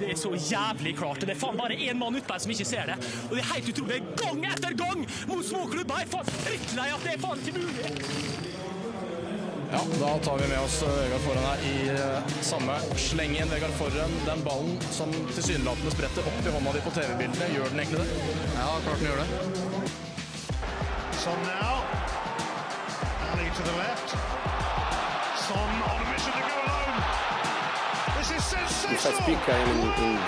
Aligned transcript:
Det 0.00 0.10
er 0.12 0.18
så 0.20 0.32
jævlig 0.36 0.96
klart. 0.98 1.20
Det 1.24 1.34
er 1.36 1.40
faen 1.40 1.56
bare 1.58 1.76
én 1.76 1.98
mann 2.00 2.16
utpå 2.18 2.36
her 2.36 2.42
som 2.44 2.52
ikke 2.52 2.68
ser 2.68 2.90
det. 2.92 2.96
Og 3.28 3.36
det 3.36 3.44
er 3.44 3.52
helt 3.54 3.70
utrolig. 3.72 4.02
Gang 4.20 4.44
etter 4.52 4.76
gang 4.76 5.06
mot 5.30 5.44
småklubber! 5.44 6.02
Jeg 6.02 6.08
er 6.08 6.12
faen 6.16 6.34
drittlei 6.46 6.90
at 6.96 7.06
det 7.06 7.14
er 7.14 7.22
faen 7.24 7.44
ikke 7.44 7.58
mulig. 7.60 8.36
Ja, 9.72 9.80
da 10.00 10.18
tar 10.22 10.38
vi 10.38 10.48
med 10.48 10.60
oss 10.60 10.82
eh, 10.82 10.88
Vegard 10.88 11.20
Forhen 11.20 11.42
her 11.42 11.64
i 11.66 11.76
samme. 12.44 12.76
samme 12.78 12.98
slengen. 13.06 13.50
Vegard 13.50 13.74
Forhen, 13.80 14.12
den 14.26 14.44
ballen 14.44 14.78
som 14.90 15.12
tilsynelatende 15.34 15.90
spretter 15.96 16.28
opp 16.30 16.46
i 16.46 16.54
hånda 16.54 16.76
di 16.76 16.84
på 16.84 16.92
TV-bildene, 16.98 17.50
gjør 17.56 17.72
den 17.72 17.82
egentlig 17.82 18.04
det? 18.04 18.08
Ja, 18.54 18.68
klart 18.86 19.02
den 19.02 19.10
gjør 19.10 19.24
det. 19.24 19.28
Sånn 21.24 21.42
now. 21.48 21.82
Ali 23.32 23.50
to 23.56 23.66
the 23.66 23.76
left. 23.80 24.14
Son 25.48 25.82
on 25.90 26.00
mission 26.12 26.32
to 26.32 26.46
go 26.46 26.65
speak, 28.26 29.48
in, 29.48 29.78
in. 30.04 30.18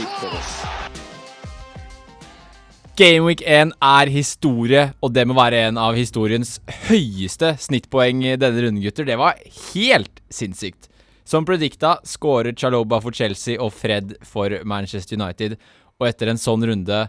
Gameweek 2.99 3.43
1 3.47 3.73
er 3.79 4.11
historie, 4.11 4.89
og 5.03 5.13
det 5.15 5.23
må 5.29 5.35
være 5.39 5.69
en 5.69 5.79
av 5.79 5.95
historiens 5.95 6.57
høyeste 6.89 7.53
snittpoeng 7.63 8.25
i 8.27 8.37
denne 8.41 8.65
runden, 8.65 8.83
gutter. 8.83 9.07
Det 9.07 9.19
var 9.19 9.39
helt 9.73 10.23
sinnssykt. 10.35 10.89
Som 11.29 11.47
predikta 11.47 11.99
skårer 12.09 12.57
Chaloba 12.59 12.99
for 13.05 13.15
Chelsea 13.15 13.59
og 13.61 13.71
Fred 13.77 14.17
for 14.27 14.51
Manchester 14.67 15.19
United. 15.19 15.59
Og 16.01 16.09
etter 16.09 16.33
en 16.33 16.41
sånn 16.41 16.65
runde, 16.67 17.01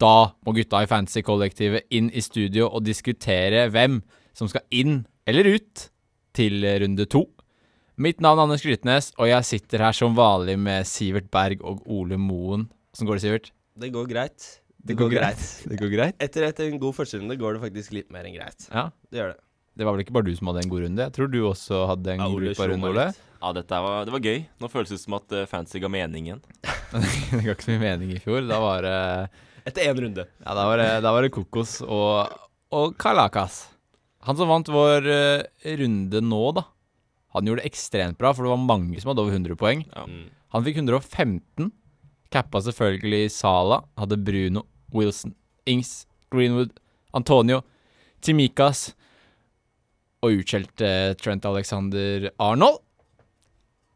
da 0.00 0.14
må 0.44 0.56
gutta 0.56 0.82
i 0.82 0.90
fantasy-kollektivet 0.90 1.88
inn 1.94 2.08
i 2.12 2.24
studio 2.24 2.68
og 2.68 2.84
diskutere 2.84 3.68
hvem 3.72 4.00
som 4.36 4.48
skal 4.50 4.64
inn 4.72 5.04
eller 5.28 5.54
ut 5.56 5.88
til 6.36 6.64
runde 6.84 7.08
to. 7.08 7.24
Mitt 8.00 8.22
navn 8.24 8.38
er 8.38 8.46
Anders 8.46 8.62
Grytnes, 8.64 9.10
og 9.20 9.28
jeg 9.28 9.44
sitter 9.44 9.82
her 9.84 9.92
som 9.92 10.14
vanlig 10.16 10.54
med 10.56 10.86
Sivert 10.88 11.26
Berg 11.28 11.60
og 11.68 11.82
Ole 11.84 12.16
Moen. 12.16 12.62
Åssen 12.94 13.04
går 13.04 13.18
det, 13.18 13.22
Sivert? 13.26 13.50
Det 13.76 13.90
går 13.92 14.06
greit. 14.08 14.46
Det 14.88 14.96
går 14.96 15.10
greit. 15.12 15.42
Det 15.68 15.76
går 15.76 15.92
greit? 15.92 16.16
Etter, 16.16 16.46
etter 16.46 16.70
en 16.70 16.80
god 16.80 16.96
førsterunde 16.96 17.36
går 17.36 17.58
det 17.58 17.62
faktisk 17.66 17.92
litt 17.98 18.08
mer 18.14 18.24
enn 18.24 18.38
greit. 18.38 18.64
Ja. 18.70 18.86
Det 19.12 19.20
gjør 19.20 19.34
det. 19.34 19.36
Det 19.76 19.84
var 19.84 19.98
vel 19.98 20.04
ikke 20.06 20.16
bare 20.16 20.28
du 20.30 20.32
som 20.38 20.48
hadde 20.48 20.62
en 20.64 20.72
god 20.72 20.86
runde? 20.86 21.04
Jeg 21.10 21.16
tror 21.18 21.30
du 21.34 21.38
også 21.50 21.82
hadde 21.92 22.14
en 22.14 22.24
Ja, 22.24 22.30
brukbar 22.38 22.72
runde, 22.72 22.94
Ole. 22.94 23.06
Ja, 23.36 23.52
dette 23.60 23.82
var, 23.84 24.08
det 24.08 24.16
var 24.16 24.24
gøy. 24.30 24.40
Nå 24.64 24.72
føles 24.72 24.96
det 24.96 25.00
som 25.04 25.20
at 25.20 25.36
uh, 25.36 25.44
fancy 25.52 25.84
ga 25.84 25.92
mening 25.92 26.32
igjen. 26.32 26.42
det 26.96 27.44
ga 27.44 27.52
ikke 27.52 27.68
så 27.68 27.76
mye 27.76 27.84
mening 27.84 28.16
i 28.16 28.24
fjor. 28.24 28.48
Da 28.48 28.64
var 28.64 28.88
det 28.88 28.96
Etter 29.68 29.92
én 29.92 30.04
runde. 30.08 30.30
Ja, 30.40 30.56
da 30.56 30.68
var 30.72 30.80
det, 30.80 30.90
da 31.04 31.16
var 31.18 31.28
det 31.28 31.34
Kokos 31.36 31.82
og, 31.84 32.32
og 32.72 32.96
Kalakas. 32.96 33.66
Han 34.24 34.40
som 34.40 34.48
vant 34.48 34.72
vår 34.72 35.04
uh, 35.04 35.48
runde 35.84 36.28
nå, 36.32 36.44
da. 36.56 36.70
Han 37.34 37.46
gjorde 37.46 37.62
det 37.62 37.70
ekstremt 37.70 38.18
bra, 38.18 38.32
for 38.34 38.46
det 38.46 38.52
var 38.52 38.62
mange 38.62 39.00
som 39.00 39.12
hadde 39.12 39.22
over 39.22 39.36
100 39.36 39.58
poeng. 39.60 39.84
Ja. 39.94 40.06
Mm. 40.08 40.28
Han 40.54 40.66
fikk 40.66 40.80
115. 40.82 41.70
Cappa 42.30 42.62
selvfølgelig 42.62 43.30
Sala. 43.34 43.82
Hadde 43.98 44.18
Bruno, 44.18 44.64
Wilson, 44.94 45.34
Ings, 45.70 46.06
Greenwood, 46.30 46.74
Antonio, 47.14 47.62
Timikas 48.22 48.90
og 50.20 50.40
utskjelte 50.42 51.16
Trent 51.20 51.46
Alexander 51.48 52.28
Arnold. 52.42 52.82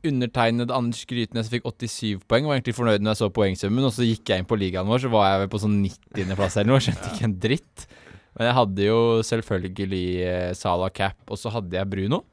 Undertegnede 0.04 0.74
Anders 0.74 1.04
Grytnes 1.08 1.48
fikk 1.52 1.66
87 1.66 2.24
poeng. 2.28 2.46
Var 2.48 2.58
egentlig 2.58 2.76
fornøyd 2.76 3.04
når 3.04 3.14
jeg 3.14 3.22
så 3.22 3.30
poengsummen, 3.34 3.86
og 3.86 3.94
så 3.96 4.06
gikk 4.06 4.30
jeg 4.30 4.42
inn 4.42 4.48
på 4.48 4.58
ligaen 4.60 4.88
vår, 4.88 5.04
så 5.04 5.10
var 5.12 5.30
jeg 5.30 5.44
vel 5.44 5.52
på 5.52 5.60
sånn 5.62 5.78
90.-plass 5.84 6.58
eller 6.60 6.72
noe. 6.72 6.82
Skjønte 6.84 7.12
ikke 7.12 7.28
en 7.28 7.38
dritt. 7.40 7.86
Men 8.34 8.48
jeg 8.50 8.58
hadde 8.58 8.86
jo 8.88 9.00
selvfølgelig 9.24 9.88
Sala 10.04 10.54
Salah 10.60 10.94
Cap, 10.94 11.20
og 11.30 11.40
så 11.40 11.52
hadde 11.54 11.78
jeg 11.78 11.90
Bruno. 11.90 12.24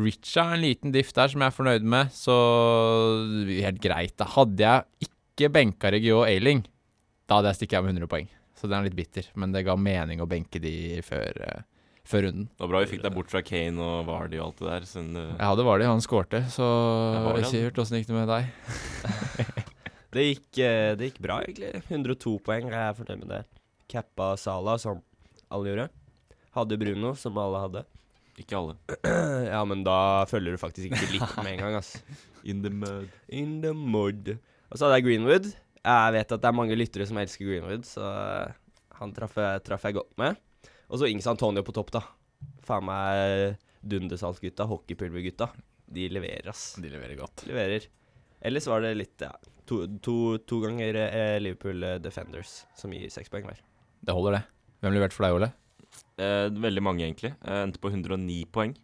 Richa 0.00 0.46
en 0.54 0.62
liten 0.62 0.92
diff 0.94 1.10
der 1.12 1.28
som 1.28 1.42
jeg 1.42 1.52
er 1.52 1.56
fornøyd 1.56 1.88
med, 1.94 2.12
så 2.16 2.36
helt 3.48 3.82
greit. 3.84 4.14
Da 4.20 4.28
hadde 4.36 4.62
jeg 4.64 5.08
ikke 5.08 5.50
benka 5.52 5.90
Regio 5.92 6.22
og 6.22 6.30
Ailing, 6.30 6.62
da 7.28 7.38
hadde 7.40 7.52
jeg 7.52 7.62
stikket 7.62 7.80
av 7.80 7.84
med 7.86 7.98
100 7.98 8.08
poeng. 8.12 8.30
Så 8.56 8.70
den 8.70 8.78
er 8.78 8.86
litt 8.88 8.96
bitter, 8.96 9.28
men 9.36 9.52
det 9.52 9.64
ga 9.66 9.76
mening 9.76 10.22
å 10.22 10.28
benke 10.30 10.60
de 10.62 11.02
før, 11.04 11.42
eh, 11.44 11.64
før 12.08 12.28
runden. 12.28 12.46
Det 12.54 12.64
var 12.64 12.70
bra 12.72 12.82
vi 12.84 12.90
fikk 12.94 13.02
deg 13.04 13.16
bort 13.16 13.32
fra 13.32 13.42
Kane 13.44 13.82
og 13.82 14.06
Vardy 14.06 14.38
og 14.38 14.46
alt 14.46 14.62
det 14.62 14.70
der. 14.70 14.86
Sånn, 14.88 15.10
uh, 15.16 15.34
Jeg 15.34 15.48
hadde 15.50 15.66
Vardy, 15.66 15.88
han 15.90 16.04
skårte, 16.04 16.44
så 16.52 16.68
Ja. 17.36 17.48
Sivert, 17.50 17.80
åssen 17.82 17.98
gikk 17.98 18.08
det 18.08 18.16
med 18.16 18.30
deg? 18.32 19.68
Det 20.12 20.26
gikk, 20.26 20.58
eh, 20.60 20.92
det 20.92 21.06
gikk 21.08 21.22
bra, 21.24 21.38
egentlig. 21.40 21.70
102 21.88 22.34
poeng. 22.44 22.66
Jeg 22.68 22.76
er 22.76 22.96
fornøyd 22.98 23.22
med 23.22 23.30
det. 23.32 23.44
Cappa 23.88 24.34
Sala, 24.36 24.74
som 24.76 25.00
alle 25.50 25.70
gjorde. 25.70 25.86
Hadde 26.52 26.76
Bruno, 26.76 27.14
som 27.16 27.38
alle 27.40 27.62
hadde. 27.62 27.82
Ikke 28.42 28.58
alle. 28.58 28.76
ja, 29.54 29.62
men 29.68 29.84
da 29.86 29.96
følger 30.30 30.54
du 30.54 30.60
faktisk 30.60 30.90
ikke 30.90 31.10
litt 31.14 31.36
med 31.40 31.54
en 31.54 31.64
gang, 31.64 31.78
ass. 31.80 31.96
In 32.48 32.62
the 32.64 32.72
mud. 32.74 33.10
In 33.30 33.60
the 33.62 33.72
mud. 33.74 34.34
Og 34.68 34.78
så 34.78 34.86
hadde 34.86 34.98
jeg 34.98 35.06
Greenwood. 35.06 35.52
Jeg 35.82 36.14
vet 36.14 36.34
at 36.34 36.42
det 36.42 36.48
er 36.48 36.56
mange 36.56 36.78
lyttere 36.78 37.06
som 37.08 37.18
elsker 37.22 37.46
Greenwood, 37.46 37.86
så 37.86 38.06
eh, 38.06 38.56
han 39.00 39.14
traff 39.14 39.38
jeg, 39.38 39.62
traff 39.66 39.86
jeg 39.86 39.98
godt 39.98 40.12
med. 40.20 40.38
Og 40.92 41.00
så 41.00 41.08
Ings 41.10 41.26
Antonio 41.30 41.64
på 41.66 41.74
topp, 41.74 41.90
da. 41.94 42.02
Faen 42.66 42.86
meg 42.86 43.58
Dundersalsgutta, 43.82 44.66
hockeypulvergutta. 44.70 45.50
De 45.92 46.06
leverer, 46.10 46.50
ass. 46.52 46.76
De 46.82 46.90
leverer 46.90 47.18
godt. 47.18 47.44
De 47.46 47.50
leverer. 47.50 47.88
Ellers 48.42 48.66
var 48.66 48.82
det 48.82 48.94
litt 48.98 49.22
ja, 49.22 49.30
to, 49.70 49.84
to, 50.02 50.16
to 50.48 50.60
ganger 50.64 50.98
eh, 51.06 51.38
Liverpool 51.42 51.82
eh, 51.86 51.98
Defenders, 52.02 52.62
som 52.78 52.94
gir 52.94 53.10
seks 53.12 53.30
poeng 53.30 53.46
hver. 53.46 53.62
Det 54.02 54.14
holder, 54.14 54.38
det. 54.38 54.42
Hvem 54.82 54.96
leverte 54.96 55.14
for 55.14 55.26
deg, 55.26 55.36
Ole? 55.38 55.50
Eh, 56.22 56.46
veldig 56.62 56.82
mange, 56.84 57.04
egentlig. 57.06 57.32
Jeg 57.42 57.66
endte 57.66 57.82
på 57.82 57.90
109 57.92 58.38
poeng. 58.54 58.74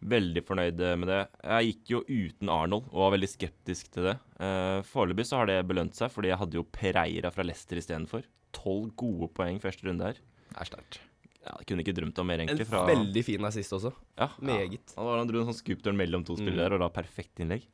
Veldig 0.00 0.42
fornøyd 0.48 0.80
eh, 0.80 0.94
med 0.96 1.10
det. 1.12 1.20
Jeg 1.44 1.66
gikk 1.74 1.92
jo 1.92 2.00
uten 2.08 2.48
Arnold 2.52 2.86
og 2.88 3.02
var 3.04 3.14
veldig 3.18 3.28
skeptisk 3.28 3.90
til 3.92 4.08
det. 4.08 4.16
Eh, 4.40 4.78
Foreløpig 4.88 5.26
så 5.28 5.42
har 5.42 5.50
det 5.50 5.58
belønt 5.68 5.98
seg, 5.98 6.12
fordi 6.14 6.32
jeg 6.32 6.40
hadde 6.40 6.56
jo 6.56 6.64
Pereira 6.72 7.32
fra 7.34 7.44
Leicester 7.44 7.80
istedenfor. 7.80 8.24
Tolv 8.56 8.94
gode 8.98 9.28
poeng 9.36 9.60
første 9.62 9.86
runde 9.86 10.08
her. 10.08 10.20
Det 10.50 10.56
er 10.64 10.70
sterkt. 10.72 11.00
Ja, 11.40 11.54
jeg 11.56 11.68
kunne 11.70 11.84
ikke 11.84 11.94
drømt 11.96 12.18
om 12.20 12.28
mer, 12.28 12.40
egentlig. 12.42 12.66
Fra, 12.68 12.82
veldig 12.88 13.22
fin 13.24 13.44
assist 13.48 13.72
også. 13.76 13.92
ja, 14.18 14.28
Meget. 14.44 14.92
Ja, 14.96 15.04
han 15.16 15.28
dro 15.30 15.40
en 15.40 15.48
sånn 15.48 15.56
scoop-turn 15.60 15.96
mellom 15.96 16.24
to 16.28 16.36
Mm. 16.36 16.42
spillere 16.44 16.72
mm. 16.72 16.76
og 16.76 16.80
da 16.84 16.88
perfekt 17.02 17.40
innlegg. 17.40 17.64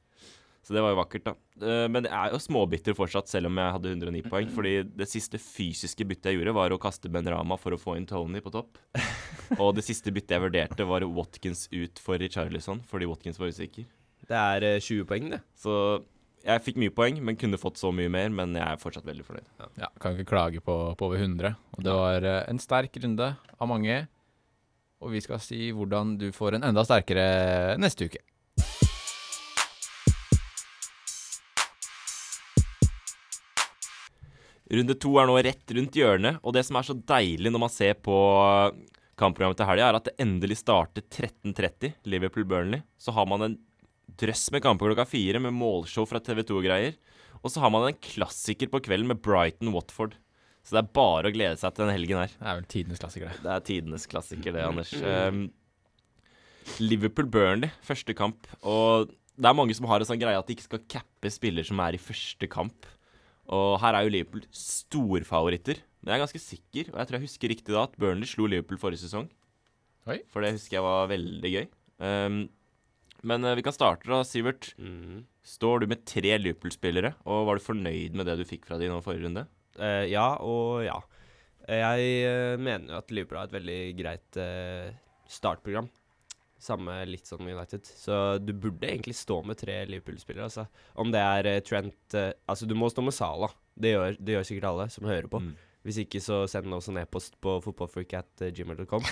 Så 0.66 0.74
det 0.74 0.82
var 0.82 0.90
jo 0.90 0.98
vakkert, 0.98 1.22
da. 1.28 1.32
Eh, 1.62 1.84
Men 1.94 2.08
jeg 2.08 2.16
er 2.18 2.32
jo 2.34 2.40
småbitter 2.42 2.96
fortsatt, 2.98 3.30
selv 3.30 3.46
om 3.46 3.60
jeg 3.60 3.74
hadde 3.76 3.92
109 3.92 4.24
poeng. 4.26 4.48
Fordi 4.50 4.72
det 4.98 5.06
siste 5.06 5.38
fysiske 5.38 6.02
byttet 6.02 6.32
jeg 6.32 6.40
gjorde, 6.40 6.56
var 6.58 6.74
å 6.74 6.80
kaste 6.82 7.10
Ben 7.12 7.28
Rama 7.30 7.54
for 7.60 7.76
å 7.76 7.78
få 7.78 7.94
inn 8.00 8.08
Tony 8.10 8.42
på 8.42 8.50
topp. 8.50 8.80
Og 9.62 9.76
det 9.78 9.84
siste 9.86 10.10
byttet 10.10 10.34
jeg 10.34 10.42
vurderte, 10.42 10.88
var 10.90 11.06
Watkins 11.06 11.68
ut 11.70 12.02
for 12.02 12.18
Richarlison, 12.18 12.82
fordi 12.90 13.06
Watkins 13.06 13.38
var 13.38 13.54
usikker. 13.54 13.86
Det 14.26 14.34
er 14.42 14.66
eh, 14.72 14.82
20 14.82 15.06
poeng, 15.06 15.30
det. 15.36 15.40
Så 15.54 15.78
jeg 16.46 16.62
fikk 16.66 16.82
mye 16.82 16.94
poeng, 16.94 17.22
men 17.22 17.38
kunne 17.38 17.62
fått 17.62 17.78
så 17.78 17.94
mye 17.94 18.10
mer. 18.10 18.34
Men 18.34 18.58
jeg 18.58 18.66
er 18.66 18.82
fortsatt 18.82 19.06
veldig 19.06 19.26
fornøyd. 19.26 19.48
Ja, 19.78 19.92
kan 20.02 20.18
ikke 20.18 20.32
klage 20.34 20.66
på, 20.66 20.74
på 20.98 21.08
over 21.12 21.22
100. 21.22 21.54
Og 21.78 21.86
det 21.86 21.94
var 21.94 22.26
eh, 22.26 22.42
en 22.50 22.58
sterk 22.62 22.98
runde 23.06 23.36
av 23.38 23.70
mange. 23.70 24.02
Og 24.98 25.14
vi 25.14 25.22
skal 25.22 25.38
si 25.44 25.68
hvordan 25.76 26.16
du 26.18 26.32
får 26.34 26.58
en 26.58 26.66
enda 26.72 26.82
sterkere 26.86 27.76
neste 27.78 28.10
uke. 28.10 28.22
Runde 34.66 34.96
to 34.98 35.12
er 35.20 35.28
nå 35.28 35.36
rett 35.46 35.74
rundt 35.76 35.96
hjørnet, 35.96 36.40
og 36.42 36.56
det 36.56 36.64
som 36.66 36.78
er 36.78 36.86
så 36.88 36.96
deilig 36.98 37.52
når 37.52 37.62
man 37.62 37.72
ser 37.72 37.94
på 38.02 38.16
kampprogrammet 39.16 39.60
til 39.60 39.68
helga, 39.68 39.88
er 39.88 39.98
at 39.98 40.08
det 40.08 40.16
endelig 40.20 40.58
starter 40.60 41.04
13.30, 41.06 41.94
Liverpool-Burnley. 42.10 42.82
Så 42.98 43.14
har 43.16 43.28
man 43.30 43.46
en 43.46 43.58
drøss 44.20 44.48
med 44.52 44.64
kamper 44.64 44.90
klokka 44.90 45.06
fire 45.08 45.40
med 45.42 45.54
målshow 45.56 46.06
fra 46.08 46.20
TV2 46.22 46.58
og 47.46 47.52
så 47.52 47.62
har 47.62 47.70
man 47.70 47.84
en 47.86 47.98
klassiker 48.02 48.70
på 48.72 48.80
kvelden 48.82 49.10
med 49.10 49.20
Brighton-Watford. 49.22 50.16
Så 50.66 50.74
det 50.74 50.80
er 50.80 50.94
bare 50.96 51.30
å 51.30 51.34
glede 51.34 51.60
seg 51.60 51.76
til 51.76 51.84
den 51.84 51.94
helgen 51.94 52.18
her. 52.18 52.32
Det 52.32 52.48
er 52.50 52.58
vel 52.58 52.66
tidenes 52.72 53.02
klassiker, 53.02 53.30
det. 53.30 53.42
Det 53.44 53.52
er 53.52 53.64
tidenes 53.68 54.06
klassiker, 54.10 54.56
det, 54.56 54.64
Anders. 54.66 54.90
Um, 54.98 55.44
Liverpool-Burnley, 56.82 57.70
første 57.86 58.16
kamp. 58.18 58.48
Og 58.66 59.12
det 59.12 59.46
er 59.46 59.58
mange 59.58 59.76
som 59.78 59.86
har 59.86 60.02
en 60.02 60.08
sånn 60.08 60.18
greie 60.18 60.40
at 60.40 60.48
de 60.48 60.56
ikke 60.56 60.66
skal 60.66 60.82
cappe 60.96 61.30
spiller 61.30 61.66
som 61.68 61.82
er 61.84 61.94
i 61.94 62.02
første 62.02 62.50
kamp. 62.50 62.88
Og 63.54 63.76
her 63.82 63.96
er 63.96 64.06
jo 64.06 64.12
Liverpool 64.14 64.44
storfavoritter. 64.54 65.82
Men 66.02 66.12
jeg 66.12 66.18
er 66.18 66.24
ganske 66.24 66.42
sikker, 66.42 66.92
og 66.92 67.00
jeg 67.00 67.08
tror 67.08 67.18
jeg 67.18 67.26
husker 67.26 67.52
riktig 67.52 67.74
da, 67.74 67.86
at 67.86 67.96
Burnley 68.00 68.28
slo 68.30 68.46
Liverpool 68.50 68.80
forrige 68.80 69.04
sesong. 69.04 69.26
Oi. 70.06 70.20
For 70.30 70.42
det 70.42 70.54
husker 70.54 70.78
jeg 70.78 70.86
var 70.86 71.10
veldig 71.10 71.50
gøy. 71.50 71.66
Um, 71.98 72.44
men 73.26 73.46
eh, 73.46 73.56
vi 73.58 73.64
kan 73.66 73.74
starte 73.74 74.08
da, 74.10 74.20
Sivert. 74.26 74.70
Mm. 74.78 75.24
Står 75.46 75.82
du 75.82 75.88
med 75.90 76.04
tre 76.06 76.36
Liverpool-spillere, 76.38 77.14
og 77.26 77.46
var 77.48 77.58
du 77.58 77.64
fornøyd 77.64 78.16
med 78.18 78.28
det 78.28 78.38
du 78.40 78.46
fikk 78.46 78.66
fra 78.68 78.78
de 78.78 78.90
nå 78.90 79.00
forrige 79.04 79.26
runde? 79.26 79.46
Uh, 79.76 80.04
ja 80.08 80.28
og 80.40 80.86
ja. 80.86 81.00
Jeg 81.66 82.10
eh, 82.28 82.54
mener 82.62 82.94
jo 82.94 83.00
at 83.00 83.10
Liverpool 83.10 83.40
har 83.40 83.48
et 83.48 83.56
veldig 83.56 83.80
greit 83.98 84.38
uh, 84.38 84.94
startprogram. 85.26 85.88
Samme 86.62 86.98
litt 87.08 87.28
sånn 87.28 87.44
United. 87.44 87.84
Så 87.84 88.38
du 88.40 88.54
burde 88.56 88.88
egentlig 88.88 89.16
stå 89.18 89.42
med 89.44 89.58
tre 89.60 89.82
Liverpool-spillere. 89.90 90.48
Altså. 90.48 90.66
Om 90.96 91.12
det 91.12 91.22
er 91.22 91.50
uh, 91.50 91.60
Trent 91.64 92.16
uh, 92.16 92.30
Altså, 92.48 92.68
du 92.68 92.74
må 92.78 92.88
stå 92.92 93.04
med 93.04 93.16
Salah. 93.16 93.52
Det 93.76 93.92
gjør, 93.92 94.16
det 94.18 94.36
gjør 94.36 94.48
sikkert 94.48 94.70
alle 94.70 94.88
som 94.94 95.08
hører 95.08 95.28
på. 95.30 95.42
Mm. 95.44 95.52
Hvis 95.86 96.00
ikke, 96.02 96.22
så 96.24 96.40
send 96.50 96.74
oss 96.74 96.88
en 96.90 96.98
e-post 96.98 97.36
på 97.44 97.58
fotballfreak.gmail.com. 97.62 99.04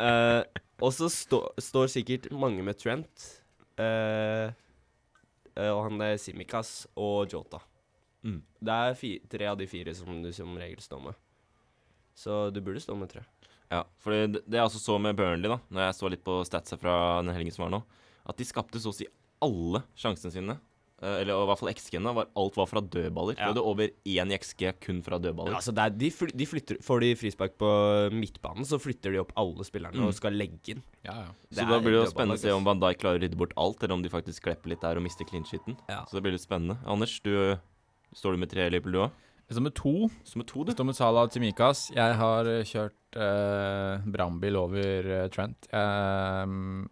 uh, 0.00 0.40
og 0.84 0.96
så 0.96 1.10
stå, 1.12 1.44
står 1.60 1.92
sikkert 1.92 2.32
mange 2.32 2.64
med 2.66 2.80
Trent. 2.80 3.28
Eh, 3.80 4.52
eh, 5.54 5.70
og 5.70 5.84
han 5.88 6.00
er 6.04 6.18
Simikaz 6.20 6.84
og 6.98 7.30
Jota. 7.32 7.60
Mm. 8.26 8.40
Det 8.60 8.76
er 8.76 9.20
tre 9.32 9.48
av 9.48 9.58
de 9.60 9.68
fire 9.70 9.94
som 9.96 10.22
du 10.22 10.32
som 10.36 10.56
regel 10.60 10.82
står 10.84 11.04
med. 11.08 11.20
Så 12.14 12.50
du 12.52 12.60
burde 12.60 12.82
stå 12.82 12.96
med 12.98 13.08
tre. 13.12 13.24
Ja, 13.70 13.84
for 14.02 14.10
det, 14.10 14.42
det 14.50 14.58
jeg 14.58 14.66
også 14.66 14.80
så 14.82 14.96
med 15.00 15.14
Burnley, 15.16 15.46
da 15.48 15.60
Når 15.70 15.84
jeg 15.86 15.94
så 16.00 16.08
litt 16.10 16.24
på 16.26 16.40
statsa 16.48 16.76
fra 16.80 16.94
den 17.22 17.32
helgen 17.36 17.54
som 17.54 17.68
var 17.68 17.70
nå, 17.76 17.84
at 18.26 18.36
de 18.40 18.44
skapte 18.48 18.80
så 18.82 18.90
å 18.90 18.96
si 18.96 19.06
alle 19.40 19.84
sjansene 19.96 20.32
sine. 20.34 20.56
eh, 21.00 21.20
Eller 21.22 21.32
i 21.32 21.46
hvert 21.48 21.58
fall 21.62 21.70
XG-ene. 21.72 22.12
Alt 22.36 22.56
var 22.58 22.66
fra 22.68 22.82
dødballer. 22.82 23.38
Ja. 23.38 23.46
De 23.46 23.52
hadde 23.54 23.62
over 23.64 23.88
én 24.04 24.32
i 24.34 24.36
XG 24.36 24.74
kun 24.84 24.98
fra 25.06 25.16
dødballer. 25.22 25.54
Altså 25.56 25.72
det 25.72 25.80
er, 25.86 25.94
de, 26.02 26.10
fly, 26.12 26.28
de 26.36 26.44
flytter 26.50 26.82
Får 26.84 27.00
de 27.00 27.14
frispark 27.16 27.54
på 27.62 27.70
midtbanen, 28.12 28.66
så 28.68 28.76
flytter 28.82 29.14
de 29.14 29.22
opp 29.22 29.32
alle 29.40 29.64
spillerne 29.64 29.96
Mm. 30.02 30.08
og 30.10 30.14
skal 30.18 30.32
legge 30.36 30.74
inn. 30.74 30.82
Ja, 31.06 31.14
ja. 31.14 31.30
så 31.54 31.64
da 31.70 31.78
blir 31.80 31.94
det 31.96 32.02
jo 32.02 32.10
spennende 32.12 32.36
å 32.36 32.42
se 32.42 32.52
om 32.52 32.64
Van 32.68 32.78
Dijk 32.82 33.00
klarer 33.00 33.16
å 33.18 33.22
rydde 33.24 33.38
bort 33.40 33.54
alt, 33.56 33.82
eller 33.82 33.94
om 33.94 34.02
de 34.02 34.10
faktisk 34.12 34.42
klepper 34.44 34.74
litt 34.74 34.82
der 34.84 34.96
og 35.00 35.02
mister 35.06 35.24
clean 35.24 35.44
sheeten. 35.48 35.78
Ja. 35.88 36.04
Så 36.04 36.18
det 36.18 36.22
blir 36.26 36.32
litt 36.36 36.44
spennende. 36.44 36.76
Anders, 36.84 37.16
du 37.24 37.56
står 38.14 38.32
du 38.34 38.38
med 38.42 38.50
tre 38.50 38.68
Liverpool, 38.68 38.92
du 38.92 38.98
òg? 39.06 39.10
Jeg 39.50 39.58
står 39.58 39.66
med 39.66 39.74
to. 39.74 39.94
Står 40.22 40.42
med 40.44 40.46
to, 40.46 40.62
du. 40.62 40.70
Jeg 40.70 40.78
står 40.78 40.86
med 40.86 40.98
Salah 41.00 41.26
og 41.26 41.34
Timikas. 41.34 41.88
Jeg 41.96 42.18
har 42.20 42.46
eh, 42.46 42.62
kjørt 42.70 43.18
uh, 43.18 44.04
brannbil 44.14 44.60
over 44.60 45.10
eh, 45.10 45.26
Trent. 45.34 45.66
Jeg, 45.72 46.46
mm, 46.46 46.84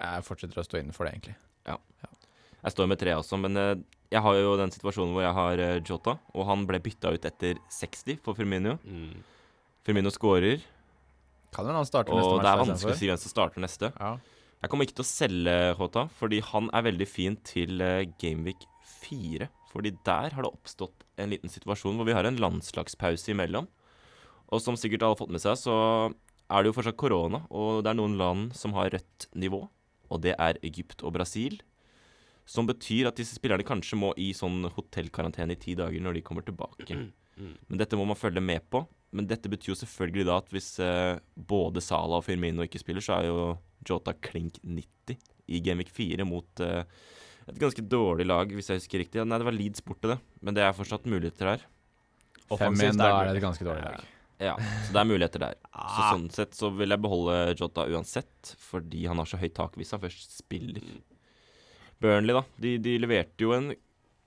jeg 0.00 0.24
fortsetter 0.24 0.62
å 0.62 0.64
stå 0.64 0.80
inne 0.80 0.96
for 0.96 1.04
det, 1.04 1.18
egentlig. 1.18 1.36
Jeg 2.58 2.74
står 2.74 2.88
med 2.90 2.98
tre 3.00 3.14
også, 3.14 3.38
men 3.40 3.58
eh, 3.58 3.74
jeg 4.10 4.22
har 4.24 4.38
jo 4.38 4.56
den 4.58 4.72
situasjonen 4.74 5.14
hvor 5.14 5.22
jeg 5.24 5.36
har 5.36 5.60
eh, 5.62 5.76
Jota, 5.86 6.16
og 6.34 6.48
han 6.48 6.64
ble 6.68 6.80
bytta 6.82 7.12
ut 7.14 7.28
etter 7.28 7.60
60 7.72 8.18
for 8.24 8.38
Firmino. 8.38 8.74
Mm. 8.82 9.14
Firmino 9.86 10.12
scorer, 10.12 10.64
Kan 11.54 11.64
hende 11.64 11.80
han 11.80 11.88
starter 11.88 12.12
neste 12.12 12.28
og 12.28 12.34
match. 12.36 12.44
det 12.44 12.50
er 12.50 12.60
vanskelig 12.60 12.92
å 12.92 12.98
si 12.98 13.08
hvem 13.08 13.20
som 13.22 13.32
starter 13.32 13.64
neste. 13.64 13.92
Ja. 13.94 14.16
Jeg 14.58 14.72
kommer 14.72 14.88
ikke 14.88 14.98
til 14.98 15.06
å 15.06 15.08
selge 15.08 15.54
Jota, 15.78 16.08
fordi 16.18 16.42
han 16.44 16.68
er 16.74 16.88
veldig 16.90 17.08
fin 17.08 17.38
til 17.46 17.84
eh, 17.84 18.08
Gameweek 18.20 18.66
4. 18.98 19.48
Fordi 19.70 19.94
der 20.04 20.34
har 20.34 20.44
det 20.44 20.50
oppstått 20.50 21.07
en 21.18 21.32
liten 21.34 21.52
situasjon 21.52 21.98
hvor 21.98 22.08
vi 22.08 22.16
har 22.16 22.28
en 22.28 22.40
landslagspause 22.40 23.32
imellom. 23.34 23.68
Og 24.48 24.62
som 24.64 24.78
sikkert 24.80 25.04
alle 25.04 25.16
har 25.16 25.20
fått 25.20 25.34
med 25.34 25.42
seg, 25.44 25.58
så 25.60 25.76
er 26.48 26.64
det 26.64 26.70
jo 26.70 26.76
fortsatt 26.78 26.96
korona, 27.00 27.42
og 27.52 27.82
det 27.84 27.92
er 27.92 27.98
noen 27.98 28.16
land 28.20 28.54
som 28.56 28.72
har 28.78 28.88
rødt 28.94 29.28
nivå, 29.36 29.66
og 30.08 30.22
det 30.24 30.32
er 30.40 30.60
Egypt 30.64 31.04
og 31.04 31.12
Brasil. 31.18 31.58
Som 32.48 32.68
betyr 32.70 33.10
at 33.10 33.18
disse 33.20 33.36
spillerne 33.36 33.66
kanskje 33.68 33.98
må 34.00 34.14
i 34.16 34.30
sånn 34.36 34.62
hotellkarantene 34.72 35.52
i 35.52 35.60
ti 35.60 35.74
dager 35.76 36.00
når 36.00 36.16
de 36.16 36.24
kommer 36.24 36.46
tilbake. 36.46 36.86
Men 37.68 37.80
dette 37.80 37.98
må 38.00 38.06
man 38.08 38.18
følge 38.18 38.40
med 38.40 38.64
på. 38.72 38.86
Men 39.12 39.28
dette 39.28 39.48
betyr 39.48 39.72
jo 39.72 39.78
selvfølgelig 39.78 40.26
da 40.28 40.38
at 40.40 40.50
hvis 40.52 40.70
eh, 40.84 41.20
både 41.36 41.80
Salah 41.84 42.20
og 42.20 42.26
Firmino 42.26 42.64
ikke 42.64 42.80
spiller, 42.80 43.04
så 43.04 43.18
er 43.18 43.28
jo 43.28 43.44
Jota 43.88 44.12
klink 44.12 44.58
90 44.64 45.16
i 45.48 45.60
Gamvik 45.64 45.92
4 45.94 46.26
mot 46.28 46.64
eh, 46.64 46.82
et 47.48 47.58
ganske 47.62 47.82
dårlig 47.88 48.26
lag, 48.28 48.50
hvis 48.52 48.68
jeg 48.70 48.80
husker 48.82 49.02
riktig. 49.02 49.24
Nei, 49.26 49.38
det 49.40 49.46
var 49.48 49.56
Leeds 49.56 49.82
borte, 49.84 50.12
det. 50.14 50.18
Men 50.44 50.56
det 50.56 50.62
er 50.66 50.76
fortsatt 50.76 51.06
muligheter 51.08 51.52
der. 51.54 51.66
5-1, 52.48 52.96
da 52.96 53.08
er 53.12 53.28
det 53.32 53.40
et 53.40 53.44
ganske 53.44 53.64
dårlig 53.66 53.84
lag. 53.84 54.06
Ja, 54.38 54.52
så 54.86 54.94
det 54.94 55.00
er 55.00 55.08
muligheter 55.10 55.42
der. 55.42 55.54
Så 55.74 55.78
Ah. 55.98 56.12
sånn 56.14 56.28
sett 56.30 56.54
så 56.54 56.68
vil 56.70 56.92
jeg 56.94 57.02
beholde 57.02 57.34
Jota 57.58 57.84
uansett, 57.90 58.52
fordi 58.62 59.06
han 59.10 59.18
har 59.18 59.26
så 59.26 59.38
høyt 59.40 59.54
tak 59.56 59.74
hvis 59.76 59.90
han 59.94 60.00
først 60.04 60.36
spiller. 60.38 60.84
Burnley, 62.00 62.34
da. 62.36 62.44
De, 62.62 62.76
de 62.78 62.94
leverte 63.02 63.42
jo 63.42 63.52
en 63.56 63.72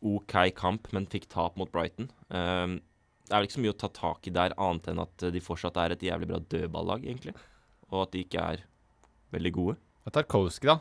OK 0.04 0.36
kamp, 0.58 0.90
men 0.92 1.08
fikk 1.08 1.30
tap 1.32 1.56
mot 1.60 1.72
Brighton. 1.72 2.10
Um, 2.28 2.80
det 3.28 3.32
er 3.32 3.40
vel 3.40 3.48
ikke 3.48 3.56
så 3.56 3.64
mye 3.64 3.74
å 3.76 3.80
ta 3.80 3.90
tak 3.96 4.28
i 4.28 4.34
der, 4.36 4.56
annet 4.60 4.90
enn 4.92 5.00
at 5.06 5.26
de 5.32 5.40
fortsatt 5.44 5.78
er 5.80 5.94
et 5.96 6.04
jævlig 6.04 6.28
bra 6.34 6.42
dødballag, 6.52 7.06
egentlig. 7.08 7.36
Og 7.92 8.02
at 8.04 8.12
de 8.16 8.26
ikke 8.26 8.44
er 8.56 8.66
veldig 9.32 9.54
gode. 9.56 9.78
Tarkovskij, 10.12 10.68
da. 10.74 10.80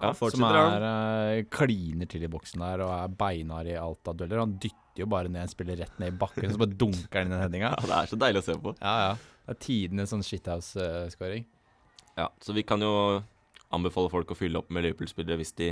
Ja, 0.00 0.12
som 0.14 0.44
er 0.48 0.86
eh, 0.88 1.42
kliner 1.52 2.08
til 2.10 2.22
i 2.24 2.30
boksen 2.32 2.62
der 2.64 2.80
og 2.86 2.92
er 2.94 3.08
beinhard 3.20 3.66
i 3.70 3.76
alt 3.78 4.08
av 4.08 4.16
dueller. 4.16 4.40
Han 4.42 4.56
dytter 4.62 5.02
jo 5.04 5.06
bare 5.06 5.28
ned 5.28 5.42
en 5.44 5.52
spiller 5.52 5.76
rett 5.82 5.98
ned 6.00 6.14
i 6.14 6.16
bakken, 6.16 6.50
så 6.52 6.58
bare 6.58 6.74
dunker 6.78 7.18
han 7.20 7.28
inn 7.28 7.34
den 7.36 7.42
headinga. 7.44 7.74
Ja, 7.76 7.86
det 7.86 7.98
er 8.00 8.10
så 8.10 8.18
deilig 8.24 8.42
å 8.42 8.46
se 8.48 8.56
på. 8.64 8.74
Ja, 8.80 8.94
ja. 9.08 9.12
Det 9.46 9.56
er 9.56 9.60
tidenes 9.66 10.10
sånn 10.14 10.22
shithouse-scoring. 10.26 11.44
Ja, 12.16 12.28
så 12.44 12.52
vi 12.56 12.62
kan 12.62 12.80
jo 12.84 13.22
anbefale 13.72 14.10
folk 14.12 14.30
å 14.30 14.36
fylle 14.36 14.60
opp 14.60 14.70
med 14.70 14.84
Liverpool-spillere 14.84 15.38
hvis 15.40 15.54
de 15.56 15.70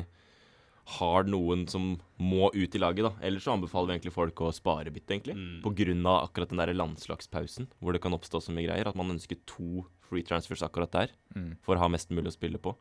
har 0.97 1.27
noen 1.29 1.67
som 1.71 1.93
må 2.19 2.49
ut 2.55 2.75
i 2.75 2.81
laget, 2.81 3.05
da. 3.05 3.13
Ellers 3.23 3.45
så 3.47 3.53
anbefaler 3.55 3.91
vi 3.93 3.95
egentlig 3.99 4.15
folk 4.17 4.41
å 4.43 4.49
spare 4.57 4.91
bytte, 4.91 5.13
egentlig. 5.15 5.37
Mm. 5.37 5.61
På 5.63 5.71
grunn 5.77 6.01
av 6.09 6.25
akkurat 6.25 6.51
den 6.51 6.59
der 6.63 6.73
landslagspausen, 6.75 7.69
hvor 7.79 7.95
det 7.95 8.01
kan 8.03 8.17
oppstå 8.17 8.41
så 8.43 8.55
mye 8.57 8.67
greier. 8.67 8.89
At 8.91 8.99
man 8.99 9.13
ønsker 9.13 9.39
to 9.47 9.85
free 10.09 10.25
transfers 10.27 10.65
akkurat 10.67 10.91
der, 10.91 11.13
Mm. 11.37 11.57
for 11.63 11.77
å 11.77 11.85
ha 11.85 11.89
mest 11.89 12.11
mulig 12.11 12.33
å 12.33 12.35
spille 12.39 12.59
på. 12.59 12.75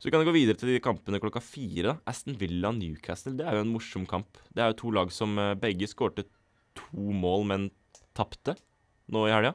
Så 0.00 0.08
vi 0.08 0.12
kan 0.14 0.24
gå 0.24 0.32
videre 0.32 0.56
til 0.56 0.70
de 0.72 0.80
kampene 0.80 1.20
klokka 1.20 1.42
fire. 1.44 1.82
da. 1.90 1.96
Aston 2.08 2.38
Villa 2.40 2.70
Newcastle, 2.72 3.34
det 3.36 3.44
er 3.46 3.58
jo 3.58 3.64
en 3.66 3.72
morsom 3.74 4.06
kamp. 4.08 4.38
Det 4.48 4.62
er 4.64 4.70
jo 4.72 4.78
to 4.80 4.90
lag 4.96 5.10
som 5.12 5.36
eh, 5.38 5.54
begge 5.60 5.84
skårte 5.90 6.24
to 6.78 7.10
mål, 7.12 7.44
men 7.50 7.66
tapte 8.16 8.54
nå 9.12 9.26
i 9.28 9.34
helga. 9.34 9.52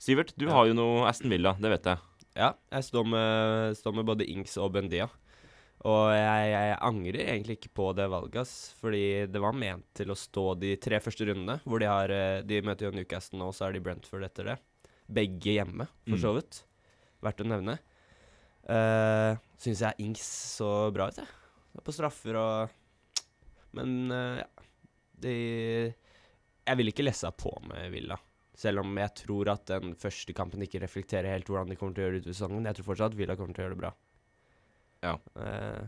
Sivert, 0.00 0.32
du 0.38 0.46
Ja. 0.46 0.52
har 0.56 0.66
jo 0.70 0.74
noe 0.78 1.04
Aston 1.10 1.28
Villa, 1.30 1.52
det 1.60 1.68
vet 1.74 1.84
jeg. 1.90 1.98
Ja, 2.38 2.52
jeg 2.72 2.84
står 2.86 3.04
med, 3.10 3.76
står 3.76 3.94
med 3.98 4.06
både 4.06 4.24
Ings 4.30 4.56
og 4.62 4.72
Bendia. 4.72 5.08
Og 5.84 6.10
jeg, 6.14 6.46
jeg 6.54 6.78
angrer 6.80 7.20
egentlig 7.28 7.56
ikke 7.58 7.74
på 7.74 7.90
det 7.94 8.08
valget, 8.10 8.36
ass. 8.40 8.74
Fordi 8.80 9.26
det 9.30 9.40
var 9.42 9.52
ment 9.54 9.84
til 9.94 10.10
å 10.10 10.16
stå 10.16 10.54
de 10.58 10.76
tre 10.80 10.98
første 11.02 11.26
rundene, 11.28 11.58
hvor 11.66 11.78
de 11.82 11.86
har 11.90 12.10
eh, 12.14 12.40
De 12.42 12.62
møter 12.62 12.88
jo 12.88 12.94
Newcastle 12.96 13.38
nå, 13.38 13.50
og 13.50 13.54
så 13.54 13.68
er 13.68 13.76
de 13.76 13.82
Brentford 13.84 14.24
etter 14.24 14.44
det. 14.52 14.56
Begge 15.10 15.58
hjemme, 15.58 15.86
for 16.06 16.16
Mm. 16.16 16.22
så 16.24 16.32
vidt. 16.38 16.62
Verdt 17.22 17.44
å 17.44 17.46
nevne. 17.52 17.78
Uh, 18.68 19.36
Syns 19.58 19.82
jeg 19.82 20.04
Ings 20.04 20.24
så 20.58 20.68
bra 20.94 21.08
ut, 21.10 21.18
jeg. 21.18 21.82
På 21.84 21.94
straffer 21.94 22.36
og 22.38 22.76
Men 23.76 24.10
eh, 24.10 24.40
ja. 24.40 24.48
De 25.18 25.34
Jeg 25.34 26.78
vil 26.78 26.90
ikke 26.92 27.04
lesse 27.06 27.30
på 27.34 27.50
med 27.66 27.90
Villa. 27.90 28.16
Selv 28.58 28.82
om 28.82 28.98
jeg 28.98 29.14
tror 29.22 29.50
at 29.54 29.70
den 29.70 29.94
første 29.98 30.34
kampen 30.34 30.62
ikke 30.62 30.82
reflekterer 30.82 31.30
helt 31.32 31.46
hvordan 31.46 31.70
de 31.70 31.78
kommer 31.78 31.94
til 31.94 32.02
å 32.02 32.06
gjøre 32.06 32.18
det 32.18 32.22
utover 32.24 32.36
sesongen. 32.36 32.66
Jeg 32.66 32.78
tror 32.78 32.88
fortsatt 32.90 33.14
at 33.14 33.18
Villa 33.18 33.36
kommer 33.38 33.54
til 33.54 33.62
å 33.62 33.66
gjøre 33.66 33.76
det 33.76 33.82
bra. 33.82 33.92
Ja. 35.06 35.12
Uh, 35.38 35.86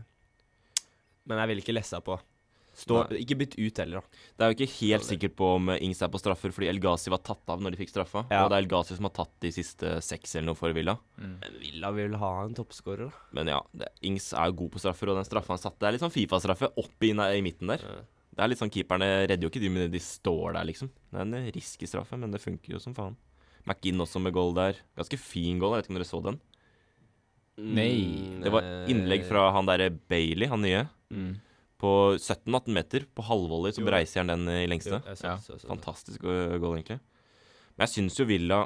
men 1.27 1.41
jeg 1.41 1.51
vil 1.51 1.63
ikke 1.63 1.75
lesse 1.75 1.99
på. 2.03 2.15
Stå, 2.81 3.01
ikke 3.19 3.37
bytt 3.37 3.55
ut 3.59 3.81
heller, 3.83 4.01
da. 4.01 4.21
Det 4.37 4.45
er 4.45 4.51
jo 4.51 4.55
ikke 4.57 4.73
helt 4.79 5.05
sikkert 5.07 5.35
på 5.37 5.49
om 5.57 5.69
Ings 5.75 6.01
er 6.01 6.09
på 6.13 6.21
straffer, 6.21 6.53
fordi 6.55 6.69
El 6.71 6.79
Ghazi 6.81 7.11
var 7.13 7.21
tatt 7.27 7.51
av 7.53 7.61
når 7.61 7.75
de 7.75 7.81
fikk 7.83 7.91
straffa. 7.93 8.23
Ja. 8.31 8.43
Og 8.45 8.49
det 8.51 8.57
er 8.57 8.63
El 8.65 8.69
Ghazi 8.71 8.97
som 8.97 9.05
har 9.09 9.13
tatt 9.19 9.33
de 9.45 9.51
siste 9.53 9.91
seks 10.05 10.33
eller 10.35 10.49
noe 10.51 10.57
for 10.59 10.73
Villa. 10.73 10.95
Mm. 11.21 11.35
Men 11.43 11.59
Villa 11.61 11.91
vil 11.97 12.17
ha 12.21 12.31
en 12.45 12.55
toppskårer, 12.57 13.11
da. 13.11 13.27
Men 13.37 13.51
ja, 13.53 13.59
det, 13.77 13.91
Ings 14.09 14.31
er 14.33 14.49
jo 14.49 14.57
god 14.63 14.73
på 14.75 14.81
straffer, 14.83 15.11
og 15.13 15.19
den 15.21 15.27
straffa 15.29 15.53
han 15.55 15.61
satte 15.61 15.79
Det 15.83 15.89
er 15.91 15.97
litt 15.97 16.05
sånn 16.05 16.15
Fifa-straffe 16.15 16.71
opp 16.81 17.05
i, 17.05 17.13
i 17.13 17.45
midten 17.45 17.73
der. 17.75 17.85
Eh, 17.85 18.01
Det 18.31 18.45
er 18.45 18.47
litt 18.53 18.61
sånn 18.61 18.71
Keeperne 18.71 19.11
redder 19.27 19.43
jo 19.45 19.51
ikke 19.51 19.59
de, 19.61 19.69
men 19.75 19.91
de 19.91 19.99
står 20.01 20.55
der, 20.55 20.63
liksom. 20.69 20.89
Det 21.11 21.19
er 21.19 21.27
en 21.27 21.51
risky 21.53 21.89
straffe, 21.89 22.17
men 22.17 22.31
det 22.31 22.39
funker 22.41 22.77
jo 22.77 22.79
som 22.79 22.95
faen. 22.95 23.17
McInn 23.67 23.99
også 24.01 24.21
med 24.23 24.33
goal 24.33 24.55
der. 24.57 24.79
Ganske 24.97 25.19
fin 25.21 25.59
goal, 25.61 25.75
jeg 25.75 25.83
vet 25.83 25.89
ikke 25.89 25.93
om 25.93 25.99
dere 25.99 26.09
så 26.09 26.21
den. 26.25 26.39
Nei, 27.61 28.39
Det 28.41 28.49
var 28.49 28.65
innlegg 28.89 29.25
fra 29.27 29.49
han 29.53 29.67
derre 29.67 29.91
Bailey, 29.91 30.47
han 30.49 30.63
nye. 30.63 30.85
Mm. 31.13 31.33
På 31.81 31.91
17-18 32.21 32.75
meter, 32.77 33.05
på 33.17 33.23
halvvolley, 33.25 33.73
så 33.73 33.81
breiser 33.87 34.21
han 34.21 34.29
den 34.35 34.47
i 34.53 34.67
lengste. 34.69 34.99
Jo, 35.01 35.15
Ja. 35.25 35.37
Fantastisk 35.65 36.23
uh, 36.23 36.57
goal, 36.61 36.77
egentlig. 36.77 36.99
Men 37.73 37.87
jeg 37.87 37.95
syns 37.95 38.19
jo 38.21 38.27
Villa 38.29 38.63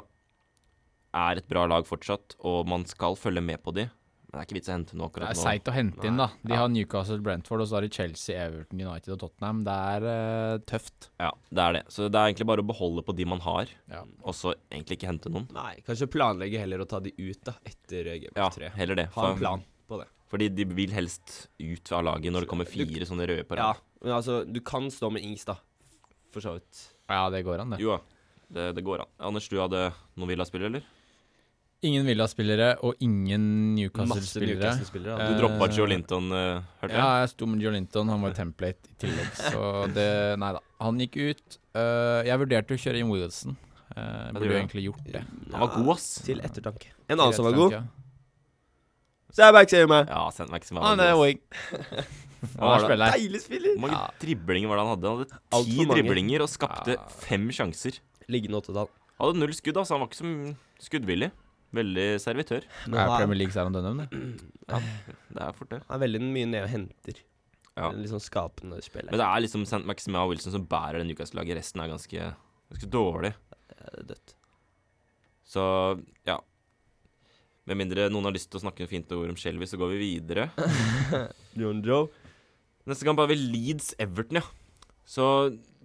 er 1.16 1.38
et 1.40 1.46
bra 1.48 1.62
lag 1.70 1.86
fortsatt, 1.88 2.36
og 2.44 2.66
man 2.68 2.84
skal 2.90 3.16
følge 3.16 3.40
med 3.40 3.62
på 3.64 3.72
de. 3.72 3.86
Men 4.26 4.34
det 4.34 4.42
er 4.42 4.46
ikke 4.48 4.56
vits 4.58 4.68
å 4.68 4.74
hente 4.74 4.96
noe 4.98 5.06
akkurat 5.08 5.30
nå. 5.30 5.32
Det 5.32 5.38
er 5.38 5.46
seigt 5.46 5.68
å 5.70 5.72
hente 5.72 6.08
inn, 6.10 6.16
da. 6.20 6.26
De 6.42 6.52
Ja. 6.52 6.58
har 6.60 6.68
Newcastle, 6.68 7.20
Brentford, 7.24 7.62
og 7.62 7.68
så 7.70 7.76
har 7.78 7.86
de 7.86 7.88
Chelsea, 7.94 8.36
Everton, 8.36 8.80
United 8.82 9.14
og 9.14 9.20
Tottenham. 9.22 9.62
Det 9.64 9.76
er 9.94 10.06
uh, 10.10 10.58
tøft. 10.66 11.08
Ja, 11.22 11.30
det 11.48 11.62
er 11.64 11.72
det. 11.78 11.82
Så 11.94 12.10
det 12.10 12.18
er 12.20 12.32
egentlig 12.34 12.48
bare 12.50 12.60
å 12.64 12.68
beholde 12.68 13.04
på 13.06 13.14
de 13.16 13.24
man 13.32 13.40
har, 13.46 13.70
Ja. 13.88 14.02
og 14.26 14.34
så 14.36 14.52
egentlig 14.68 14.98
ikke 14.98 15.08
hente 15.14 15.30
noen. 15.32 15.46
Nei, 15.56 15.76
kanskje 15.86 16.10
planlegge 16.12 16.58
heller 16.60 16.84
å 16.84 16.88
ta 16.90 17.00
de 17.00 17.14
ut, 17.16 17.40
da, 17.48 17.54
etter 17.64 18.12
eh, 18.12 18.18
Game 18.26 18.36
Ja, 18.36 18.50
heller 18.76 18.94
det. 19.00 19.08
Ha 19.14 19.30
en 19.32 19.38
plan 19.38 19.64
på 19.88 20.02
det. 20.02 20.08
Fordi 20.30 20.48
de 20.54 20.64
vil 20.64 20.90
helst 20.90 21.48
ut 21.62 21.92
av 21.94 22.02
laget 22.04 22.32
når 22.34 22.40
det 22.46 22.48
kommer 22.50 22.66
Du- 22.66 22.72
fire 22.74 23.06
sånne 23.06 23.28
røde 23.28 23.44
på 23.46 23.56
Ja, 23.56 23.74
men 24.02 24.12
altså, 24.12 24.40
du 24.44 24.60
kan 24.60 24.88
stå 24.90 25.10
med 25.12 25.22
Ings, 25.22 25.44
da. 25.44 25.54
For 26.32 26.40
så 26.40 26.54
vidt. 26.58 26.88
ja, 27.08 27.30
det 27.30 27.44
går 27.44 27.60
an, 27.60 27.70
det. 27.70 27.80
Jo 27.80 28.00
det, 28.52 28.74
det 28.76 28.84
går 28.84 29.00
an. 29.00 29.08
Anders, 29.20 29.48
du 29.48 29.56
hadde 29.58 29.92
noen 30.16 30.28
Villa-spillere, 30.28 30.66
eller? 30.70 30.82
Ingen 31.82 32.06
Villa-spillere 32.06 32.68
og 32.82 32.94
ingen 33.04 33.74
Newcastle-spillere. 33.76 34.56
Newcastle-spillere. 34.56 35.16
Du 35.18 35.34
Eh, 35.34 35.38
droppa 35.40 35.68
Joe 35.76 35.86
Linton, 35.86 36.30
uh, 36.32 36.62
hørte 36.80 36.90
jeg? 36.94 36.98
Ja, 37.02 37.20
jeg 37.20 37.28
sto 37.34 37.46
med 37.46 37.60
Joe 37.60 37.72
Linton. 37.72 38.08
Han 38.08 38.22
var 38.22 38.32
template 38.32 38.88
i 38.90 38.94
tillegg, 38.98 39.32
så 39.36 39.92
det 39.92 40.38
Nei 40.38 40.52
da. 40.56 40.60
Han 40.80 40.98
gikk 40.98 41.16
ut. 41.20 41.58
Uh, 41.76 42.22
jeg 42.24 42.38
vurderte 42.40 42.74
å 42.74 42.80
kjøre 42.80 42.98
inn 43.02 43.10
Wilson. 43.10 43.56
Uh, 43.96 44.32
burde 44.32 44.48
jo 44.48 44.56
egentlig 44.56 44.84
gjort 44.88 45.04
det. 45.12 45.22
Han 45.52 45.60
var 45.60 45.74
god, 45.76 45.90
ass. 45.96 46.08
Til 46.24 46.40
ettertanke. 46.40 46.86
En 47.08 47.18
annen 47.20 47.34
som 47.36 47.44
var 47.44 47.52
god. 47.52 47.72
Ja. 47.72 47.82
Sæberg, 49.36 49.68
sier 49.72 49.88
meg. 49.90 50.08
Ja, 50.08 50.22
send 50.34 50.50
meg 50.52 50.62
ikke 50.62 50.70
som 50.70 50.80
Han 50.84 51.00
er 51.04 51.14
wing. 51.20 51.40
Han 52.56 52.62
var 52.62 52.76
er 52.78 52.84
spiller. 52.86 53.16
Deilig 53.16 53.40
spiller. 53.42 53.74
Hvor 53.76 53.82
mange 53.86 53.98
Ja. 53.98 54.10
driblinger 54.22 54.68
var 54.70 54.76
det 54.80 54.84
han 54.86 54.92
hadde? 54.94 55.08
Han 55.10 55.18
hadde 55.52 55.64
ti 55.70 55.84
driblinger 55.90 56.44
og 56.44 56.48
skapte 56.52 56.94
Ja. 56.96 57.06
fem 57.26 57.48
sjanser. 57.50 57.98
Liggende 58.32 58.60
åttetall. 58.62 58.88
Han 59.18 59.26
hadde 59.28 59.40
null 59.40 59.52
skudd, 59.56 59.76
altså. 59.76 59.96
Han 59.96 60.00
var 60.04 60.08
ikke 60.08 60.20
så 60.22 60.56
skuddvillig. 60.88 61.30
Veldig 61.74 62.06
servitør. 62.22 62.62
Nå 62.88 62.96
Er 62.96 63.06
Premier 63.18 63.36
League 63.36 63.52
Sarah 63.52 63.72
Dunham, 63.72 63.98
det? 63.98 64.10
Det 64.68 65.42
er 65.42 65.52
fort 65.52 65.68
det. 65.68 65.82
Han 65.88 65.96
er 66.00 66.06
veldig 66.06 66.20
mye 66.22 66.46
nede 66.46 66.62
og 66.64 66.70
henter. 66.70 67.20
Ja. 67.76 67.90
En 67.90 68.00
litt 68.00 68.08
sånn 68.10 68.22
skapende 68.24 68.78
spiller. 68.82 69.10
Men 69.10 69.20
det 69.20 69.26
er 69.26 69.40
liksom 69.44 69.66
St. 69.66 69.84
Maxima 69.84 70.22
og 70.24 70.30
Wilson 70.30 70.52
som 70.54 70.64
bærer 70.66 71.02
det 71.02 71.08
Newcastle-laget. 71.10 71.58
Resten 71.58 71.82
er 71.82 71.88
ganske, 71.92 72.34
ganske 72.72 72.88
dårlig. 72.88 73.34
Det 73.68 74.00
er 74.00 74.06
dødt. 74.14 74.34
Så 75.46 76.02
ja. 76.26 76.38
Med 77.66 77.80
mindre 77.80 78.06
noen 78.12 78.28
har 78.28 78.34
lyst 78.36 78.50
til 78.52 78.60
å 78.60 78.62
snakke 78.62 78.86
fint 78.90 79.10
ord 79.16 79.32
om 79.32 79.38
Shelby, 79.38 79.66
så 79.66 79.78
går 79.80 79.88
vi 79.94 79.98
videre. 80.04 80.44
John 81.58 81.80
Joe. 81.82 82.06
Neste 82.86 83.04
kamp 83.08 83.18
har 83.18 83.26
vi 83.32 83.40
Leeds-Everton, 83.40 84.38
ja. 84.38 84.44
Så 85.06 85.24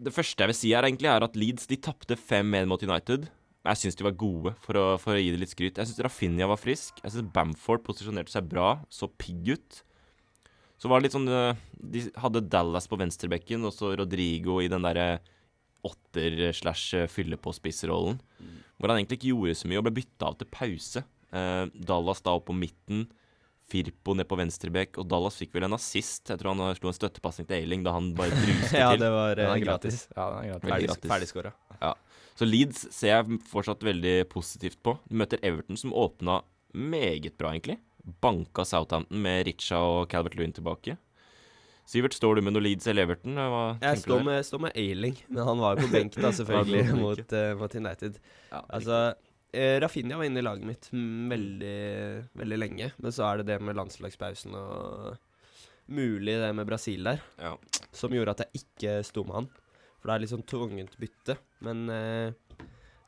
det 0.01 0.13
første 0.13 0.41
jeg 0.43 0.49
vil 0.51 0.57
si 0.57 0.73
her, 0.73 0.83
egentlig, 0.85 1.09
er 1.09 1.23
at 1.25 1.35
Leeds 1.37 1.67
de 1.69 1.77
tapte 1.81 2.15
5-1 2.17 2.69
mot 2.69 2.83
United. 2.85 3.21
Jeg 3.61 3.77
syns 3.77 3.95
de 3.97 4.05
var 4.05 4.17
gode, 4.17 4.51
for 4.65 4.73
å, 4.77 4.97
for 5.01 5.13
å 5.13 5.21
gi 5.21 5.31
det 5.33 5.39
litt 5.41 5.53
skryt. 5.53 5.77
Jeg 5.77 5.87
syns 5.89 6.03
Rafinha 6.05 6.45
var 6.49 6.59
frisk. 6.61 6.93
Jeg 7.03 7.11
syns 7.13 7.33
Bamford 7.33 7.81
posisjonerte 7.85 8.31
seg 8.33 8.43
bra, 8.49 8.69
så 8.89 9.05
pigg 9.21 9.43
ut. 9.53 9.69
Så 10.81 10.85
var 10.89 10.95
det 10.97 11.03
litt 11.05 11.17
sånn 11.17 11.29
eh, 11.29 11.59
De 11.93 11.99
hadde 12.23 12.47
Dallas 12.49 12.89
på 12.89 12.97
venstrebekken, 12.97 13.61
og 13.69 13.73
så 13.75 13.85
Rodrigo 13.97 14.53
i 14.61 14.71
den 14.71 14.85
derre 14.85 15.09
åtter-slash-fylle-på-spiss-rollen. 15.85 18.17
Hvor 18.77 18.87
han 18.89 18.97
egentlig 18.97 19.17
ikke 19.19 19.33
gjorde 19.35 19.55
så 19.57 19.67
mye, 19.69 19.79
og 19.81 19.85
ble 19.89 19.99
bytta 20.01 20.23
av 20.29 20.35
til 20.39 20.47
pause. 20.53 20.99
Eh, 21.31 21.65
Dallas 21.87 22.21
da 22.25 22.33
opp 22.37 22.45
på 22.49 22.55
midten. 22.57 23.07
Firpo 23.71 24.11
ned 24.17 24.27
på 24.27 24.35
venstrebekk, 24.35 24.97
og 24.99 25.07
Dallas 25.07 25.37
fikk 25.39 25.53
vel 25.55 25.63
en 25.69 25.77
assist. 25.77 26.25
Jeg 26.27 26.41
tror 26.41 26.51
han 26.59 26.75
slo 26.75 26.89
en 26.91 26.97
støttepasning 26.97 27.47
til 27.47 27.61
Ailing 27.61 27.85
da 27.85 27.93
han 27.95 28.09
bare 28.17 28.35
bruste 28.35 28.75
Ja, 28.81 28.89
til. 28.91 28.99
det 29.05 29.11
var 29.15 29.35
Den 29.39 29.45
eh, 29.47 29.53
er 29.55 29.63
gratis. 29.63 30.01
Ja, 30.15 30.25
den 30.33 30.49
er 30.49 30.81
gratis. 30.87 31.07
Ferdig, 31.07 31.29
gratis. 31.37 31.77
Ja. 31.79 31.93
Så 32.35 32.47
Leeds 32.47 32.83
ser 32.95 33.13
jeg 33.13 33.39
fortsatt 33.51 33.83
veldig 33.85 34.15
positivt 34.31 34.79
på. 34.83 34.97
De 35.07 35.15
møter 35.23 35.39
Everton, 35.45 35.79
som 35.79 35.93
åpna 35.95 36.41
meget 36.75 37.37
bra, 37.39 37.53
egentlig. 37.55 37.77
Banka 38.23 38.63
Southampton 38.65 39.21
med 39.21 39.45
Richa 39.47 39.77
og 39.77 40.09
Calvert 40.11 40.35
Lewin 40.35 40.51
tilbake. 40.55 40.97
Sivert, 41.91 42.13
står 42.15 42.37
du 42.39 42.41
med 42.45 42.53
noe 42.55 42.63
Leeds 42.63 42.87
eller 42.87 43.03
Everton? 43.07 43.35
Hva 43.35 43.63
Jeg 43.81 43.99
står 44.03 44.11
du 44.11 44.17
der? 44.21 44.27
med, 44.29 44.45
står 44.47 44.61
med 44.67 44.77
Ailing, 44.79 45.17
men 45.27 45.43
han 45.47 45.59
var 45.63 45.75
jo 45.75 45.85
på 45.87 45.91
benk, 45.95 46.15
da, 46.23 46.31
selvfølgelig, 46.39 46.83
var 46.91 46.99
mot, 47.01 47.33
uh, 47.35 47.51
mot 47.59 47.75
United. 47.75 48.19
Ja, 48.51 48.61
Altså, 48.69 48.99
eh, 49.11 49.30
Rafinha 49.53 50.17
var 50.17 50.25
inne 50.29 50.39
i 50.39 50.45
laget 50.45 50.63
mitt 50.65 50.89
mm, 50.93 51.29
veldig, 51.31 51.75
veldig 52.39 52.57
lenge, 52.61 52.91
men 53.03 53.11
så 53.11 53.25
er 53.27 53.41
det 53.41 53.47
det 53.51 53.57
med 53.61 53.75
landslagspausen 53.75 54.53
og 54.55 55.17
mulig 55.91 56.37
det 56.39 56.51
med 56.55 56.67
Brasil 56.69 57.03
der, 57.03 57.19
Ja. 57.41 57.57
som 57.91 58.11
gjorde 58.15 58.31
at 58.31 58.43
jeg 58.45 58.61
ikke 58.63 58.93
sto 59.03 59.23
med 59.27 59.35
han. 59.35 59.49
For 59.99 60.07
det 60.07 60.13
er 60.15 60.19
litt 60.23 60.31
sånn 60.31 60.45
tvungent 60.47 60.95
bytte. 60.97 61.35
Men 61.61 61.83
eh, 61.89 62.31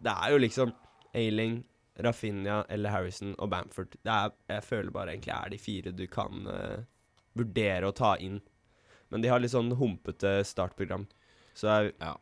det 0.04 0.12
er 0.14 0.34
jo 0.34 0.42
liksom 0.44 0.74
Ailing, 1.16 1.64
Rafinha 2.04 2.66
eller 2.70 2.90
Harrison 2.94 3.36
og 3.40 3.50
Bamford. 3.54 3.96
Det 4.04 4.12
er, 4.12 4.34
jeg 4.50 4.64
føler 4.68 4.92
bare 4.92 5.14
egentlig 5.16 5.34
er 5.34 5.50
de 5.54 5.58
fire 5.62 5.92
du 5.96 6.04
kan 6.12 6.46
eh, 6.52 6.84
vurdere 7.40 7.88
å 7.90 7.96
ta 7.96 8.16
inn. 8.22 8.42
Men 9.10 9.22
de 9.24 9.30
har 9.32 9.40
litt 9.42 9.54
sånn 9.54 9.72
humpete 9.80 10.42
startprogram. 10.46 11.08
Så 11.56 11.70
jeg, 11.72 11.94
Ja. 12.02 12.16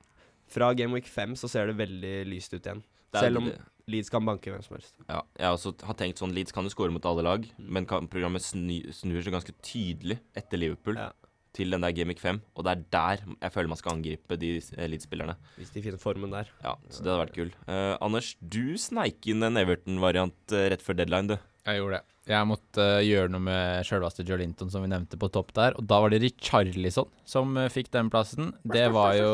fra 0.48 0.74
Game 0.74 0.94
Week 0.94 1.08
5 1.08 1.36
så 1.40 1.50
ser 1.50 1.68
det 1.68 1.78
veldig 1.80 2.16
lyst 2.28 2.54
ut 2.54 2.62
igjen. 2.66 2.84
Selv 3.16 3.38
om 3.42 3.46
det. 3.50 3.58
Leeds 3.90 4.12
kan 4.14 4.26
banke 4.28 4.52
hvem 4.54 4.62
som 4.66 4.78
helst. 4.78 4.94
Ja, 5.08 5.22
jeg 5.38 5.48
har 5.48 5.58
også 5.58 5.74
har 5.88 5.98
tenkt 6.00 6.22
sånn 6.22 6.36
Leeds 6.36 6.54
kan 6.56 6.68
jo 6.68 6.74
skåre 6.74 6.94
mot 6.94 7.06
alle 7.10 7.26
lag, 7.26 7.48
men 7.58 7.88
kan, 7.90 8.10
programmet 8.12 8.44
snur 8.46 8.94
seg 8.94 9.34
ganske 9.34 9.56
tydelig 9.66 10.20
etter 10.38 10.62
Liverpool 10.62 11.00
Ja. 11.00 11.10
til 11.58 11.74
den 11.74 11.84
der 11.84 11.92
Gamic 11.92 12.22
5, 12.24 12.42
og 12.56 12.64
det 12.64 12.72
er 12.72 12.84
der 12.96 13.26
jeg 13.42 13.52
føler 13.52 13.72
man 13.74 13.80
skal 13.80 13.98
angripe 13.98 14.38
de 14.40 14.54
eh, 14.58 14.88
Leeds-spillerne. 14.88 15.36
Hvis 15.58 15.74
de 15.74 15.84
finner 15.84 16.00
formen 16.00 16.32
der. 16.32 16.52
Ja, 16.64 16.78
så 16.90 17.04
det 17.04 17.12
hadde 17.12 17.26
vært 17.26 17.36
kul. 17.36 17.52
Eh, 17.68 17.98
Anders, 18.00 18.36
du 18.40 18.78
sneik 18.78 19.28
inn 19.28 19.44
en 19.44 19.60
Everton-variant 19.60 20.56
eh, 20.56 20.70
rett 20.72 20.86
før 20.86 21.02
deadline, 21.02 21.36
du. 21.36 21.38
Jeg 21.68 21.78
gjorde 21.78 22.00
det. 22.00 22.06
Jeg 22.32 22.48
måtte 22.48 22.84
uh, 22.86 23.02
gjøre 23.02 23.32
noe 23.34 23.44
med 23.44 23.86
sjølveste 23.88 24.24
Joe 24.26 24.38
Linton, 24.38 24.70
som 24.70 24.84
vi 24.86 24.90
nevnte 24.92 25.18
på 25.20 25.30
topp 25.34 25.52
der. 25.58 25.76
Og 25.78 25.86
da 25.90 25.98
var 26.04 26.14
det 26.14 26.22
Richarlison 26.22 27.10
som 27.28 27.56
uh, 27.58 27.68
fikk 27.74 27.90
den 27.94 28.12
plassen. 28.14 28.52
Det 28.62 28.88
var 28.94 29.16
jo 29.18 29.32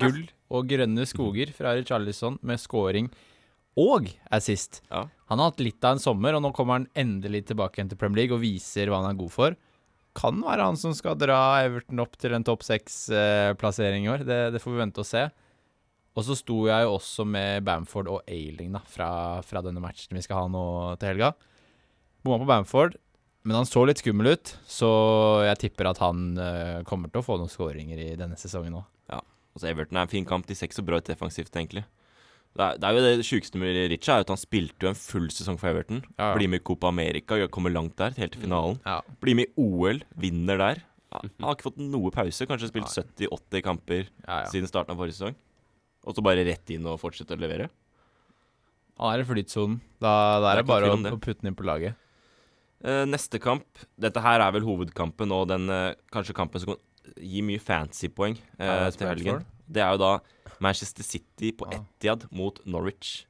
gull 0.00 0.22
og 0.50 0.70
grønne 0.70 1.04
skoger 1.06 1.52
fra 1.54 1.76
Richarlison 1.76 2.38
med 2.42 2.60
scoring 2.60 3.10
og 3.80 4.10
assist. 4.32 4.82
Ja. 4.90 5.06
Han 5.30 5.40
har 5.40 5.52
hatt 5.52 5.62
litt 5.62 5.84
av 5.86 5.96
en 5.96 6.02
sommer, 6.02 6.36
og 6.36 6.44
nå 6.44 6.52
kommer 6.56 6.78
han 6.78 6.88
endelig 6.98 7.46
tilbake 7.50 7.78
igjen 7.78 7.90
til 7.92 8.00
Premier 8.00 8.24
League 8.24 8.36
og 8.36 8.42
viser 8.44 8.90
hva 8.90 9.02
han 9.02 9.12
er 9.12 9.20
god 9.20 9.34
for. 9.34 9.58
Kan 10.18 10.40
være 10.42 10.66
han 10.66 10.78
som 10.80 10.94
skal 10.96 11.18
dra 11.18 11.38
Everton 11.62 12.02
opp 12.02 12.16
til 12.20 12.34
en 12.34 12.46
topp 12.46 12.64
seks-plassering 12.66 14.08
i 14.08 14.10
år. 14.12 14.24
Det, 14.26 14.40
det 14.56 14.62
får 14.62 14.74
vi 14.74 14.82
vente 14.82 15.04
og 15.04 15.08
se. 15.08 15.28
Og 16.18 16.26
så 16.26 16.34
sto 16.36 16.64
jeg 16.66 16.86
jo 16.86 16.96
også 16.96 17.24
med 17.28 17.62
Bamford 17.64 18.10
og 18.10 18.24
Ailing 18.28 18.74
da, 18.74 18.82
fra, 18.90 19.10
fra 19.46 19.62
denne 19.62 19.82
matchen 19.82 20.18
vi 20.18 20.24
skal 20.26 20.42
ha 20.42 20.50
nå 20.50 20.64
til 20.98 21.12
helga. 21.12 21.30
Bomma 22.26 22.42
på 22.42 22.50
Bamford, 22.50 22.98
men 23.46 23.56
han 23.56 23.68
så 23.68 23.86
litt 23.86 24.02
skummel 24.02 24.34
ut, 24.34 24.50
så 24.68 24.90
jeg 25.46 25.62
tipper 25.62 25.88
at 25.88 26.02
han 26.02 26.32
eh, 26.36 26.80
kommer 26.88 27.08
til 27.08 27.22
å 27.22 27.24
få 27.24 27.38
noen 27.40 27.52
skåringer 27.52 28.02
i 28.02 28.16
denne 28.18 28.36
sesongen 28.36 28.82
òg. 28.82 28.88
Altså 29.54 29.70
Everton 29.70 29.98
er 29.98 30.06
en 30.06 30.10
fin 30.10 30.26
kamp. 30.26 30.46
De 30.46 30.54
ser 30.56 30.68
ikke 30.68 30.78
så 30.78 30.86
bra 30.86 31.00
ut 31.00 31.08
defensivt, 31.08 31.54
egentlig. 31.56 31.82
Det 32.58 32.66
er, 32.66 32.78
det 32.82 32.86
er 32.88 32.96
jo 32.96 33.02
det 33.04 33.26
sjukeste 33.28 33.60
med 33.62 33.76
Richa, 33.92 34.16
er 34.16 34.24
at 34.24 34.30
han 34.32 34.40
spilte 34.40 34.84
jo 34.84 34.90
en 34.90 34.98
full 34.98 35.28
sesong 35.30 35.58
for 35.60 35.70
Everton. 35.70 36.00
Ja, 36.16 36.32
ja. 36.32 36.34
Blir 36.34 36.50
med 36.50 36.62
i 36.62 36.64
Copa 36.66 36.90
America, 36.90 37.38
kommer 37.52 37.72
langt 37.72 37.94
der, 38.00 38.16
helt 38.18 38.34
til 38.34 38.42
finalen. 38.42 38.80
Ja. 38.84 38.98
Blir 39.22 39.38
med 39.38 39.52
i 39.52 39.62
OL, 39.62 40.02
vinner 40.18 40.58
der. 40.60 40.82
Han 41.14 41.30
har 41.42 41.56
ikke 41.56 41.70
fått 41.70 41.80
noe 41.82 42.10
pause, 42.14 42.46
kanskje 42.46 42.70
spilt 42.70 42.90
70-80 42.90 43.64
kamper 43.66 44.10
siden 44.50 44.70
starten 44.70 44.94
av 44.94 45.00
forrige 45.00 45.18
sesong. 45.18 45.38
Og 46.06 46.16
så 46.16 46.24
bare 46.24 46.44
rett 46.46 46.74
inn 46.74 46.86
og 46.88 47.00
fortsette 47.02 47.34
å 47.36 47.40
levere. 47.40 47.68
Han 49.00 49.14
er 49.14 49.22
i 49.22 49.26
flytsonen. 49.26 49.80
Da, 50.02 50.12
da 50.40 50.44
Det 50.44 50.52
er 50.52 50.60
det 50.60 50.68
bare 50.70 50.92
å, 50.92 50.98
å 50.98 51.18
putte 51.18 51.40
den 51.42 51.52
inn 51.52 51.58
på 51.58 51.66
laget. 51.66 51.98
Uh, 52.80 53.04
neste 53.04 53.36
kamp 53.36 53.82
Dette 54.00 54.22
her 54.24 54.40
er 54.40 54.54
vel 54.54 54.64
hovedkampen 54.64 55.34
og 55.36 55.50
den 55.50 55.66
uh, 55.68 55.92
kanskje 56.14 56.32
kampen 56.32 56.62
som 56.62 56.70
kan 56.72 56.78
gi 57.20 57.42
mye 57.44 57.60
fancy-poeng 57.60 58.38
uh, 58.38 58.62
Palace 58.62 59.00
til 59.00 59.10
helgen. 59.10 59.42
Det 59.68 59.82
er 59.84 59.92
jo 59.96 60.00
da 60.00 60.12
Manchester 60.60 61.06
City 61.06 61.52
på 61.56 61.68
Etiad 61.72 62.26
mot 62.30 62.60
Norwich. 62.68 63.24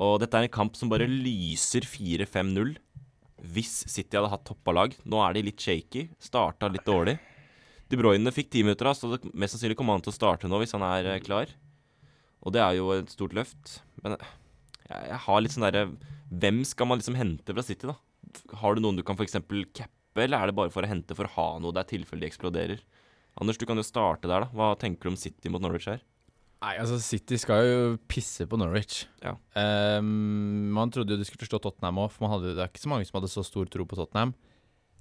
Og 0.00 0.18
dette 0.22 0.38
er 0.38 0.48
en 0.48 0.56
kamp 0.56 0.78
som 0.78 0.90
bare 0.90 1.08
lyser 1.08 1.86
4-5-0 1.86 2.76
hvis 3.52 3.82
City 3.90 4.16
hadde 4.16 4.30
hatt 4.30 4.44
toppa 4.46 4.74
lag. 4.74 4.94
Nå 5.02 5.18
er 5.24 5.34
de 5.34 5.44
litt 5.48 5.62
shaky. 5.62 6.06
Starta 6.22 6.70
litt 6.70 6.86
dårlig. 6.86 7.16
De 7.90 7.98
Bruyne 7.98 8.32
fikk 8.32 8.52
ti 8.52 8.62
minutter, 8.64 8.88
så 8.94 9.10
det 9.12 9.32
mest 9.34 9.56
sannsynlig 9.56 9.76
kommer 9.76 9.98
han 9.98 10.04
til 10.04 10.14
å 10.14 10.16
starte 10.16 10.48
nå 10.48 10.60
hvis 10.62 10.72
han 10.76 10.84
er 10.86 11.10
eh, 11.10 11.22
klar. 11.24 11.50
Og 12.42 12.54
det 12.54 12.62
er 12.62 12.78
jo 12.78 12.92
et 12.94 13.10
stort 13.12 13.34
løft. 13.36 13.80
Men 14.04 14.16
jeg 14.88 15.18
har 15.26 15.42
litt 15.42 15.54
sånn 15.54 15.66
derre 15.66 15.90
Hvem 16.32 16.62
skal 16.64 16.88
man 16.88 17.00
liksom 17.00 17.18
hente 17.18 17.52
fra 17.52 17.64
City, 17.66 17.90
da? 17.90 17.98
Har 18.62 18.74
du 18.74 18.80
noen 18.80 18.96
du 18.96 19.02
kan 19.04 19.18
f.eks. 19.18 19.36
cappe, 19.76 20.22
eller 20.22 20.38
er 20.38 20.48
det 20.48 20.56
bare 20.56 20.72
for 20.72 20.86
å 20.86 20.88
hente 20.88 21.16
for 21.18 21.28
å 21.28 21.34
ha 21.34 21.48
noe 21.60 21.76
der 21.76 21.84
tilfelle 21.90 22.24
de 22.24 22.30
eksploderer? 22.30 22.80
Anders, 23.36 23.58
du 23.60 23.66
kan 23.68 23.76
jo 23.76 23.84
starte 23.84 24.30
der, 24.30 24.46
da. 24.46 24.48
Hva 24.56 24.70
tenker 24.80 25.04
du 25.04 25.12
om 25.12 25.20
City 25.20 25.52
mot 25.52 25.60
Norwich 25.60 25.90
her? 25.90 26.00
Nei, 26.62 26.76
altså 26.78 26.96
City 27.02 27.34
skal 27.42 27.64
jo 27.66 27.78
pisse 28.10 28.46
på 28.46 28.58
Norwich. 28.60 29.02
Ja. 29.24 29.34
Um, 29.98 30.70
man 30.76 30.92
trodde 30.94 31.16
jo 31.16 31.18
de 31.18 31.26
skulle 31.26 31.48
slå 31.48 31.58
Tottenham 31.58 31.98
òg, 32.04 32.12
for 32.14 32.22
man 32.22 32.36
hadde, 32.36 32.54
det 32.54 32.62
er 32.62 32.70
ikke 32.70 32.84
så 32.84 32.92
mange 32.92 33.08
som 33.08 33.18
hadde 33.18 33.30
så 33.32 33.42
stor 33.46 33.66
tro 33.70 33.86
på 33.88 33.98
Tottenham. 33.98 34.34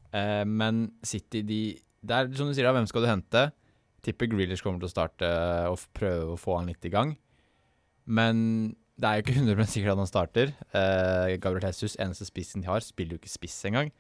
Uh, 0.10 0.42
men 0.50 0.88
City, 1.06 1.44
de 1.46 1.62
Det 2.02 2.16
er 2.18 2.32
som 2.34 2.50
du 2.50 2.56
sier, 2.58 2.66
da, 2.66 2.74
hvem 2.74 2.88
skal 2.90 3.06
du 3.06 3.12
hente? 3.12 3.44
Tipper 4.02 4.32
Grealish 4.32 4.66
kommer 4.66 4.82
til 4.82 4.90
å 4.90 4.96
starte 4.96 5.28
og 5.70 5.84
prøve 5.94 6.34
å 6.34 6.40
få 6.42 6.58
han 6.58 6.72
litt 6.72 6.88
i 6.90 6.94
gang. 6.94 7.14
Men 8.10 8.74
det 8.98 9.06
er 9.06 9.20
jo 9.20 9.26
ikke 9.28 9.38
100 9.38 9.70
sikkert 9.70 9.94
at 9.94 10.02
han 10.02 10.10
starter. 10.10 10.56
Uh, 10.74 11.38
Gabriel 11.38 11.70
Jesus, 11.70 11.94
eneste 12.02 12.26
spissen 12.26 12.66
de 12.66 12.72
har, 12.72 12.82
spiller 12.82 13.16
jo 13.16 13.22
ikke 13.22 13.36
spiss 13.36 13.60
engang. 13.70 13.94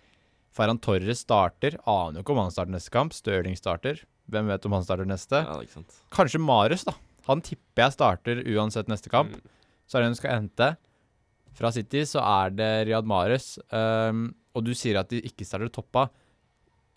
Ferran 0.52 0.82
Torres 0.82 1.22
starter. 1.28 1.78
Aner 1.86 2.20
jo 2.20 2.26
ikke 2.26 2.34
om 2.34 2.42
han 2.42 2.52
starter 2.54 2.74
neste 2.74 2.92
kamp. 2.94 3.14
Stirling 3.16 3.54
starter. 3.60 4.02
Hvem 4.34 4.50
vet 4.50 4.66
om 4.66 4.76
han 4.76 4.84
starter 4.86 5.08
neste? 5.08 5.46
Ja, 5.46 5.62
ikke 5.62 5.78
sant. 5.78 6.02
Kanskje 6.18 6.42
Marius, 6.42 6.90
da. 6.90 6.98
Han 7.28 7.42
tipper 7.46 7.84
jeg 7.86 7.94
starter 7.98 8.42
uansett 8.56 8.88
neste 8.92 9.10
kamp. 9.14 9.36
Så 9.88 9.98
er 9.98 10.02
det 10.06 10.10
hun 10.14 10.16
skal 10.20 10.36
hente. 10.40 10.70
Fra 11.54 11.72
City 11.76 12.02
så 12.08 12.22
er 12.24 12.50
det 12.56 12.70
Riyad 12.88 13.06
Mahrez. 13.06 13.58
Um, 13.72 14.30
og 14.56 14.64
du 14.66 14.72
sier 14.74 14.98
at 15.02 15.10
de 15.12 15.20
ikke 15.28 15.46
starter 15.46 15.70
toppa. 15.70 16.08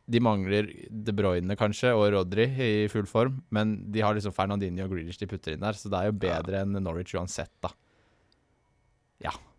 De 0.07 0.21
mangler 0.21 0.67
De 0.91 1.13
Bruyne 1.17 1.57
kanskje, 1.57 1.91
og 1.97 2.11
Rodri 2.13 2.45
i 2.61 2.89
full 2.93 3.07
form. 3.09 3.43
Men 3.51 3.77
de 3.93 4.01
har 4.05 4.15
liksom 4.15 4.35
Fernandinho 4.37 4.85
og 4.87 4.93
Grealish 4.93 5.19
de 5.19 5.27
putter 5.31 5.55
inn 5.57 5.65
der, 5.65 5.73
så 5.73 5.89
det 5.91 5.99
er 6.01 6.11
jo 6.11 6.19
bedre 6.25 6.61
enn 6.63 6.77
Norwich 6.85 7.15
uansett, 7.17 7.51
da. 7.65 7.71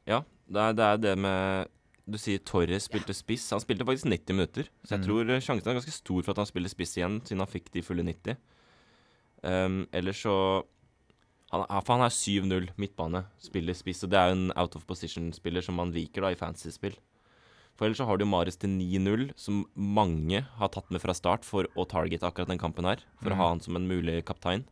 Ja, 0.05 0.19
det 0.45 0.61
er, 0.61 0.73
det 0.77 0.85
er 0.85 0.99
det 1.01 1.13
med 1.17 1.71
Du 2.05 2.19
sier 2.21 2.37
Torres 2.45 2.85
spilte 2.85 3.15
spiss. 3.17 3.47
Han 3.55 3.61
spilte 3.63 3.85
faktisk 3.87 4.05
90 4.11 4.35
minutter. 4.37 4.67
Så 4.85 4.93
jeg 4.93 4.99
Mm. 5.01 5.05
tror 5.07 5.25
sjansen 5.41 5.67
er 5.71 5.79
ganske 5.79 5.91
stor 5.95 6.21
for 6.21 6.31
at 6.31 6.37
han 6.37 6.45
spiller 6.45 6.69
spiss 6.69 6.93
igjen, 6.99 7.15
siden 7.25 7.39
han 7.41 7.49
fikk 7.49 7.71
de 7.73 7.81
fulle 7.81 8.03
90. 8.05 8.37
Um, 9.45 9.83
ellers 9.93 10.23
så 10.25 10.35
han, 11.53 11.65
For 11.85 11.93
han 11.95 12.05
er 12.07 12.13
7-0 12.13 12.69
midtbane, 12.81 13.25
spiller 13.39 13.75
spiss, 13.77 14.01
og 14.03 14.09
det 14.11 14.17
er 14.19 14.31
jo 14.31 14.37
en 14.39 14.47
out 14.57 14.75
of 14.75 14.85
position-spiller 14.89 15.61
som 15.63 15.77
man 15.77 15.91
liker 15.93 16.25
da 16.25 16.31
i 16.33 16.39
fantasy-spill. 16.39 16.95
For 17.77 17.85
ellers 17.85 17.99
så 18.01 18.07
har 18.07 18.17
du 18.17 18.25
Maris 18.25 18.57
til 18.57 18.71
9-0, 18.71 19.29
som 19.39 19.61
mange 19.75 20.41
har 20.57 20.71
tatt 20.73 20.89
med 20.95 21.03
fra 21.03 21.13
start 21.15 21.45
for 21.45 21.67
å 21.75 21.85
targete 21.91 22.25
akkurat 22.27 22.47
den 22.49 22.57
kampen 22.61 22.87
her. 22.87 23.03
For 23.21 23.29
å 23.29 23.35
Mhm. 23.35 23.37
ha 23.43 23.49
han 23.49 23.59
som 23.59 23.75
en 23.75 23.87
mulig 23.87 24.23
kaptein. 24.25 24.65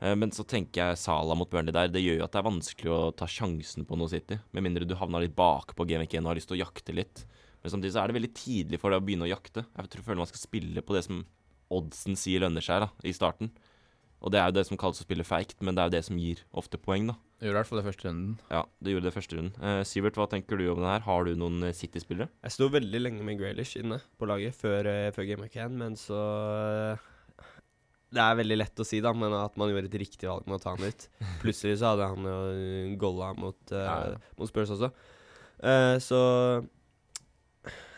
Eh, 0.00 0.14
Men 0.14 0.30
så 0.30 0.44
tenker 0.46 0.72
jeg 0.90 0.98
Sala 0.98 1.34
mot 1.34 1.50
Burnley 1.50 1.72
der. 1.72 1.88
Det 1.88 2.02
gjør 2.02 2.18
jo 2.18 2.24
at 2.24 2.32
det 2.32 2.38
er 2.44 2.50
vanskelig 2.50 2.90
å 2.92 3.16
ta 3.16 3.26
sjansen 3.26 3.84
på 3.86 3.96
noe 3.98 4.08
City. 4.08 4.38
Med 4.52 4.62
mindre 4.62 4.86
du 4.86 4.94
havna 4.94 5.20
litt 5.20 5.34
bak 5.36 5.74
på 5.74 5.86
Game 5.86 6.00
Week 6.00 6.14
1 6.14 6.20
og 6.24 6.28
har 6.28 6.36
lyst 6.36 6.48
til 6.48 6.58
å 6.58 6.64
jakte 6.64 6.94
litt. 6.94 7.24
Men 7.62 7.70
samtidig 7.72 7.92
så 7.92 8.04
er 8.04 8.08
det 8.12 8.16
veldig 8.22 8.34
tidlig 8.34 8.78
for 8.80 8.90
deg 8.90 9.02
å 9.02 9.04
begynne 9.06 9.26
å 9.26 9.34
jakte. 9.36 9.66
Jeg 9.76 9.88
tror 9.90 9.96
jeg 9.96 10.04
føler 10.04 10.16
man 10.18 10.26
skal 10.26 10.48
spille 10.48 10.82
på 10.82 10.94
det 10.94 11.04
som 11.04 11.24
oddsen 11.70 12.14
sier 12.16 12.40
lønner 12.40 12.62
seg 12.62 12.80
da, 12.80 12.90
i 13.02 13.10
starten. 13.12 13.50
Og 14.24 14.32
det 14.32 14.40
er 14.40 14.48
jo 14.48 14.56
det 14.56 14.64
som 14.68 14.78
kalles 14.80 15.02
å 15.02 15.04
spille 15.06 15.26
feigt, 15.28 15.58
men 15.60 15.76
det 15.76 15.82
er 15.82 15.90
jo 15.90 15.94
det 15.96 16.04
som 16.06 16.20
gir 16.20 16.40
ofte 16.56 16.78
poeng, 16.80 17.10
da. 17.10 17.16
Det 17.36 17.50
Gjorde 17.50 17.52
i 17.52 17.58
hvert 17.60 17.68
fall 17.68 17.80
det 17.82 17.86
første 17.90 18.06
runden. 18.08 18.30
Ja, 18.48 18.62
det 18.80 18.92
gjorde 18.94 19.08
det 19.10 19.12
første 19.12 19.36
runden. 19.36 19.56
Eh, 19.60 19.80
Sivert, 19.84 20.16
hva 20.16 20.24
tenker 20.32 20.56
du 20.56 20.64
om 20.72 20.80
det 20.80 20.88
her? 20.88 21.02
Har 21.04 21.26
du 21.28 21.34
noen 21.36 21.66
eh, 21.68 21.74
City-spillere? 21.76 22.30
Jeg 22.46 22.54
sto 22.54 22.70
veldig 22.72 23.02
lenge 23.02 23.26
med 23.28 23.36
Graylish 23.42 23.76
inne 23.76 23.98
på 24.16 24.28
laget 24.30 24.56
før, 24.56 24.88
uh, 24.88 25.10
før 25.12 25.28
Game 25.28 25.44
of 25.44 25.52
1, 25.52 25.76
men 25.76 25.98
så 26.00 26.20
eh, 26.96 27.04
Det 28.16 28.22
er 28.24 28.38
veldig 28.40 28.56
lett 28.56 28.80
å 28.80 28.86
si, 28.88 29.02
da, 29.04 29.12
men 29.12 29.36
at 29.36 29.60
man 29.60 29.68
gjorde 29.68 29.90
et 29.92 29.98
riktig 30.00 30.30
valg 30.30 30.48
med 30.48 30.56
å 30.56 30.62
ta 30.64 30.72
han 30.78 30.88
ut. 30.88 31.06
Plutselig 31.44 31.76
så 31.82 31.92
hadde 31.92 32.08
han 32.14 32.30
jo 32.32 32.40
golla 33.04 33.34
mot, 33.36 33.60
uh, 33.74 33.82
Ja, 33.84 33.98
ja. 34.14 34.34
mot 34.40 34.48
Spurs 34.48 34.72
også. 34.72 34.88
Uh, 35.60 36.00
så 36.00 36.18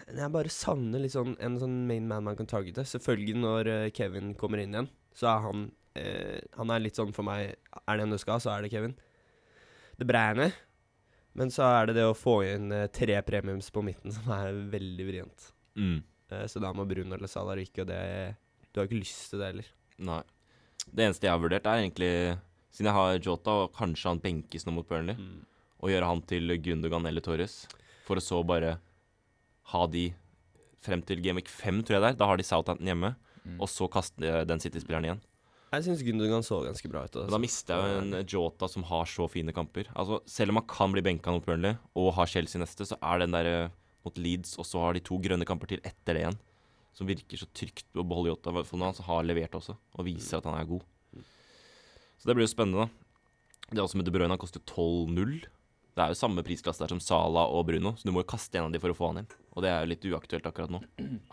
Jeg 0.09 0.31
bare 0.35 0.51
savner 0.51 1.03
litt 1.03 1.15
sånn 1.15 1.35
en 1.39 1.59
sånn 1.63 1.85
main 1.87 2.11
man 2.11 2.27
man 2.27 2.37
kan 2.39 2.51
targete. 2.51 2.83
Selvfølgelig 2.91 3.39
når 3.39 3.71
eh, 3.77 3.91
Kevin 3.95 4.35
kommer 4.39 4.59
inn 4.63 4.75
igjen, 4.75 4.91
så 5.15 5.31
er 5.37 5.47
han 5.47 5.69
eh, 5.99 6.41
Han 6.59 6.71
er 6.73 6.83
litt 6.83 6.99
sånn 6.99 7.13
for 7.17 7.27
meg 7.27 7.55
Er 7.83 7.99
det 7.99 8.07
en 8.07 8.15
du 8.15 8.19
skal, 8.21 8.41
så 8.43 8.55
er 8.55 8.65
det 8.65 8.73
Kevin. 8.73 8.97
Det 9.99 10.07
breiene. 10.09 10.51
Men 11.39 11.53
så 11.55 11.67
er 11.67 11.89
det 11.89 11.99
det 11.99 12.07
å 12.09 12.17
få 12.17 12.41
inn 12.47 12.73
eh, 12.75 12.89
tre 12.95 13.19
premiums 13.27 13.71
på 13.75 13.83
midten 13.87 14.15
som 14.15 14.31
er 14.35 14.57
veldig 14.73 15.07
vrient. 15.07 15.51
Mm. 15.79 16.01
Eh, 16.33 16.47
så 16.51 16.63
da 16.63 16.73
må 16.75 16.87
Bruno 16.89 17.17
eller 17.17 17.31
Salah 17.31 17.59
ryke, 17.59 17.85
og 17.85 17.91
det 17.91 18.01
Du 18.73 18.81
har 18.81 18.89
ikke 18.89 19.03
lyst 19.03 19.31
til 19.33 19.43
det 19.43 19.53
heller. 19.53 19.71
Nei. 19.99 20.23
Det 20.89 21.05
eneste 21.05 21.27
jeg 21.27 21.35
har 21.35 21.43
vurdert, 21.43 21.67
er 21.67 21.83
egentlig 21.83 22.13
Siden 22.73 22.91
jeg 22.91 22.99
har 22.99 23.21
Jota, 23.25 23.55
og 23.65 23.73
kanskje 23.75 24.11
han 24.13 24.23
benkes 24.23 24.67
nå 24.67 24.75
mot 24.77 24.87
Burnley, 24.87 25.17
å 25.81 25.89
gjøre 25.91 26.11
han 26.11 26.21
til 26.29 26.53
Gundogan 26.63 27.07
eller 27.09 27.25
Torres. 27.25 27.63
For 28.07 28.21
å 28.21 28.23
så 28.23 28.43
bare 28.47 28.77
ha 29.73 29.87
de 29.91 30.11
frem 30.85 31.03
til 31.03 31.23
Gameweek 31.25 31.49
5, 31.51 31.81
tror 31.83 31.97
jeg 31.97 32.05
det 32.05 32.11
er. 32.13 32.19
Da 32.21 32.29
har 32.29 32.39
de 32.39 32.47
Southampton 32.47 32.89
hjemme. 32.89 33.15
Mm. 33.43 33.57
Og 33.57 33.71
så 33.73 33.89
kaste 33.91 34.43
den 34.47 34.63
City-spilleren 34.63 35.09
igjen. 35.09 35.23
Jeg 35.69 35.85
syns 35.85 36.03
Gundogan 36.05 36.45
så 36.47 36.63
ganske 36.65 36.89
bra 36.89 37.03
ut. 37.05 37.13
Altså. 37.13 37.33
da 37.35 37.41
mister 37.43 37.77
jeg 37.77 37.93
jo 37.93 38.01
en 38.01 38.29
Jota 38.33 38.69
som 38.73 38.87
har 38.89 39.09
så 39.11 39.27
fine 39.29 39.53
kamper. 39.53 39.91
Altså, 39.93 40.23
Selv 40.31 40.55
om 40.55 40.61
han 40.63 40.69
kan 40.71 40.95
bli 40.95 41.05
benka 41.05 41.35
mot 41.35 41.45
Burnley 41.45 41.77
og 41.99 42.15
har 42.17 42.31
Chelsea 42.31 42.61
neste, 42.63 42.87
så 42.89 42.97
er 43.05 43.21
den 43.25 43.37
der 43.37 43.51
eh, 43.51 43.75
mot 44.07 44.17
Leeds, 44.17 44.57
og 44.57 44.65
så 44.65 44.81
har 44.87 44.97
de 44.97 45.05
to 45.05 45.19
grønne 45.21 45.49
kamper 45.49 45.75
til 45.75 45.83
etter 45.85 46.17
det 46.17 46.23
igjen. 46.25 46.39
Som 46.97 47.11
virker 47.11 47.39
så 47.39 47.51
trygt 47.53 47.85
å 48.01 48.07
beholde 48.07 48.33
Jota, 48.33 48.55
For 48.65 48.81
han 48.81 49.05
har 49.11 49.29
levert 49.29 49.59
også, 49.61 49.77
og 49.77 50.09
viser 50.09 50.41
at 50.41 50.49
han 50.49 50.57
er 50.57 50.71
god. 50.71 50.87
Så 52.19 52.27
det 52.27 52.35
blir 52.35 52.49
jo 52.49 52.55
spennende, 52.55 52.89
da. 52.89 53.69
Det 53.69 53.77
er 53.79 53.85
også 53.85 54.01
med 54.01 54.09
De 54.09 54.15
Bruyne, 54.15 54.33
han 54.33 54.41
koster 54.41 54.65
12-0. 54.65 55.37
Det 55.99 56.05
er 56.05 56.13
jo 56.15 56.19
samme 56.19 56.43
prisklasse 56.47 56.81
der 56.81 56.95
som 56.95 57.01
Sala 57.03 57.45
og 57.53 57.67
Bruno, 57.69 57.93
så 57.99 58.09
du 58.09 58.13
må 58.15 58.23
jo 58.23 58.31
kaste 58.31 58.57
en 58.57 58.71
av 58.71 58.75
de 58.75 58.81
for 58.81 58.95
å 58.95 58.97
få 58.97 59.11
han 59.11 59.21
inn. 59.21 59.33
Og 59.53 59.65
det 59.65 59.71
er 59.71 59.83
jo 59.83 59.91
litt 59.91 60.07
uaktuelt 60.09 60.47
akkurat 60.49 60.73
nå. 60.73 60.81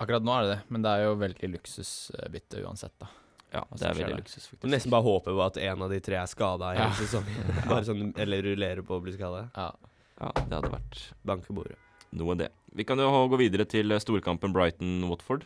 Akkurat 0.01 0.25
nå 0.25 0.33
er 0.33 0.43
det 0.43 0.55
det, 0.55 0.61
men 0.73 0.83
det 0.83 0.91
er 0.91 1.05
jo 1.05 1.19
veldig 1.21 1.49
luksusbytte 1.55 2.63
uansett, 2.65 2.95
da. 2.99 3.07
Ja, 3.55 3.63
det 3.71 3.87
er 3.89 3.97
veldig 4.01 4.17
luksus, 4.19 4.45
faktisk. 4.51 4.67
nesten 4.75 4.91
bare 4.93 5.05
håper 5.07 5.35
på 5.37 5.43
at 5.45 5.57
en 5.63 5.81
av 5.85 5.91
de 5.95 5.99
tre 6.03 6.17
er 6.19 6.27
skada 6.31 6.73
i 6.73 6.77
Ja. 6.79 6.89
hele 6.89 6.99
sesongen. 7.07 7.49
Bare 7.71 7.85
sånn, 7.87 8.09
eller 8.19 8.43
rullerer 8.49 8.83
på 8.85 8.97
å 8.99 9.03
bli 9.05 9.15
skada. 9.15 9.45
Ja. 9.55 9.69
Ja, 10.19 10.29
det 10.35 10.53
hadde 10.59 10.71
vært 10.71 10.99
Banke 11.27 11.51
bordet. 11.55 11.75
noe 12.15 12.35
det. 12.39 12.49
Vi 12.75 12.83
kan 12.87 12.99
jo 12.99 13.09
gå 13.31 13.37
videre 13.39 13.65
til 13.67 13.91
eh, 13.91 13.99
storkampen 13.99 14.53
Brighton-Watford. 14.55 15.43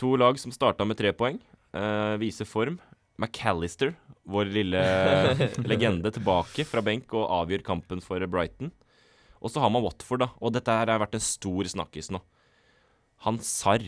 To 0.00 0.14
lag 0.16 0.38
som 0.40 0.52
starta 0.54 0.86
med 0.88 0.98
tre 1.00 1.12
poeng, 1.16 1.40
Uh, 1.68 2.16
viser 2.16 2.46
form. 2.48 2.78
McAllister, 3.20 3.90
vår 4.24 4.48
lille 4.54 4.80
legende, 5.68 6.08
tilbake 6.16 6.64
fra 6.64 6.80
benk 6.80 7.12
og 7.12 7.26
avgjør 7.42 7.60
kampen 7.66 8.00
for 8.00 8.24
Brighton. 8.24 8.70
Og 9.44 9.52
så 9.52 9.60
har 9.60 9.68
man 9.74 9.84
Watford, 9.84 10.22
da. 10.24 10.30
Og 10.40 10.54
dette 10.56 10.72
her 10.72 10.88
har 10.88 11.02
vært 11.02 11.18
en 11.18 11.24
stor 11.26 11.68
snakkis 11.68 12.08
nå. 12.14 12.22
Han 13.26 13.36
Sarr. 13.44 13.84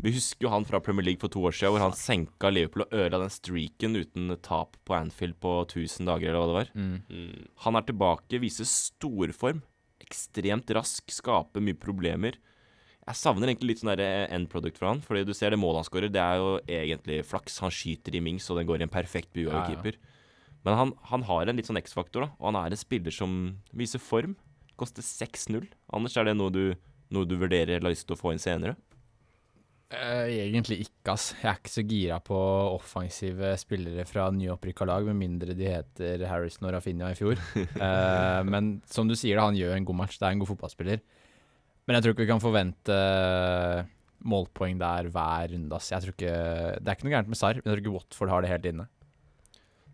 Vi 0.00 0.12
husker 0.14 0.46
jo 0.46 0.52
han 0.52 0.64
fra 0.64 0.80
Premier 0.80 1.04
League 1.04 1.20
for 1.20 1.28
to 1.32 1.42
år 1.44 1.52
siden, 1.52 1.74
hvor 1.74 1.82
han 1.84 1.96
senka 1.96 2.48
Liverpool 2.52 2.86
og 2.86 2.94
ødela 2.96 3.18
den 3.20 3.32
streaken 3.34 3.98
uten 4.00 4.30
tap 4.40 4.78
på 4.88 4.94
Anfield 4.96 5.36
på 5.42 5.58
1000 5.66 6.08
dager, 6.08 6.30
eller 6.30 6.40
hva 6.40 6.48
det 6.48 6.56
var. 6.56 6.70
Mm. 6.72 7.48
Han 7.66 7.76
er 7.76 7.88
tilbake, 7.90 8.40
viser 8.40 8.68
storform. 8.68 9.60
Ekstremt 10.00 10.72
rask, 10.72 11.04
skaper 11.12 11.60
mye 11.64 11.76
problemer. 11.76 12.38
Jeg 13.10 13.18
savner 13.18 13.50
egentlig 13.50 13.74
litt 13.74 13.82
sånn 13.82 13.92
der 13.92 14.28
end 14.32 14.48
product 14.52 14.80
fra 14.80 14.94
han. 14.94 15.02
Fordi 15.04 15.24
du 15.28 15.34
ser 15.36 15.52
det 15.52 15.60
målet 15.60 15.82
han 15.82 15.88
skårer, 15.90 16.12
det 16.12 16.22
er 16.22 16.40
jo 16.40 16.50
egentlig 16.64 17.20
flaks. 17.28 17.60
Han 17.64 17.72
skyter 17.74 18.16
i 18.16 18.24
Mings, 18.24 18.48
og 18.52 18.60
den 18.60 18.68
går 18.70 18.80
i 18.80 18.86
en 18.88 18.92
perfekt 18.92 19.32
bue 19.36 19.48
av 19.50 19.58
Ja, 19.58 19.62
ja. 19.62 19.68
keeper. 19.74 20.00
Men 20.64 20.76
han, 20.76 20.92
han 21.12 21.22
har 21.28 21.48
en 21.48 21.56
litt 21.60 21.68
sånn 21.68 21.80
X-faktor, 21.80 22.24
da. 22.24 22.32
Og 22.40 22.50
han 22.50 22.60
er 22.60 22.72
en 22.72 22.80
spiller 22.80 23.12
som 23.14 23.36
viser 23.76 24.00
form. 24.00 24.36
Koster 24.80 25.04
6-0. 25.04 25.68
Anders, 25.92 26.16
er 26.16 26.28
det 26.28 26.36
noe 26.40 26.52
du, 26.52 26.64
noe 27.12 27.28
du 27.28 27.36
vurderer 27.40 27.76
eller 27.76 27.90
har 27.90 27.96
lyst 27.96 28.08
til 28.08 28.16
å 28.16 28.20
få 28.20 28.32
inn 28.32 28.40
senere? 28.42 28.76
Eh, 29.90 30.28
egentlig 30.46 30.84
ikke, 30.84 31.14
ass. 31.16 31.32
Jeg 31.40 31.48
er 31.50 31.56
ikke 31.58 31.72
så 31.72 31.82
gira 31.82 32.18
på 32.22 32.36
offensive 32.76 33.48
spillere 33.58 34.04
fra 34.06 34.28
nyopprykka 34.30 34.86
lag, 34.86 35.08
med 35.08 35.18
mindre 35.18 35.56
de 35.58 35.66
heter 35.66 36.22
Harrison 36.30 36.68
og 36.68 36.76
Rafinha 36.76 37.10
i 37.10 37.18
fjor. 37.18 37.40
Eh, 37.80 38.42
men 38.46 38.76
som 38.86 39.08
du 39.10 39.16
sier, 39.18 39.40
da, 39.40 39.48
han 39.48 39.58
gjør 39.58 39.74
en 39.74 39.88
god 39.88 39.98
match. 40.04 40.20
Det 40.20 40.28
er 40.28 40.36
en 40.36 40.44
god 40.44 40.52
fotballspiller. 40.52 41.02
Men 41.88 41.96
jeg 41.96 42.04
tror 42.04 42.14
ikke 42.14 42.22
vi 42.22 42.30
kan 42.30 42.42
forvente 42.44 42.96
målpoeng 44.30 44.78
der 44.78 45.08
hver 45.10 45.50
runde, 45.54 45.74
ass. 45.74 45.90
Jeg 45.90 46.04
tror 46.04 46.14
ikke, 46.14 46.34
det 46.78 46.86
er 46.86 46.96
ikke 46.98 47.08
noe 47.08 47.14
gærent 47.16 47.32
med 47.32 47.40
Sarr, 47.40 47.58
men 47.58 47.66
jeg 47.66 47.72
tror 47.72 47.82
ikke 47.84 47.94
Watford 47.96 48.32
har 48.34 48.44
det 48.44 48.52
helt 48.52 48.68
inne. 48.70 48.86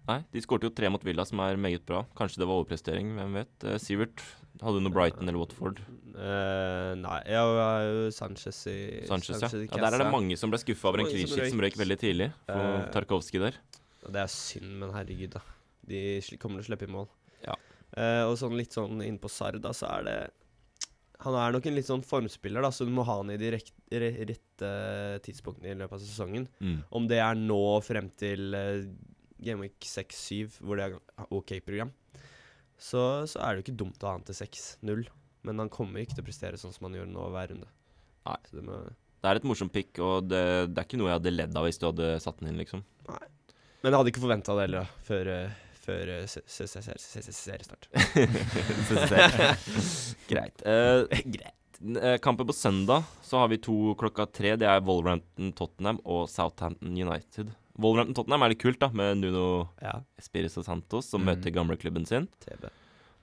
Nei, 0.06 0.20
de 0.34 0.42
skårte 0.42 0.68
jo 0.68 0.74
tre 0.74 0.90
mot 0.92 1.02
Villa, 1.02 1.24
som 1.26 1.40
er 1.42 1.58
meget 1.58 1.86
bra. 1.86 2.04
Kanskje 2.18 2.42
det 2.42 2.46
var 2.50 2.60
overprestering, 2.60 3.16
hvem 3.16 3.40
vet. 3.40 3.54
Eh, 3.64 3.78
Sivert, 3.82 4.22
hadde 4.62 4.78
du 4.78 4.84
noe 4.86 4.94
Brighton 4.94 5.28
eller 5.28 5.40
Watford? 5.40 5.80
Uh, 6.16 6.94
nei, 6.96 7.18
jeg 7.28 7.40
har 7.40 7.82
jo 7.84 8.06
Sanchez 8.14 8.60
i 8.72 8.76
Sanchez, 9.08 9.42
ja. 9.42 9.50
ja. 9.52 9.80
Der 9.82 9.98
er 9.98 10.04
det 10.04 10.08
mange 10.14 10.38
som 10.40 10.52
ble 10.52 10.60
skuffa 10.62 10.88
over 10.90 11.02
en 11.02 11.10
clean 11.10 11.28
som 11.28 11.60
røyk. 11.60 11.76
veldig 11.76 11.98
tidlig. 12.00 12.30
For 12.48 12.78
uh, 12.78 12.86
Tarkovskij 12.94 13.42
der. 13.42 13.58
Det 14.06 14.22
er 14.22 14.32
synd, 14.32 14.70
men 14.80 14.94
herregud, 14.94 15.36
da. 15.36 15.42
De 15.86 16.00
kommer 16.40 16.62
til 16.62 16.66
å 16.66 16.70
slippe 16.70 16.88
i 16.88 16.94
mål. 16.94 17.08
Ja. 17.44 17.56
Uh, 17.92 18.24
og 18.30 18.36
sånn 18.40 18.56
litt 18.58 18.76
sånn 18.76 19.02
innpå 19.04 19.28
på 19.28 19.50
da, 19.60 19.72
så 19.76 19.88
er 19.92 20.06
det 20.06 20.16
Han 21.24 21.36
er 21.40 21.54
nok 21.54 21.66
en 21.68 21.76
litt 21.78 21.88
sånn 21.88 22.04
formspiller, 22.04 22.64
da, 22.64 22.70
så 22.72 22.84
du 22.84 22.92
må 22.94 23.04
ha 23.08 23.18
han 23.20 23.32
i 23.32 23.38
de 23.40 23.52
re 23.56 23.60
rette 24.30 24.70
tidspunktene 25.24 25.72
i 25.72 25.78
løpet 25.78 25.98
av 25.98 26.02
sesongen. 26.04 26.48
Mm. 26.60 26.80
Om 26.96 27.06
det 27.12 27.20
er 27.24 27.38
nå 27.40 27.60
frem 27.84 28.10
til 28.20 28.56
uh, 28.56 28.84
Gameweek 29.42 29.84
6-7, 29.84 30.60
hvor 30.64 30.80
det 30.80 30.90
er 30.90 31.30
OK 31.34 31.58
program, 31.64 31.92
så, 32.78 33.24
så 33.28 33.40
er 33.42 33.54
det 33.56 33.62
jo 33.62 33.66
ikke 33.66 33.78
dumt 33.84 34.02
å 34.04 34.10
ha 34.10 34.16
han 34.18 34.24
til 34.28 34.34
6-0. 34.38 35.06
Men 35.46 35.58
han 35.62 35.68
kommer 35.72 36.02
ikke 36.02 36.16
til 36.18 36.24
å 36.24 36.26
prestere 36.26 36.58
sånn 36.60 36.72
som 36.74 36.88
han 36.88 36.96
gjør 36.98 37.06
nå 37.10 37.28
hver 37.34 37.52
runde. 37.52 37.68
Nei. 38.26 38.38
Så 38.50 38.56
det 38.58 38.64
må, 38.66 38.80
Det 39.22 39.30
er 39.30 39.38
et 39.40 39.46
morsomt 39.46 39.72
pick, 39.72 39.92
og 40.02 40.26
det, 40.28 40.40
det 40.74 40.80
er 40.82 40.88
ikke 40.88 40.98
noe 41.00 41.12
jeg 41.12 41.18
hadde 41.20 41.32
ledd 41.36 41.56
av 41.56 41.64
hvis 41.68 41.78
du 41.80 41.86
hadde 41.88 42.08
satt 42.24 42.40
den 42.42 42.50
inn, 42.52 42.58
liksom. 42.60 42.82
men 43.06 43.92
jeg 43.92 43.98
hadde 44.00 44.10
ikke 44.12 44.22
forventa 44.24 44.56
det 44.58 44.64
heller, 44.66 44.90
før, 45.06 45.30
eh, 45.30 45.54
før 45.86 46.10
eh, 46.16 46.26
se- 46.26 46.42
se- 46.50 46.66
se- 46.66 46.82
se- 46.82 46.98
se- 46.98 47.22
se- 47.22 47.36
seriestart. 47.38 47.86
Greit. 50.28 50.62
Eh, 50.66 51.04
eh, 52.02 52.18
kampen 52.18 52.46
på 52.46 52.52
søndag 52.52 53.04
så 53.22 53.38
har 53.38 53.48
vi 53.52 53.58
to 53.62 53.94
klokka 53.98 54.26
tre. 54.32 54.56
Det 54.56 54.66
er 54.68 54.80
Wolverhampton-Tottenham 54.86 56.00
og 56.04 56.26
Southampton 56.30 56.96
United. 56.98 57.54
Wolverhampton-Tottenham 57.78 58.42
er 58.46 58.52
litt 58.54 58.62
kult, 58.62 58.78
da, 58.80 58.88
med 58.96 59.18
Nuno 59.20 59.68
Ja, 59.82 60.00
Espirito 60.18 60.62
Santos, 60.64 61.06
som 61.10 61.22
Mm. 61.22 61.26
møter 61.36 61.52
gamleklubben 61.52 62.06
sin. 62.06 62.28
TV. 62.40 62.70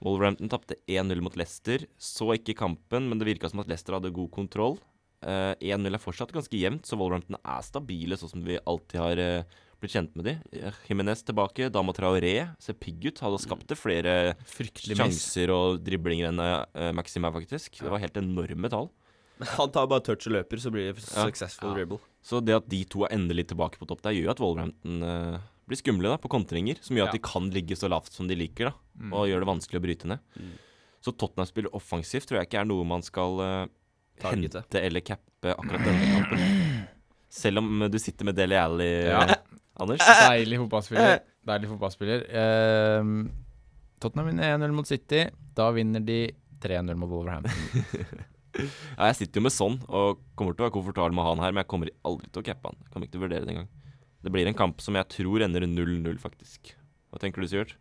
Wolverhampton 0.03 0.49
tapte 0.49 0.75
1-0 0.87 1.21
mot 1.21 1.35
Leicester. 1.35 1.85
Så 1.97 2.33
ikke 2.37 2.55
kampen, 2.57 3.09
men 3.09 3.17
det 3.19 3.25
virka 3.27 3.49
som 3.49 3.59
at 3.61 3.67
Leicester 3.67 3.93
hadde 3.93 4.11
god 4.13 4.31
kontroll. 4.31 4.77
Uh, 5.25 5.55
1-0 5.61 5.87
er 5.95 5.99
fortsatt 6.03 6.33
ganske 6.33 6.51
jevnt, 6.59 6.83
så 6.85 6.97
Wolverhampton 6.99 7.37
er 7.43 7.61
stabile, 7.63 8.17
sånn 8.19 8.29
som 8.29 8.43
vi 8.43 8.57
alltid 8.67 8.99
har 8.99 9.17
uh, 9.17 9.43
blitt 9.79 9.93
kjent 9.93 10.13
med 10.19 10.25
de. 10.25 10.33
Eh, 10.59 10.71
Jimenez 10.89 11.23
tilbake, 11.23 11.69
Dama 11.71 11.93
Traoré 11.93 12.53
ser 12.59 12.73
pigg 12.73 13.05
ut. 13.07 13.19
Hadde 13.23 13.39
skapt 13.39 13.65
det 13.67 13.77
flere 13.79 14.35
Fryktelig 14.43 14.97
miss. 14.99 15.23
sjanser 15.23 15.49
og 15.55 15.79
driblinger 15.83 16.27
enn 16.27 16.39
uh, 16.43 16.91
Maxim 16.91 17.23
her, 17.23 17.31
faktisk. 17.31 17.79
Det 17.79 17.89
var 17.89 17.99
helt 18.03 18.17
enorme 18.19 18.69
tall. 18.69 18.89
Han 19.55 19.71
tar 19.71 19.87
bare 19.87 20.03
touch 20.03 20.27
og 20.27 20.33
løper, 20.35 20.59
så 20.59 20.69
blir 20.71 20.91
det 20.93 21.01
successful 21.01 21.69
Ja. 21.71 21.75
dribble. 21.79 21.99
Så 22.23 22.39
det 22.43 22.55
at 22.55 22.67
de 22.71 22.83
to 22.87 23.03
er 23.03 23.11
endelig 23.17 23.49
tilbake 23.51 23.77
på 23.81 23.87
topp 23.89 24.01
der, 24.05 24.15
gjør 24.15 24.29
jo 24.29 24.31
at 24.31 24.39
Wolverhampton 24.43 25.03
eh, 25.03 25.39
blir 25.67 25.79
skumle 25.79 26.07
da, 26.13 26.17
på 26.23 26.29
kontringer. 26.31 26.77
Som 26.83 26.95
gjør 26.95 27.09
at 27.09 27.13
Ja. 27.15 27.19
de 27.19 27.23
kan 27.27 27.49
ligge 27.51 27.75
så 27.75 27.89
lavt 27.91 28.11
som 28.15 28.27
de 28.27 28.35
liker, 28.39 28.71
da, 28.71 28.73
Mm. 28.99 29.13
og 29.13 29.27
gjør 29.27 29.39
det 29.43 29.47
vanskelig 29.49 29.79
å 29.79 29.83
bryte 29.83 30.07
ned. 30.07 30.19
Mm. 30.39 30.51
Så 31.03 31.11
Tottenham 31.17 31.47
spiller 31.49 31.73
offensivt 31.75 32.27
tror 32.29 32.39
jeg 32.39 32.47
ikke 32.47 32.61
er 32.61 32.65
noe 32.69 32.85
man 32.87 33.01
skal 33.03 33.39
eh, 33.41 33.65
hente 34.23 34.63
eller 34.79 35.01
cappe 35.01 35.51
akkurat 35.57 35.83
denne 35.83 36.11
kampen. 36.13 36.87
Selv 37.33 37.57
om 37.63 37.79
du 37.91 37.97
sitter 37.99 38.25
med 38.25 38.35
Dele 38.35 38.55
Alli, 38.61 38.87
Ja. 39.09 39.21
eh, 39.25 39.35
Anders. 39.81 39.99
Deilig 40.05 40.59
fotballspiller. 40.61 41.19
Deilig 41.43 41.67
fotballspiller. 41.73 42.27
Ehm, 42.29 43.31
Tottenham 43.99 44.27
vinner 44.29 44.53
1-0 44.55 44.71
mot 44.71 44.85
City. 44.87 45.25
Da 45.55 45.71
vinner 45.71 45.99
de 46.05 46.31
3-0 46.61 46.95
mot 46.95 47.09
Wolverhampton. 47.09 47.51
Ja, 48.97 49.07
jeg 49.09 49.17
sitter 49.17 49.41
jo 49.41 49.45
med 49.47 49.53
sånn 49.55 49.79
og 49.89 50.19
kommer 50.37 50.53
til 50.53 50.63
å 50.63 50.67
være 50.67 50.75
komfortabel 50.75 51.15
med 51.17 51.25
han 51.25 51.41
her, 51.41 51.55
men 51.55 51.63
jeg 51.63 51.71
kommer 51.73 51.91
aldri 52.05 52.29
til 52.29 52.43
å 52.43 52.47
cappe 52.49 52.69
han. 52.69 52.77
Jeg 52.83 52.93
kommer 52.93 53.07
ikke 53.07 53.15
til 53.15 53.23
å 53.23 53.25
vurdere 53.25 53.47
det 53.47 53.55
engang. 53.55 53.71
Det 54.23 54.31
blir 54.31 54.49
en 54.49 54.59
kamp 54.59 54.83
som 54.83 54.95
jeg 54.99 55.09
tror 55.11 55.43
ender 55.43 55.65
0-0, 55.67 56.19
faktisk. 56.21 56.75
Hva 57.11 57.19
tenker 57.21 57.43
du, 57.43 57.49
Sivert? 57.49 57.73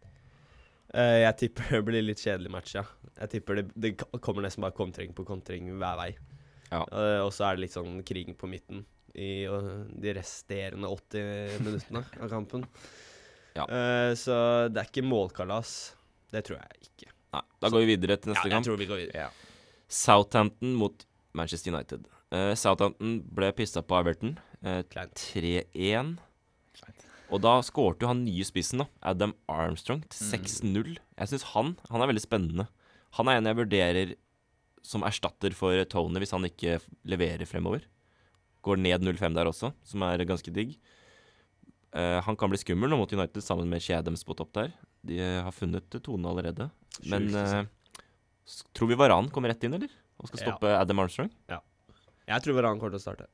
Uh, 0.92 1.22
jeg 1.22 1.36
tipper 1.40 1.76
det 1.76 1.82
blir 1.86 2.04
litt 2.04 2.20
kjedelig 2.20 2.50
match, 2.52 2.74
ja. 2.76 2.82
Jeg 3.20 3.36
tipper 3.36 3.60
det, 3.60 3.66
det 3.78 3.92
kommer 4.24 4.44
nesten 4.44 4.64
bare 4.64 4.76
kontring 4.76 5.14
på 5.16 5.24
kontring 5.28 5.70
hver 5.80 6.00
vei. 6.00 6.10
Ja. 6.72 6.82
Uh, 6.88 7.20
og 7.26 7.30
så 7.36 7.46
er 7.46 7.56
det 7.56 7.66
litt 7.66 7.76
sånn 7.76 8.00
krig 8.08 8.32
på 8.40 8.50
midten 8.50 8.82
i 9.12 9.44
uh, 9.44 9.84
de 9.92 10.16
resterende 10.16 10.88
80 10.88 11.64
minuttene 11.68 12.04
av 12.18 12.32
kampen. 12.32 12.66
Ja. 13.52 13.66
Eh, 13.68 14.14
så 14.16 14.34
det 14.72 14.80
er 14.80 14.88
ikke 14.88 15.04
målkalas. 15.04 15.92
Det 16.32 16.40
tror 16.46 16.56
jeg 16.62 16.86
ikke. 16.86 17.10
Nei, 17.36 17.42
da 17.60 17.70
går 17.72 17.82
vi 17.82 17.88
videre 17.90 18.16
til 18.16 18.32
neste 18.32 18.46
ja, 18.46 18.48
jeg 18.48 18.54
kamp. 18.56 18.64
tror 18.64 18.78
vi 18.80 18.86
går 18.88 19.00
videre. 19.02 19.26
Southampton 19.92 20.72
mot 20.80 21.04
Manchester 21.36 21.72
United. 21.74 22.06
Uh, 22.32 22.54
Southampton 22.56 23.18
ble 23.36 23.50
pissa 23.56 23.82
på 23.84 23.98
Everton. 24.00 24.38
Uh, 24.64 24.80
3-1. 24.88 26.14
Og 27.32 27.40
da 27.40 27.54
skårte 27.64 28.04
jo 28.04 28.10
han 28.10 28.24
nye 28.26 28.44
spissen, 28.44 28.82
da, 28.82 28.86
Adam 29.08 29.32
Armstrong, 29.48 30.02
til 30.12 30.26
Mm. 30.26 30.32
6-0. 30.32 30.98
Jeg 31.18 31.28
syns 31.30 31.46
han, 31.54 31.74
han 31.90 32.02
er 32.04 32.10
veldig 32.10 32.24
spennende. 32.24 32.66
Han 33.16 33.28
er 33.28 33.38
en 33.40 33.48
jeg 33.48 33.56
vurderer 33.56 34.14
som 34.84 35.04
erstatter 35.06 35.54
for 35.56 35.76
Tony 35.88 36.18
hvis 36.20 36.32
han 36.34 36.44
ikke 36.48 36.78
leverer 37.08 37.46
fremover. 37.48 37.84
Går 38.64 38.76
ned 38.80 39.00
0-5 39.04 39.34
der 39.36 39.48
også, 39.48 39.72
som 39.84 40.02
er 40.06 40.24
ganske 40.28 40.52
digg. 40.52 40.76
Uh, 41.92 42.20
han 42.24 42.36
kan 42.36 42.48
bli 42.52 42.60
skummel 42.60 42.88
nå 42.92 42.96
mot 43.00 43.12
United 43.12 43.42
sammen 43.44 43.68
med 43.68 43.82
Shadams 43.84 44.24
på 44.24 44.36
topp 44.36 44.52
der. 44.56 44.72
De 45.04 45.18
eh, 45.18 45.40
har 45.42 45.50
funnet 45.52 45.88
tone 46.04 46.28
allerede. 46.30 46.68
Men 47.10 47.26
eh, 47.34 47.48
s- 47.64 47.68
tror 48.74 48.88
vi 48.90 48.98
Varan 48.98 49.28
kommer 49.30 49.52
rett 49.52 49.64
inn, 49.64 49.74
eller? 49.74 49.90
Og 50.20 50.28
skal 50.28 50.40
Ja. 50.40 50.46
stoppe 50.52 50.72
Adam 50.78 50.98
Armstrong? 51.04 51.30
Ja. 51.48 51.60
Jeg 52.28 52.42
tror 52.42 52.54
Varan 52.60 52.78
kommer 52.80 52.94
til 52.96 53.00
å 53.00 53.06
starte. 53.06 53.26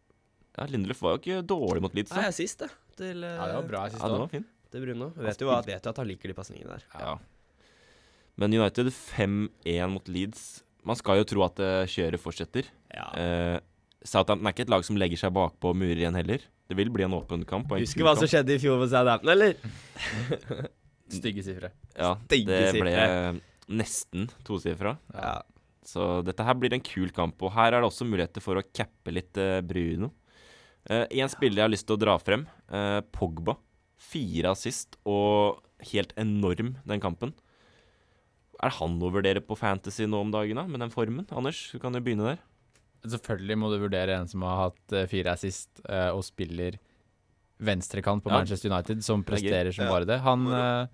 Ja, 0.58 0.66
Lindelöf 0.66 1.00
var 1.02 1.16
jo 1.16 1.18
ikke 1.22 1.42
dårlig 1.46 1.80
mot 1.84 1.94
Leeds. 1.94 2.10
Nei, 2.10 2.22
jeg 2.26 2.28
er 2.32 2.36
sist, 2.38 2.58
det. 2.58 2.70
Til, 2.96 3.20
Ja, 3.22 3.46
det 3.46 3.54
var 3.54 3.62
bra 3.68 3.82
sist 3.90 4.00
Ja, 4.02 4.08
det 4.08 4.18
var 4.18 4.28
fin. 4.28 4.44
til 4.72 4.80
Bruno. 4.84 5.10
Vet 5.16 5.38
jo, 5.40 5.48
vet 5.62 5.84
jo 5.84 5.90
at 5.90 5.96
han 5.96 6.08
liker 6.08 6.28
de 6.28 6.34
pasningene 6.34 6.68
der. 6.74 6.82
Ja. 6.98 7.18
Men 8.36 8.52
United 8.54 8.86
5-1 8.92 9.90
mot 9.90 10.08
Leeds. 10.08 10.62
Man 10.84 10.96
skal 10.96 11.18
jo 11.18 11.24
tro 11.24 11.42
at 11.44 11.58
eh, 11.60 11.86
kjøret 11.86 12.18
fortsetter. 12.22 12.64
Ja. 12.94 13.06
Eh, 13.14 13.60
Southampton 14.04 14.46
er 14.46 14.52
ikke 14.54 14.66
et 14.66 14.70
lag 14.70 14.84
som 14.86 14.96
legger 14.96 15.18
seg 15.18 15.32
bakpå 15.34 15.70
og 15.70 15.76
murer 15.76 15.96
igjen 15.98 16.14
heller. 16.14 16.38
Det 16.68 16.76
vil 16.76 16.90
bli 16.90 17.02
en 17.04 17.12
åpen 17.14 17.44
kamp. 17.46 17.70
en 17.72 17.80
Husker 17.82 18.02
hva 18.06 18.16
som 18.16 18.26
skjedde 18.30 18.54
i 18.54 18.58
fjor 18.58 18.78
med 18.78 18.88
Southampton, 18.90 19.30
eller? 19.30 19.54
Stygge 21.08 21.42
sifre. 21.44 21.70
Ja, 21.96 22.14
Stygge 22.26 22.46
det 22.72 22.80
ble. 22.80 22.94
Nesten 23.68 24.28
tosifra. 24.46 24.96
Ja. 25.14 25.36
Så 25.88 26.22
dette 26.26 26.44
her 26.44 26.56
blir 26.58 26.74
en 26.76 26.84
kul 26.84 27.10
kamp. 27.16 27.40
Og 27.46 27.52
her 27.56 27.72
er 27.72 27.80
det 27.80 27.88
også 27.88 28.06
muligheter 28.08 28.44
for 28.44 28.60
å 28.60 28.64
cappe 28.76 29.12
litt 29.14 29.36
eh, 29.40 29.60
Bruno. 29.64 30.10
Én 30.88 31.28
spiller 31.28 31.60
jeg 31.60 31.66
har 31.66 31.72
lyst 31.72 31.84
til 31.88 31.98
å 31.98 32.00
dra 32.00 32.14
frem. 32.20 32.46
eh, 32.72 33.00
Pogba. 33.12 33.56
Fire 34.00 34.52
assist 34.54 34.96
og 35.04 35.58
helt 35.92 36.14
enorm 36.16 36.76
den 36.88 37.00
kampen. 37.02 37.32
Er 38.62 38.72
han 38.78 38.96
å 39.04 39.10
vurdere 39.14 39.42
på 39.44 39.56
Fantasy 39.58 40.06
nå 40.08 40.20
om 40.24 40.30
dagen, 40.34 40.56
da, 40.58 40.64
med 40.66 40.80
den 40.82 40.90
formen? 40.94 41.26
Anders, 41.30 41.60
du 41.70 41.78
kan 41.82 41.94
jo 41.94 42.00
begynne 42.02 42.32
der. 42.32 42.40
Selvfølgelig 43.06 43.56
må 43.60 43.68
du 43.70 43.76
vurdere 43.84 44.16
en 44.18 44.26
som 44.30 44.42
har 44.42 44.64
hatt 44.70 44.94
eh, 44.96 45.04
fire 45.10 45.34
assist 45.36 45.82
eh, 45.86 46.08
og 46.10 46.24
spiller 46.26 46.78
venstrekant 47.62 48.22
på 48.24 48.30
Ja. 48.32 48.38
Manchester 48.40 48.70
United, 48.72 49.02
som 49.06 49.20
er 49.22 49.28
presterer 49.32 49.74
som 49.74 49.86
bare 49.90 50.06
det. 50.08 50.18
Han, 50.24 50.46
eh, 50.50 50.86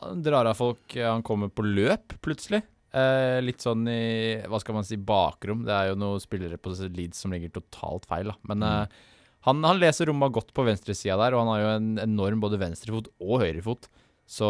han 0.00 0.22
drar 0.24 0.48
av 0.50 0.56
folk, 0.58 0.96
eh, 0.96 1.06
han 1.08 1.22
kommer 1.26 1.48
på 1.52 1.64
løp 1.66 2.14
plutselig. 2.24 2.62
Eh, 2.92 3.38
litt 3.40 3.64
sånn 3.64 3.86
i, 3.88 4.36
hva 4.48 4.58
skal 4.60 4.76
man 4.76 4.84
si, 4.84 4.96
bakrom. 5.00 5.62
Det 5.64 5.72
er 5.72 5.90
jo 5.92 5.98
noen 6.00 6.20
spillere 6.20 6.58
på 6.60 6.74
Leeds 6.92 7.22
som 7.24 7.32
ligger 7.32 7.52
totalt 7.54 8.04
feil, 8.10 8.28
da. 8.32 8.36
Men 8.50 8.62
eh, 8.68 8.98
han, 9.48 9.62
han 9.64 9.80
leser 9.80 10.06
romma 10.10 10.28
godt 10.32 10.52
på 10.54 10.64
venstresida 10.66 11.16
der, 11.18 11.34
og 11.34 11.42
han 11.44 11.52
har 11.54 11.62
jo 11.64 11.70
en 11.78 11.92
enorm 12.04 12.42
både 12.44 12.60
venstrefot 12.60 13.08
og 13.20 13.40
høyrefot. 13.42 13.88
Så 14.28 14.48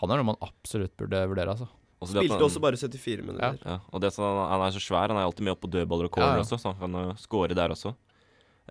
han 0.00 0.10
er 0.10 0.20
noe 0.20 0.30
man 0.32 0.40
absolutt 0.44 0.96
burde 0.98 1.20
vurdere, 1.30 1.52
altså. 1.56 1.68
Også 2.00 2.14
Spilte 2.16 2.32
han- 2.32 2.46
også 2.46 2.60
bare 2.64 2.78
74 2.80 3.20
minutter. 3.26 3.58
Ja, 3.60 3.74
og 3.92 4.00
det 4.00 4.08
at 4.08 4.16
han, 4.22 4.38
han 4.54 4.62
er 4.64 4.72
så 4.72 4.80
svær, 4.80 5.12
han 5.12 5.18
er 5.20 5.26
alltid 5.28 5.44
med 5.44 5.52
opp 5.52 5.60
på 5.66 5.68
dødballer 5.74 6.08
og 6.08 6.14
corner 6.16 6.38
Ja, 6.38 6.40
ja. 6.40 6.46
også, 6.46 6.56
så 6.62 6.72
han 6.72 6.78
kan 6.80 6.96
jo 6.96 7.10
score 7.20 7.52
der 7.58 7.74
også. 7.74 7.92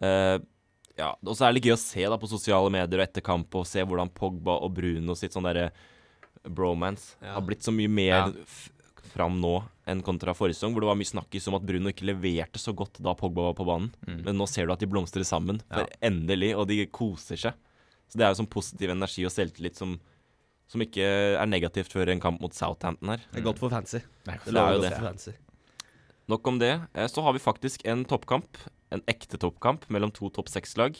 Eh, 0.02 0.40
ja, 1.00 1.14
og 1.24 1.36
så 1.38 1.48
er 1.48 1.56
det 1.56 1.64
gøy 1.66 1.74
å 1.78 1.80
se 1.82 2.04
da 2.12 2.18
på 2.20 2.28
sosiale 2.30 2.70
medier 2.74 3.00
og 3.02 3.08
etter 3.08 3.24
kamp 3.26 3.56
og 3.56 3.66
se 3.70 3.80
hvordan 3.88 4.12
Pogba 4.14 4.58
og 4.66 4.74
Bruno 4.76 5.16
sitt 5.18 5.32
sånn 5.36 5.48
derre 5.48 5.70
bromance 6.44 7.16
Ja. 7.22 7.34
har 7.38 7.42
blitt 7.48 7.64
så 7.66 7.72
mye 7.74 7.90
mer 7.90 8.12
Ja. 8.14 8.28
f 8.46 8.70
fram 9.10 9.40
nå 9.42 9.64
enn 9.88 10.04
kontra 10.06 10.36
forrige 10.38 10.54
sesong, 10.60 10.72
hvor 10.74 10.82
det 10.82 10.90
var 10.92 10.96
mye 11.00 11.10
snakkis 11.10 11.48
om 11.50 11.56
at 11.58 11.64
Bruno 11.66 11.90
ikke 11.90 12.06
leverte 12.06 12.60
så 12.62 12.76
godt 12.76 13.02
da 13.02 13.16
Pogba 13.18 13.42
var 13.50 13.56
på 13.58 13.66
banen. 13.66 13.90
Mm. 14.06 14.24
Men 14.24 14.38
nå 14.38 14.48
ser 14.48 14.68
du 14.68 14.72
at 14.74 14.80
de 14.80 14.86
blomstrer 14.86 15.26
sammen, 15.26 15.62
for 15.68 15.80
Ja. 15.88 15.98
endelig, 16.04 16.56
og 16.56 16.68
de 16.68 16.86
koser 16.86 17.36
seg. 17.36 17.54
Så 18.08 18.18
det 18.18 18.22
er 18.26 18.34
jo 18.36 18.44
sånn 18.44 18.50
positiv 18.50 18.90
energi 18.92 19.26
og 19.26 19.32
selvtillit 19.32 19.76
som, 19.76 20.00
som 20.68 20.82
ikke 20.82 21.02
er 21.42 21.46
negativt 21.48 21.90
før 21.90 22.10
en 22.12 22.20
kamp 22.20 22.40
mot 22.40 22.54
Southampton 22.54 23.10
her. 23.10 23.18
Det 23.34 23.40
er 23.42 23.46
godt 23.50 23.58
for 23.58 23.70
fancy. 23.70 24.00
Det 24.26 24.54
er 24.54 24.76
jo 24.76 24.82
det. 24.82 24.94
for 24.94 25.08
fancy. 25.10 25.32
Nok 26.30 26.48
om 26.48 26.60
det. 26.62 26.76
Eh, 26.94 27.08
Så 27.10 27.24
har 27.26 27.34
vi 27.34 27.42
faktisk 27.42 27.86
en 27.90 28.06
toppkamp. 28.06 28.58
En 28.94 29.02
ekte 29.10 29.38
toppkamp 29.38 29.88
mellom 29.90 30.12
to 30.14 30.30
topp 30.30 30.50
seks-lag. 30.50 30.98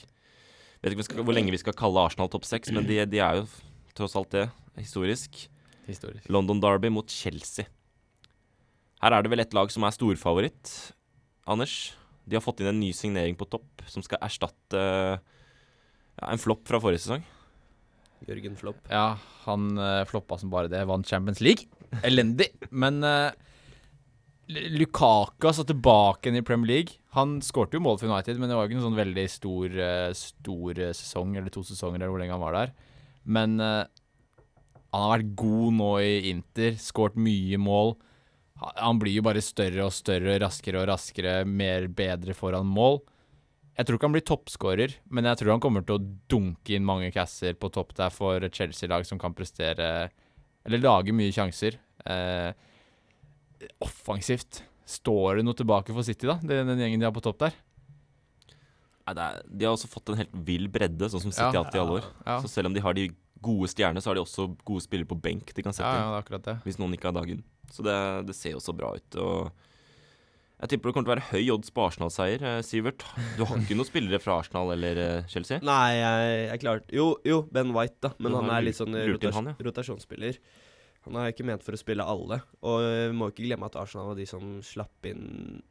Vet 0.82 0.96
ikke 0.96 1.06
skal, 1.06 1.24
hvor 1.28 1.36
lenge 1.36 1.52
vi 1.52 1.60
skal 1.62 1.76
kalle 1.76 2.02
Arsenal 2.02 2.30
topp 2.32 2.46
seks, 2.48 2.72
men 2.72 2.88
de, 2.88 3.02
de 3.06 3.20
er 3.20 3.42
jo 3.42 3.48
tross 3.98 4.16
alt 4.16 4.32
det, 4.32 4.46
historisk. 4.80 5.50
Historisk. 5.90 6.30
London 6.32 6.62
Derby 6.64 6.90
mot 6.94 7.10
Chelsea. 7.12 7.68
Her 9.04 9.16
er 9.16 9.26
det 9.26 9.32
vel 9.32 9.44
et 9.44 9.56
lag 9.56 9.72
som 9.74 9.84
er 9.84 9.96
storfavoritt. 9.96 10.72
Anders, 11.50 11.92
de 12.30 12.38
har 12.38 12.46
fått 12.46 12.62
inn 12.64 12.72
en 12.72 12.80
ny 12.80 12.94
signering 12.96 13.36
på 13.36 13.48
topp 13.50 13.84
som 13.90 14.06
skal 14.06 14.22
erstatte 14.24 14.80
ja, 14.80 16.26
en 16.30 16.42
flopp 16.42 16.66
fra 16.70 16.80
forrige 16.84 17.04
sesong. 17.04 17.26
Jørgen 18.28 18.58
Flopp. 18.60 18.80
Ja, 18.92 19.16
han 19.46 19.72
uh, 19.80 20.04
floppa 20.08 20.38
som 20.40 20.52
bare 20.52 20.72
det. 20.72 20.82
Vant 20.90 21.08
Champions 21.08 21.40
League. 21.44 21.70
Elendig. 22.04 22.50
Men 22.70 23.00
uh, 23.04 23.32
Lukaku 24.50 25.52
satt 25.54 25.70
tilbake 25.70 26.32
i 26.34 26.42
Premier 26.42 26.68
League. 26.68 26.98
Han 27.14 27.38
skårte 27.46 27.78
jo 27.78 27.84
mål 27.86 28.00
for 28.02 28.10
United, 28.10 28.40
men 28.42 28.50
det 28.50 28.56
var 28.58 28.66
jo 28.66 28.72
ikke 28.72 28.80
noen 28.80 28.88
sånn 28.88 28.98
veldig 28.98 29.26
stor, 29.30 29.76
eh, 29.78 30.10
stor 30.18 30.80
eh, 30.82 30.94
sesong, 30.98 31.36
eller 31.38 31.54
to 31.54 31.62
sesonger, 31.68 32.02
eller 32.02 32.14
hvor 32.14 32.24
lenge 32.24 32.34
han 32.34 32.42
var 32.42 32.58
der. 32.58 32.72
Men 33.30 33.60
uh, 33.62 33.86
han 34.90 35.04
har 35.04 35.12
vært 35.20 35.36
god 35.38 35.76
nå 35.78 35.90
i 36.02 36.14
Inter, 36.32 36.80
skåret 36.82 37.20
mye 37.20 37.60
mål. 37.62 37.94
Han 38.82 38.98
blir 39.02 39.20
jo 39.20 39.26
bare 39.28 39.44
større 39.44 39.86
og 39.86 39.94
større, 39.94 40.40
raskere 40.42 40.82
og 40.82 40.90
raskere, 40.90 41.44
mer 41.46 41.86
bedre 41.94 42.34
foran 42.34 42.66
mål. 42.66 43.04
Jeg 43.78 43.86
tror 43.86 44.00
ikke 44.00 44.10
han 44.10 44.16
blir 44.18 44.26
toppskårer, 44.28 44.96
men 45.14 45.30
jeg 45.30 45.40
tror 45.40 45.54
han 45.54 45.62
kommer 45.64 45.86
til 45.86 46.00
å 46.00 46.08
dunke 46.32 46.74
inn 46.76 46.88
mange 46.88 47.14
casser 47.16 47.54
på 47.56 47.70
topp 47.72 47.94
der 48.00 48.10
for 48.12 48.44
Chelsea-lag 48.50 49.06
som 49.08 49.22
kan 49.22 49.38
prestere 49.38 50.10
Eller 50.68 50.82
lage 50.84 51.14
mye 51.16 51.32
sjanser. 51.32 51.78
Eh, 52.04 52.50
offensivt. 53.84 54.64
Står 54.90 55.38
det 55.40 55.46
noe 55.46 55.58
tilbake 55.58 55.94
for 55.94 56.06
City, 56.08 56.26
da? 56.30 56.40
Den, 56.42 56.68
den 56.72 56.80
gjengen 56.82 57.02
de 57.04 57.06
har 57.10 57.14
på 57.16 57.22
topp 57.26 57.40
der? 57.44 57.58
Nei, 59.10 59.16
det 59.18 59.26
er, 59.26 59.40
de 59.50 59.66
har 59.68 59.76
også 59.78 59.90
fått 59.90 60.12
en 60.14 60.20
helt 60.22 60.34
vill 60.46 60.68
bredde, 60.72 61.10
sånn 61.10 61.24
som 61.28 61.34
City 61.34 61.50
Ja. 61.58 61.64
alltid 61.64 61.80
i 61.80 61.84
alle 61.84 61.98
år. 62.00 62.08
Ja, 62.26 62.40
Så 62.44 62.50
selv 62.52 62.70
om 62.70 62.74
de 62.76 62.82
har 62.86 62.94
de 62.98 63.08
gode 63.42 63.70
stjernene, 63.72 64.02
så 64.04 64.12
har 64.12 64.16
de 64.20 64.22
også 64.26 64.50
gode 64.68 64.84
spillere 64.84 65.08
på 65.10 65.18
benk 65.22 65.54
de 65.56 65.64
kan 65.64 65.74
sette 65.74 65.88
ja 65.88 66.02
inn. 66.02 66.10
det 66.12 66.18
er 66.18 66.24
akkurat 66.26 66.44
det. 66.50 66.56
Hvis 66.66 66.78
noen 66.82 66.94
ikke 66.98 67.10
har 67.10 67.16
dagen. 67.22 67.44
Så 67.72 67.86
det, 67.86 67.96
det 68.28 68.36
ser 68.36 68.52
jo 68.58 68.60
så 68.62 68.74
bra 68.76 68.92
ut. 68.98 69.16
Og 69.22 69.52
jeg 70.60 70.74
tipper 70.74 70.90
det 70.90 70.94
kommer 70.98 71.08
til 71.08 71.14
å 71.14 71.16
være 71.16 71.30
høy 71.32 71.52
odds 71.56 71.72
på 71.72 71.86
Arsenal-seier. 71.88 72.42
Eh, 72.44 72.62
Sivert, 72.68 73.06
du 73.38 73.46
har 73.48 73.58
ikke 73.62 73.78
noen 73.80 73.88
spillere 73.88 74.20
fra 74.20 74.40
Arsenal 74.42 74.74
eller 74.76 74.98
eh, 75.00 75.28
Chelsea? 75.32 75.62
Nei, 75.64 75.94
jeg, 76.02 76.34
jeg 76.50 76.60
klarte 76.66 76.94
Jo, 76.98 77.14
jo, 77.24 77.44
Ben 77.54 77.72
White, 77.74 77.96
da. 78.04 78.12
Men 78.20 78.34
Du 78.36 78.42
han 78.42 78.52
er 78.58 78.66
litt 78.68 78.76
sånn 78.82 78.92
rotas 78.94 79.38
han, 79.40 79.54
ja. 79.54 79.56
rotasjonsspiller. 79.70 80.42
Han 81.08 81.16
er 81.22 81.32
ikke 81.32 81.46
ment 81.48 81.64
for 81.66 81.76
å 81.78 81.80
spille 81.80 82.06
alle. 82.06 82.42
Og 82.66 82.84
vi 82.84 83.16
må 83.18 83.30
ikke 83.32 83.46
glemme 83.48 83.70
at 83.70 83.78
Arsenal 83.80 84.12
var 84.12 84.20
de 84.20 84.28
som 84.30 84.58
slapp 84.66 85.10
inn 85.10 85.62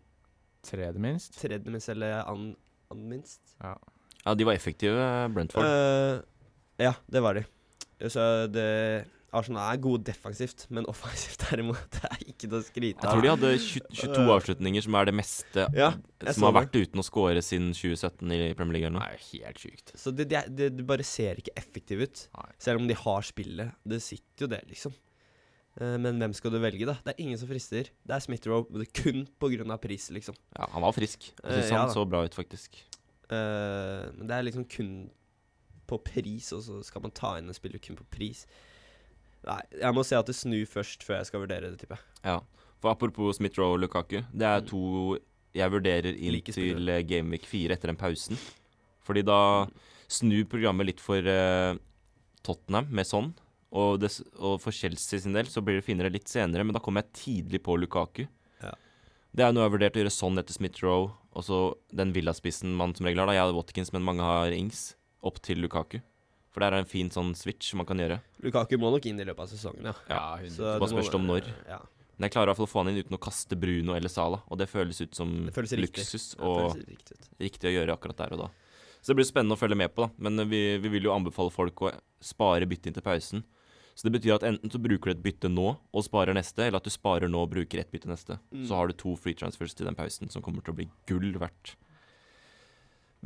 Tredje 0.68 1.00
minst. 1.00 1.36
tredje 1.38 1.70
minst, 1.70 1.88
eller 1.92 2.18
an, 2.28 2.50
an 2.92 3.04
minst. 3.08 3.40
Ja, 3.62 4.34
de 4.34 4.44
var 4.48 4.56
effektive, 4.58 5.04
Brentford. 5.32 5.64
Uh, 5.64 6.18
ja, 6.82 6.96
det 7.08 7.22
var 7.24 7.38
de. 7.38 7.44
Så 8.10 8.24
det 8.52 8.66
Arsenal 9.36 9.74
er 9.74 9.80
gode 9.84 10.06
defensivt, 10.08 10.64
men 10.72 10.86
offensivt 10.88 11.42
derimot 11.50 11.80
det 11.94 12.08
er 12.08 12.22
ikke 12.24 12.46
til 12.46 12.54
å 12.56 12.60
skryte 12.64 13.04
Jeg 13.04 13.12
tror 13.12 13.24
de 13.24 13.32
hadde 13.32 13.50
20, 13.60 13.88
22 14.00 14.22
avslutninger, 14.34 14.84
som 14.86 14.96
er 14.96 15.08
det 15.10 15.14
meste 15.18 15.66
Ja, 15.76 15.90
som 16.32 16.46
har 16.46 16.48
har 16.48 16.54
det. 16.54 16.60
vært 16.62 16.78
uten 16.88 17.02
å 17.02 17.06
score 17.06 17.42
siden 17.44 17.74
2017 17.76 18.32
i 18.38 18.38
Premier 18.58 18.78
League. 18.78 18.92
Det 18.96 19.10
er 19.18 19.26
helt 19.26 19.60
sjukt. 19.62 19.92
Så 20.00 20.14
det, 20.16 20.30
det, 20.32 20.46
det, 20.56 20.70
det 20.78 20.86
bare 20.88 21.04
ser 21.06 21.42
ikke 21.42 21.52
effektivt 21.60 22.06
ut. 22.06 22.24
Nei. 22.40 22.48
Selv 22.68 22.80
om 22.82 22.88
de 22.88 22.96
har 22.96 23.28
spillet. 23.28 23.76
Det 23.84 24.00
sitter 24.04 24.46
jo 24.46 24.50
det, 24.54 24.62
liksom. 24.72 24.96
Eh, 25.78 25.96
men 26.02 26.18
hvem 26.18 26.34
skal 26.34 26.50
du 26.54 26.58
velge, 26.62 26.86
da? 26.88 26.96
Det 27.04 27.14
er 27.14 27.22
ingen 27.22 27.38
som 27.38 27.48
frister. 27.50 27.90
Det 28.02 28.14
er 28.16 28.24
Smith-Roe 28.24 28.66
kun 28.98 29.26
pga. 29.38 29.78
pris, 29.78 30.08
liksom. 30.10 30.34
Ja, 30.56 30.66
han 30.72 30.82
var 30.82 30.92
frisk. 30.96 31.30
Jeg 31.30 31.44
Eh, 31.44 31.60
syns 31.62 31.70
ja 31.70 31.82
han 31.84 31.94
så 31.94 32.04
bra 32.08 32.24
ut, 32.24 32.34
faktisk. 32.34 32.80
Eh, 33.30 34.10
men 34.16 34.26
det 34.26 34.34
er 34.34 34.42
liksom 34.42 34.64
kun 34.68 35.10
på 35.88 35.98
pris, 36.04 36.52
og 36.52 36.62
så 36.62 36.82
skal 36.84 37.02
man 37.02 37.10
ta 37.12 37.36
inn 37.38 37.48
en 37.48 37.54
spiller 37.54 37.78
kun 37.78 37.96
på 37.96 38.04
pris. 38.10 38.46
Nei, 39.46 39.62
jeg 39.80 39.94
må 39.94 40.04
se 40.04 40.16
at 40.18 40.26
det 40.26 40.34
snur 40.36 40.66
først 40.66 41.04
før 41.06 41.20
jeg 41.22 41.26
skal 41.30 41.40
vurdere 41.44 41.70
det, 41.70 41.78
tipper 41.80 41.96
jeg. 41.96 42.04
Ja. 42.24 42.40
For 42.82 42.90
apropos 42.92 43.38
Smith-Roe 43.38 43.74
og 43.74 43.80
Lukaku, 43.80 44.20
det 44.34 44.46
er 44.46 44.60
to 44.66 45.18
jeg 45.56 45.72
vurderer 45.72 46.12
inn 46.14 46.32
Like 46.34 46.52
til 46.52 46.88
eh, 46.92 47.02
Gameweek 47.02 47.46
4 47.48 47.74
etter 47.74 47.90
den 47.90 47.96
pausen. 47.98 48.36
Fordi 49.02 49.22
da 49.24 49.66
snur 50.08 50.44
programmet 50.48 50.86
litt 50.86 51.00
for 51.00 51.18
uh, 51.24 51.74
Tottenham 52.44 52.86
med 52.92 53.08
sånn, 53.08 53.32
Og, 53.76 53.98
det, 54.00 54.08
og 54.40 54.56
for 54.62 54.72
Chelsea 54.72 55.20
sin 55.20 55.34
del 55.36 55.48
så 55.52 55.60
blir 55.64 55.78
det 55.78 55.86
finere 55.86 56.12
litt 56.12 56.30
senere, 56.30 56.64
men 56.64 56.76
da 56.76 56.80
kommer 56.80 57.04
jeg 57.04 57.18
tidlig 57.20 57.60
på 57.66 57.76
Lukaku. 57.76 58.24
Ja. 58.62 58.72
Det 59.36 59.44
er 59.44 59.52
noe 59.52 59.64
jeg 59.66 59.68
har 59.68 59.74
vurdert 59.74 59.98
å 59.98 60.02
gjøre 60.02 60.14
sånn 60.14 60.40
etter 60.40 60.56
Smith 60.56 60.80
Rowe, 60.84 61.10
og 61.36 61.44
så 61.44 61.58
den 61.94 62.14
Villa-spissen 62.16 62.72
man 62.78 62.94
som 62.96 63.06
regel 63.06 63.20
har. 63.20 63.28
da 63.28 63.36
Jeg 63.36 63.44
hadde 63.44 63.58
Watkins, 63.58 63.92
men 63.92 64.06
mange 64.06 64.24
har 64.24 64.54
Ings, 64.56 64.94
opp 65.20 65.42
til 65.44 65.60
Lukaku. 65.60 66.00
For 66.54 66.64
der 66.64 66.74
er 66.74 66.82
en 66.82 66.88
fin 66.88 67.12
sånn 67.12 67.34
switch 67.36 67.74
man 67.76 67.86
kan 67.86 68.00
gjøre. 68.00 68.22
Lukaku 68.42 68.78
må 68.80 68.90
nok 68.94 69.04
inn 69.06 69.20
i 69.20 69.26
løpet 69.28 69.44
av 69.44 69.52
sesongen, 69.52 69.90
ja. 69.90 69.94
Ja, 70.08 70.22
Så 70.48 70.64
Bare 70.64 70.80
det 70.88 70.94
spørs 70.96 71.12
det 71.12 71.20
om 71.20 71.28
når. 71.28 71.50
Ja. 71.68 71.82
Men 72.18 72.26
jeg 72.26 72.34
klarer 72.34 72.48
i 72.48 72.50
hvert 72.50 72.58
fall 72.58 72.66
å 72.66 72.72
få 72.72 72.82
han 72.82 72.90
inn 72.90 73.02
uten 73.04 73.14
å 73.14 73.20
kaste 73.22 73.54
Bruno 73.60 73.94
eller 73.94 74.10
Sala, 74.10 74.40
og 74.48 74.58
det 74.58 74.66
føles 74.66 74.98
ut 75.04 75.14
som 75.14 75.36
Det 75.46 75.54
føles 75.54 75.76
luksus 75.78 76.32
Det 76.32 76.42
og 76.42 76.80
riktig 76.80 77.18
riktig 77.38 77.70
å 77.70 77.74
gjøre 77.76 77.94
akkurat 77.94 78.18
der 78.24 78.34
og 78.34 78.40
da. 78.42 78.48
Så 78.98 79.12
det 79.12 79.20
blir 79.20 79.28
spennende 79.28 79.54
å 79.54 79.60
følge 79.60 79.78
med 79.78 79.92
på, 79.94 80.08
da. 80.08 80.10
Men 80.26 80.42
eh, 80.42 80.48
vi, 80.50 80.62
vi 80.82 80.90
vil 80.96 81.06
jo 81.06 81.14
anbefale 81.14 81.54
folk 81.54 81.84
å 81.86 81.92
spare 82.18 82.66
bytte 82.66 82.90
inn 82.90 82.96
til 82.96 83.06
pausen. 83.06 83.44
Så 83.98 84.06
det 84.06 84.14
betyr 84.14 84.36
at 84.36 84.44
enten 84.46 84.70
så 84.70 84.78
bruker 84.78 85.10
du 85.10 85.16
et 85.16 85.24
bytte 85.24 85.48
nå 85.50 85.72
og 85.74 86.04
sparer 86.06 86.36
neste, 86.36 86.62
eller 86.62 86.78
at 86.78 86.86
du 86.86 86.92
sparer 86.94 87.26
nå 87.26 87.40
og 87.42 87.50
bruker 87.50 87.80
ett 87.82 87.90
bytte 87.90 88.06
neste. 88.06 88.36
Mm. 88.54 88.62
Så 88.68 88.78
har 88.78 88.86
du 88.86 88.94
to 88.94 89.16
free 89.18 89.34
transfers 89.34 89.74
til 89.74 89.88
den 89.88 89.98
pausen 89.98 90.30
som 90.30 90.44
kommer 90.44 90.62
til 90.62 90.70
å 90.70 90.78
bli 90.78 90.86
gull 91.10 91.32
verdt. 91.42 91.74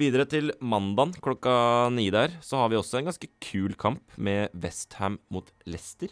Videre 0.00 0.24
til 0.24 0.54
mandag 0.64 1.18
klokka 1.20 1.52
ni 1.92 2.06
der, 2.14 2.38
så 2.40 2.62
har 2.62 2.72
vi 2.72 2.78
også 2.80 3.02
en 3.02 3.10
ganske 3.10 3.28
kul 3.44 3.76
kamp 3.76 4.16
med 4.16 4.48
Westham 4.56 5.20
mot 5.28 5.52
Leicester. 5.68 6.08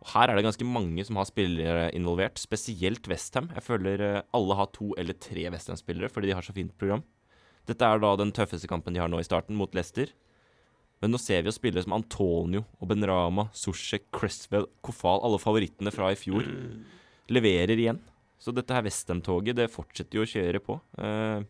Og 0.00 0.12
Her 0.14 0.30
er 0.30 0.38
det 0.38 0.46
ganske 0.46 0.70
mange 0.70 1.02
som 1.04 1.18
har 1.18 1.26
spillere 1.26 1.88
involvert, 1.98 2.38
spesielt 2.38 3.10
Westham. 3.10 3.50
Jeg 3.58 3.66
føler 3.66 4.06
eh, 4.06 4.22
alle 4.38 4.56
har 4.56 4.70
to 4.72 4.94
eller 5.02 5.18
tre 5.18 5.50
Westham-spillere 5.50 6.14
fordi 6.14 6.30
de 6.30 6.38
har 6.38 6.46
så 6.46 6.54
fint 6.54 6.72
program. 6.78 7.02
Dette 7.66 7.84
er 7.84 7.98
da 8.00 8.14
den 8.22 8.30
tøffeste 8.32 8.70
kampen 8.70 8.94
de 8.94 9.02
har 9.02 9.10
nå 9.10 9.18
i 9.18 9.26
starten, 9.26 9.58
mot 9.58 9.74
Leicester. 9.74 10.14
Men 11.00 11.14
nå 11.14 11.18
ser 11.20 11.40
vi 11.42 11.48
jo 11.48 11.56
spillere 11.56 11.82
som 11.86 11.94
Antonio 11.96 12.64
og 12.80 12.88
Benrama, 12.90 13.46
Susek, 13.56 14.10
Cresswell, 14.12 14.66
Kofal, 14.84 15.22
alle 15.24 15.38
favorittene 15.40 15.92
fra 15.94 16.10
i 16.12 16.18
fjor, 16.20 16.44
leverer 17.32 17.78
igjen. 17.80 18.00
Så 18.40 18.52
dette 18.56 18.72
her 18.76 18.84
Westham-toget, 18.86 19.56
det 19.56 19.70
fortsetter 19.72 20.20
jo 20.20 20.24
å 20.26 20.28
kjøre 20.28 20.60
på. 20.64 20.78
Eh, 21.00 21.42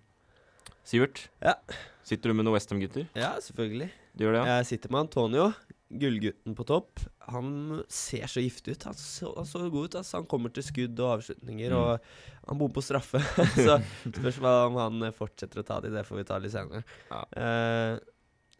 Sivert, 0.86 1.28
Ja. 1.42 1.54
sitter 2.02 2.30
du 2.30 2.34
med 2.34 2.44
noen 2.46 2.54
Westham-gutter? 2.58 3.08
ja, 3.14 3.34
selvfølgelig. 3.42 3.90
Du 4.16 4.24
gjør 4.24 4.32
det, 4.38 4.46
ja? 4.46 4.56
Jeg 4.58 4.66
sitter 4.66 4.90
med 4.90 5.00
Antonio, 5.06 5.52
gullgutten 5.92 6.54
på 6.56 6.64
topp. 6.66 7.00
Han 7.30 7.82
ser 7.88 8.26
så 8.26 8.42
giftig 8.42 8.74
ut. 8.76 8.82
Han 8.84 8.94
så, 8.94 9.32
han 9.36 9.46
så 9.46 9.70
god 9.70 9.84
ut. 9.90 9.94
Altså. 10.00 10.16
Han 10.18 10.26
kommer 10.26 10.52
til 10.54 10.62
skudd 10.66 10.98
og 11.02 11.18
avslutninger, 11.20 11.70
Mm. 11.70 11.78
og 11.78 12.00
han 12.48 12.58
bor 12.58 12.68
på 12.70 12.82
straffe. 12.82 13.18
så 13.66 13.78
spørs 14.10 14.40
om 14.42 14.78
han 14.78 15.12
fortsetter 15.12 15.62
å 15.62 15.66
ta 15.66 15.80
de. 15.80 15.90
Det 15.90 16.06
får 16.06 16.16
vi 16.16 16.24
ta 16.24 16.38
litt 16.38 16.52
senere. 16.54 16.82
Ja. 17.10 17.24
Eh, 17.34 17.98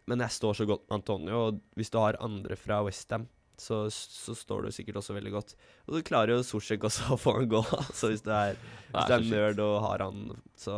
men 0.09 0.23
jeg 0.25 0.37
står 0.37 0.57
så 0.61 0.65
godt 0.69 0.87
med 0.87 0.97
Antonio, 0.99 1.45
og 1.47 1.61
hvis 1.77 1.91
du 1.93 1.99
har 2.01 2.19
andre 2.23 2.57
fra 2.59 2.81
Westham 2.85 3.27
så, 3.61 3.83
så 3.91 4.33
står 4.35 4.65
du 4.65 4.73
sikkert 4.73 4.97
også 5.01 5.13
veldig 5.13 5.33
godt. 5.35 5.53
Og 5.85 5.97
du 5.97 6.01
klarer 6.05 6.33
jo 6.33 6.45
Sosjek 6.45 6.87
også 6.87 7.13
å 7.13 7.19
få 7.19 7.35
en 7.43 7.51
goal. 7.51 7.67
Altså 7.83 8.09
hvis 8.09 8.23
du 8.25 8.31
er, 8.33 8.57
hvis 8.89 9.09
du 9.11 9.15
er 9.17 9.27
nerd 9.27 9.61
og 9.61 9.75
har 9.85 10.05
han, 10.07 10.31
så 10.57 10.75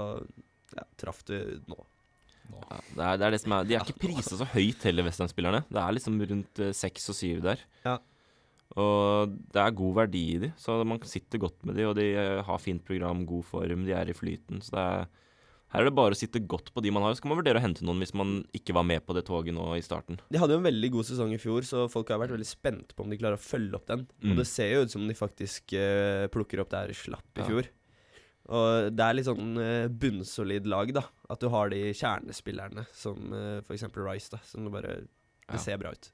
ja, 0.75 0.83
traff 0.99 1.21
du 1.29 1.37
nå. 1.71 1.77
Ja, 2.53 2.79
det, 2.89 3.03
er, 3.05 3.19
det 3.21 3.25
er 3.25 3.33
det 3.33 3.39
som 3.39 3.53
er 3.55 3.67
De 3.69 3.75
er 3.77 3.85
ikke 3.85 4.01
prisa 4.03 4.35
så 4.35 4.47
høyt 4.51 4.83
heller, 4.83 5.07
Westham-spillerne. 5.07 5.63
Det 5.69 5.79
er 5.79 5.95
liksom 5.95 6.19
rundt 6.33 6.63
eh, 6.65 6.73
seks 6.75 7.07
og 7.13 7.17
syv 7.17 7.39
der. 7.45 7.63
Ja. 7.85 7.97
Og 8.83 9.31
det 9.53 9.61
er 9.61 9.79
god 9.79 9.97
verdi 10.01 10.23
i 10.33 10.39
de, 10.41 10.51
så 10.59 10.79
man 10.87 11.01
sitter 11.07 11.39
godt 11.41 11.63
med 11.67 11.77
de, 11.79 11.87
og 11.87 11.95
de 11.97 12.09
eh, 12.17 12.41
har 12.43 12.61
fint 12.61 12.83
program, 12.85 13.23
god 13.29 13.47
form, 13.47 13.87
de 13.87 13.95
er 13.95 14.11
i 14.11 14.17
flyten. 14.17 14.59
Så 14.65 14.75
det 14.75 14.83
er 14.83 15.07
her 15.73 15.81
er 15.81 15.89
det 15.89 15.95
bare 15.97 16.13
å 16.13 16.17
sitte 16.17 16.41
godt 16.45 16.69
på 16.73 16.83
de 16.85 16.91
man 16.93 17.01
har. 17.05 17.15
Så 17.17 17.23
kan 17.25 17.31
man 17.33 17.39
vurdere 17.39 17.57
å 17.57 17.63
hente 17.63 17.85
noen 17.85 18.01
hvis 18.03 18.13
man 18.17 18.35
ikke 18.53 18.75
var 18.77 18.85
med 18.85 19.01
på 19.07 19.15
det 19.17 19.25
toget 19.25 19.55
nå 19.57 19.71
i 19.73 19.81
starten. 19.85 20.19
De 20.29 20.37
hadde 20.41 20.53
jo 20.53 20.61
en 20.61 20.67
veldig 20.69 20.91
god 20.93 21.07
sesong 21.09 21.33
i 21.33 21.39
fjor, 21.41 21.65
så 21.65 21.87
folk 21.89 22.11
har 22.13 22.21
vært 22.21 22.35
veldig 22.35 22.47
spent 22.47 22.93
på 22.93 23.05
om 23.05 23.09
de 23.09 23.17
klarer 23.17 23.39
å 23.39 23.41
følge 23.41 23.79
opp 23.79 23.87
den. 23.89 24.05
Mm. 24.21 24.35
Og 24.35 24.43
det 24.43 24.47
ser 24.51 24.69
jo 24.75 24.83
ut 24.85 24.93
som 24.93 25.07
de 25.09 25.17
faktisk 25.17 25.73
uh, 25.73 26.27
plukker 26.33 26.61
opp 26.61 26.69
der 26.75 26.93
de 26.93 26.97
slapp 26.99 27.41
i 27.41 27.41
Ja. 27.41 27.49
fjor. 27.49 27.71
Og 28.53 28.89
det 28.91 29.03
er 29.05 29.15
litt 29.17 29.29
sånn 29.29 29.53
uh, 29.57 29.89
bunnsolid 29.89 30.65
lag, 30.69 30.93
da. 30.93 31.07
At 31.31 31.41
du 31.41 31.49
har 31.49 31.71
de 31.73 31.85
kjernespillerne, 31.95 32.85
som 32.93 33.31
uh, 33.33 33.61
f.eks. 33.63 33.87
Rice, 33.97 34.33
da. 34.35 34.43
Som 34.45 34.67
det 34.67 34.75
bare 34.77 34.97
Ja. 35.49 35.57
Ser 35.59 35.81
bra 35.81 35.91
ut. 35.91 36.13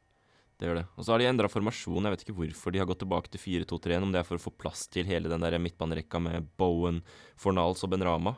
Det 0.60 0.68
gjør 0.68 0.80
det. 0.82 0.88
Og 0.98 1.06
så 1.06 1.14
har 1.14 1.22
de 1.22 1.28
endra 1.30 1.48
formasjon. 1.48 2.04
Jeg 2.04 2.12
vet 2.16 2.24
ikke 2.26 2.36
hvorfor 2.36 2.74
de 2.74 2.80
har 2.82 2.88
gått 2.90 3.00
tilbake 3.04 3.32
til 3.32 3.40
4-2-3-1. 3.40 4.04
Om 4.04 4.12
det 4.12 4.20
er 4.20 4.28
for 4.28 4.40
å 4.40 4.44
få 4.44 4.52
plass 4.60 4.88
til 4.92 5.08
hele 5.08 5.32
den 5.32 5.44
der 5.46 5.56
midtbanerekka 5.62 6.20
med 6.20 6.50
Bowen, 6.60 7.00
Fornals 7.40 7.86
og 7.88 7.94
Benrama. 7.94 8.34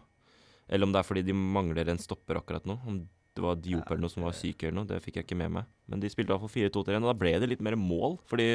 Eller 0.71 0.87
om 0.87 0.93
det 0.95 1.01
er 1.03 1.07
fordi 1.07 1.23
de 1.27 1.33
mangler 1.35 1.89
en 1.91 1.99
stopper 2.01 2.39
akkurat 2.39 2.65
nå. 2.69 2.79
Om 2.87 3.01
det 3.35 3.43
var 3.45 3.55
Diop 3.63 3.87
eller 3.91 4.01
noe 4.03 4.11
som 4.11 4.23
var 4.25 4.33
syk 4.35 4.63
eller 4.63 4.75
noe, 4.81 4.87
det 4.89 4.97
fikk 5.03 5.15
jeg 5.19 5.25
ikke 5.27 5.37
med 5.39 5.51
meg. 5.55 5.67
Men 5.87 6.01
de 6.03 6.09
spilte 6.11 6.31
i 6.31 6.35
hvert 6.35 6.43
fall 6.43 6.55
4-2-3-1, 6.83 6.97
og 7.05 7.11
da 7.11 7.17
ble 7.21 7.31
det 7.39 7.47
litt 7.53 7.61
mer 7.63 7.77
mål. 7.79 8.17
Fordi 8.27 8.47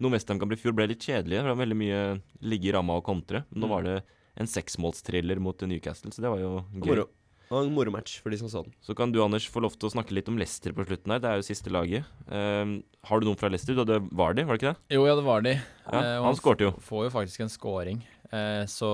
noe 0.00 0.12
Mestham 0.12 0.40
kan 0.40 0.48
bli 0.50 0.56
i 0.58 0.60
fjor 0.60 0.74
ble 0.76 0.88
litt 0.90 1.00
kjedelig. 1.04 1.38
Det 1.40 1.48
var 1.48 1.60
veldig 1.62 1.78
mye 1.80 2.00
ligge 2.44 2.68
i 2.68 2.74
ramma 2.76 2.98
og 3.00 3.04
kontre. 3.08 3.44
Men 3.50 3.62
nå 3.64 3.68
Mm. 3.68 3.72
var 3.76 3.82
det 3.88 3.96
en 4.36 4.46
seksmålstriller 4.46 5.40
mot 5.40 5.58
Newcastle, 5.66 6.10
så 6.12 6.20
det 6.22 6.30
var 6.30 6.38
jo 6.42 6.64
gøy. 6.74 6.86
Moro. 6.92 7.06
var 7.50 7.62
en 7.64 7.72
moromatch 7.72 8.18
for 8.20 8.28
de 8.28 8.36
som 8.36 8.48
så 8.52 8.62
den. 8.62 8.74
Så 8.84 8.94
kan 8.94 9.10
du, 9.10 9.22
Anders, 9.24 9.48
få 9.48 9.62
lov 9.64 9.72
til 9.78 9.88
å 9.88 9.92
snakke 9.94 10.12
litt 10.12 10.28
om 10.28 10.36
Leicester 10.36 10.70
på 10.76 10.84
slutten 10.84 11.08
her. 11.14 11.18
Det 11.24 11.30
er 11.30 11.36
jo 11.40 11.46
siste 11.48 11.70
laget. 11.72 12.04
Um, 12.28 12.82
har 13.08 13.20
du 13.20 13.24
noen 13.26 13.38
fra 13.40 13.48
Leicester? 13.48 13.72
Du 13.74 13.80
hadde 13.86 14.02
var 14.12 14.34
de, 14.36 14.44
var 14.44 14.58
det 14.58 14.60
ikke 14.60 14.74
det? 14.76 14.94
Jo, 14.98 15.06
ja, 15.08 15.14
det 15.16 15.24
var 15.24 15.40
de. 15.40 15.54
Ja, 15.88 15.98
Eh, 16.02 16.22
han 16.22 16.36
skårte 16.36 16.60
jo. 16.68 16.72
Får 16.84 17.04
jo 17.08 17.10
faktisk 17.16 17.40
en 17.40 17.48
scoring. 17.48 18.02
Eh, 18.30 18.64
så 18.68 18.88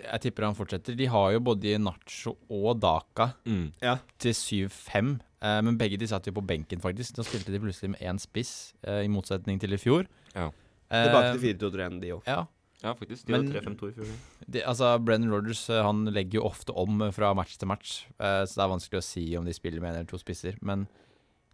jeg 0.00 0.20
tipper 0.24 0.46
han 0.48 0.54
fortsetter. 0.56 0.96
De 0.96 1.06
har 1.12 1.32
jo 1.34 1.40
både 1.44 1.76
Nacho 1.82 2.36
og 2.48 2.80
Daka 2.80 3.32
Mm. 3.44 3.72
Ja. 3.82 3.98
til 4.18 4.32
7-5. 4.32 5.20
Eh, 5.42 5.60
men 5.60 5.76
begge 5.76 5.98
de 5.98 6.06
satt 6.08 6.24
jo 6.26 6.32
på 6.32 6.44
benken, 6.46 6.80
faktisk. 6.80 7.14
Da 7.16 7.22
spilte 7.22 7.52
de 7.52 7.60
plutselig 7.60 7.90
med 7.90 8.00
én 8.00 8.18
spiss, 8.18 8.72
eh, 8.82 9.04
i 9.04 9.08
motsetning 9.08 9.60
til 9.60 9.72
i 9.72 9.76
fjor. 9.76 10.06
Ja. 10.34 10.50
Eh, 10.90 11.04
Tilbake 11.08 11.38
til 11.38 11.54
4-2-3-1, 11.54 12.00
de 12.00 12.08
òg. 12.12 12.22
Ja. 12.26 12.46
Ja, 12.82 12.92
faktisk. 12.94 13.24
De 13.26 13.32
Men- 13.32 13.46
hadde 13.46 13.60
3-5-2 13.62 13.88
i 13.88 13.92
fjor. 13.92 14.06
De, 14.50 14.60
altså, 14.62 14.98
Brennan 15.02 15.30
Rodgers 15.30 15.68
eh, 15.70 15.82
han 15.82 16.04
legger 16.06 16.34
jo 16.40 16.42
ofte 16.48 16.72
om 16.76 17.10
fra 17.12 17.32
match 17.34 17.56
til 17.58 17.66
match, 17.68 18.04
eh, 18.20 18.44
så 18.44 18.54
det 18.56 18.64
er 18.64 18.74
vanskelig 18.76 18.98
å 19.00 19.02
si 19.02 19.36
om 19.36 19.44
de 19.44 19.52
spiller 19.52 19.80
med 19.80 19.90
en 19.90 19.96
eller 20.00 20.06
to 20.06 20.18
spisser. 20.18 20.56
Men 20.62 20.86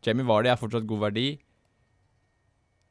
Jamie 0.05 0.25
Vardy 0.27 0.49
er 0.49 0.57
fortsatt 0.57 0.87
god 0.87 1.01
verdi. 1.13 1.39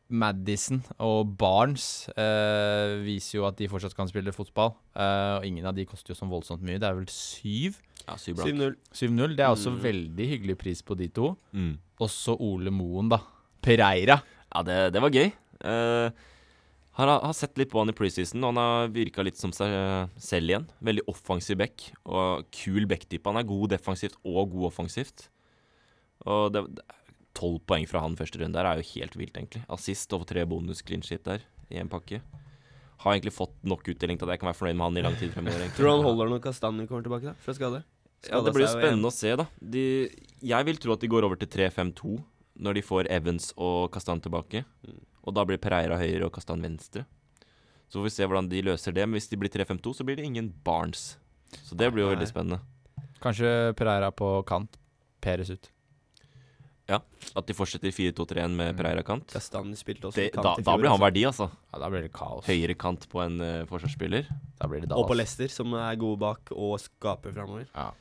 Madison 0.10 0.80
og 1.06 1.36
Barnes 1.38 2.08
eh, 2.18 2.96
viser 3.06 3.38
jo 3.40 3.46
at 3.50 3.58
de 3.60 3.68
fortsatt 3.70 3.94
kan 3.98 4.10
spille 4.10 4.34
fotball. 4.34 4.74
Eh, 4.98 5.36
og 5.38 5.46
ingen 5.46 5.68
av 5.70 5.76
de 5.78 5.86
koster 5.90 6.14
jo 6.16 6.18
sånn 6.18 6.32
voldsomt 6.32 6.64
mye. 6.66 6.80
Det 6.82 6.88
er 6.90 6.98
vel 6.98 7.10
syv? 7.14 7.78
Ja, 8.08 8.16
syv 8.18 8.40
blank. 8.40 8.56
7-0. 8.58 8.76
7-0. 8.96 9.36
Det 9.38 9.46
er 9.46 9.54
også 9.54 9.70
Mm. 9.76 9.80
veldig 9.84 10.28
hyggelig 10.32 10.58
pris 10.58 10.82
på 10.82 10.98
de 10.98 11.08
to. 11.14 11.36
Mm. 11.54 11.78
Også 12.02 12.36
Ole 12.40 12.72
Moen, 12.74 13.10
da. 13.10 13.20
Pereira. 13.62 14.22
Ja, 14.56 14.64
det, 14.66 14.80
det 14.96 15.02
var 15.04 15.12
gøy. 15.14 15.30
Uh, 15.62 16.10
har, 16.98 17.08
har 17.22 17.34
sett 17.38 17.58
litt 17.60 17.70
på 17.70 17.80
han 17.80 17.92
i 17.92 17.96
preseason, 17.96 18.42
og 18.44 18.56
han 18.56 18.60
har 18.64 18.88
virka 18.96 19.24
litt 19.24 19.38
som 19.40 19.52
seg 19.56 19.72
eh, 19.72 20.08
selv 20.20 20.50
igjen. 20.52 20.66
Veldig 20.84 21.06
offensiv 21.08 21.60
back, 21.62 21.92
og 22.10 22.48
kul 22.52 22.88
backtype. 22.90 23.30
Han 23.30 23.38
er 23.40 23.48
god 23.48 23.70
defensivt 23.76 24.18
og 24.26 24.50
god 24.56 24.72
offensivt. 24.74 25.30
Og 26.26 26.50
det, 26.52 26.66
det, 26.76 26.84
12 27.40 27.62
poeng 27.70 27.88
fra 27.88 28.02
han 28.04 28.18
første 28.20 28.42
runde 28.42 28.58
der 28.58 28.68
er 28.68 28.82
jo 28.82 28.88
helt 28.94 29.16
vilt, 29.20 29.38
egentlig. 29.38 29.64
Assist 29.72 30.14
og 30.16 30.26
tre 30.30 30.44
bonus 30.50 30.84
clean 30.86 31.04
shit 31.06 31.24
der 31.28 31.46
i 31.72 31.80
en 31.80 31.92
pakke. 31.92 32.22
Har 33.00 33.16
egentlig 33.16 33.36
fått 33.36 33.56
nok 33.64 33.86
utdeling 33.88 34.20
til 34.20 34.28
at 34.28 34.36
jeg 34.36 34.42
kan 34.42 34.50
være 34.52 34.60
fornøyd 34.60 34.80
med 34.80 34.86
han 34.90 35.00
i 35.00 35.06
lang 35.06 35.16
tid 35.20 35.32
fremover. 35.32 35.62
egentlig. 35.62 35.78
Tror 35.78 35.88
du 35.88 35.94
han 35.96 36.08
holder 36.10 36.34
når 36.34 36.42
Kastanji 36.44 36.88
kommer 36.90 37.06
tilbake 37.06 37.30
da, 37.32 37.36
fra 37.46 37.56
skade? 37.56 37.84
Ja, 38.28 38.42
det 38.44 38.52
blir 38.52 38.66
jo 38.66 38.74
spennende 38.74 39.08
å 39.08 39.16
se, 39.16 39.32
da. 39.40 39.46
De, 39.62 39.84
jeg 40.44 40.68
vil 40.68 40.82
tro 40.84 40.98
at 40.98 41.04
de 41.06 41.12
går 41.12 41.28
over 41.28 41.40
til 41.40 41.48
3-5-2 41.54 42.18
når 42.60 42.76
de 42.76 42.84
får 42.84 43.08
Evans 43.16 43.54
og 43.56 43.88
Kastan 43.94 44.20
tilbake. 44.20 44.66
Mm. 44.84 45.00
Og 45.24 45.38
da 45.38 45.46
blir 45.48 45.62
Pereira 45.62 45.96
høyre 46.00 46.28
og 46.28 46.34
Kastan 46.36 46.60
venstre. 46.64 47.06
Så 47.88 48.02
får 48.02 48.10
vi 48.10 48.14
se 48.18 48.28
hvordan 48.28 48.52
de 48.52 48.66
løser 48.68 48.94
det. 48.96 49.08
Men 49.08 49.16
hvis 49.16 49.32
de 49.32 49.40
blir 49.40 49.54
3-5-2, 49.54 49.96
så 49.96 50.06
blir 50.06 50.20
det 50.20 50.28
ingen 50.28 50.52
Barnes. 50.66 51.14
Så 51.64 51.78
det 51.80 51.88
blir 51.94 52.04
jo 52.04 52.12
veldig 52.12 52.28
spennende. 52.30 52.60
Kanskje 53.24 53.74
Pereira 53.80 54.12
på 54.12 54.28
kant. 54.48 54.76
Peres 55.24 55.50
ut. 55.52 55.72
At 56.90 57.46
de 57.48 57.54
fortsetter 57.54 57.92
4-2-3-1 57.94 58.56
med 58.58 58.76
Pereira 58.80 59.04
kant. 59.06 59.28
Kastanji 59.32 59.78
spilte 59.78 60.10
også 60.10 60.16
Det, 60.22 60.32
kant 60.34 60.44
da, 60.48 60.54
i 60.58 60.64
da 60.66 60.72
fjor, 60.74 60.80
blir 60.82 60.90
han 60.90 60.96
altså. 60.98 61.06
verdi, 61.06 61.24
altså. 61.30 61.50
Ja, 61.74 61.80
da 61.84 61.90
blir 61.94 62.02
det 62.08 62.12
kaos. 62.16 62.46
Høyere 62.50 62.76
kant 62.82 63.08
på 63.12 63.22
en 63.24 63.40
eh, 63.46 63.66
forsvarsspiller. 63.70 64.30
Da 64.60 64.68
blir 64.72 64.82
det 64.82 64.92
Og 64.92 65.04
på 65.06 65.14
Dallas. 65.14 65.18
Leicester, 65.38 65.48
som 65.54 65.74
er 65.78 65.96
gode 66.02 66.20
bak 66.24 66.54
og 66.56 66.80
skaper 66.82 67.36
framover. 67.36 67.68
Ja. 67.76 67.92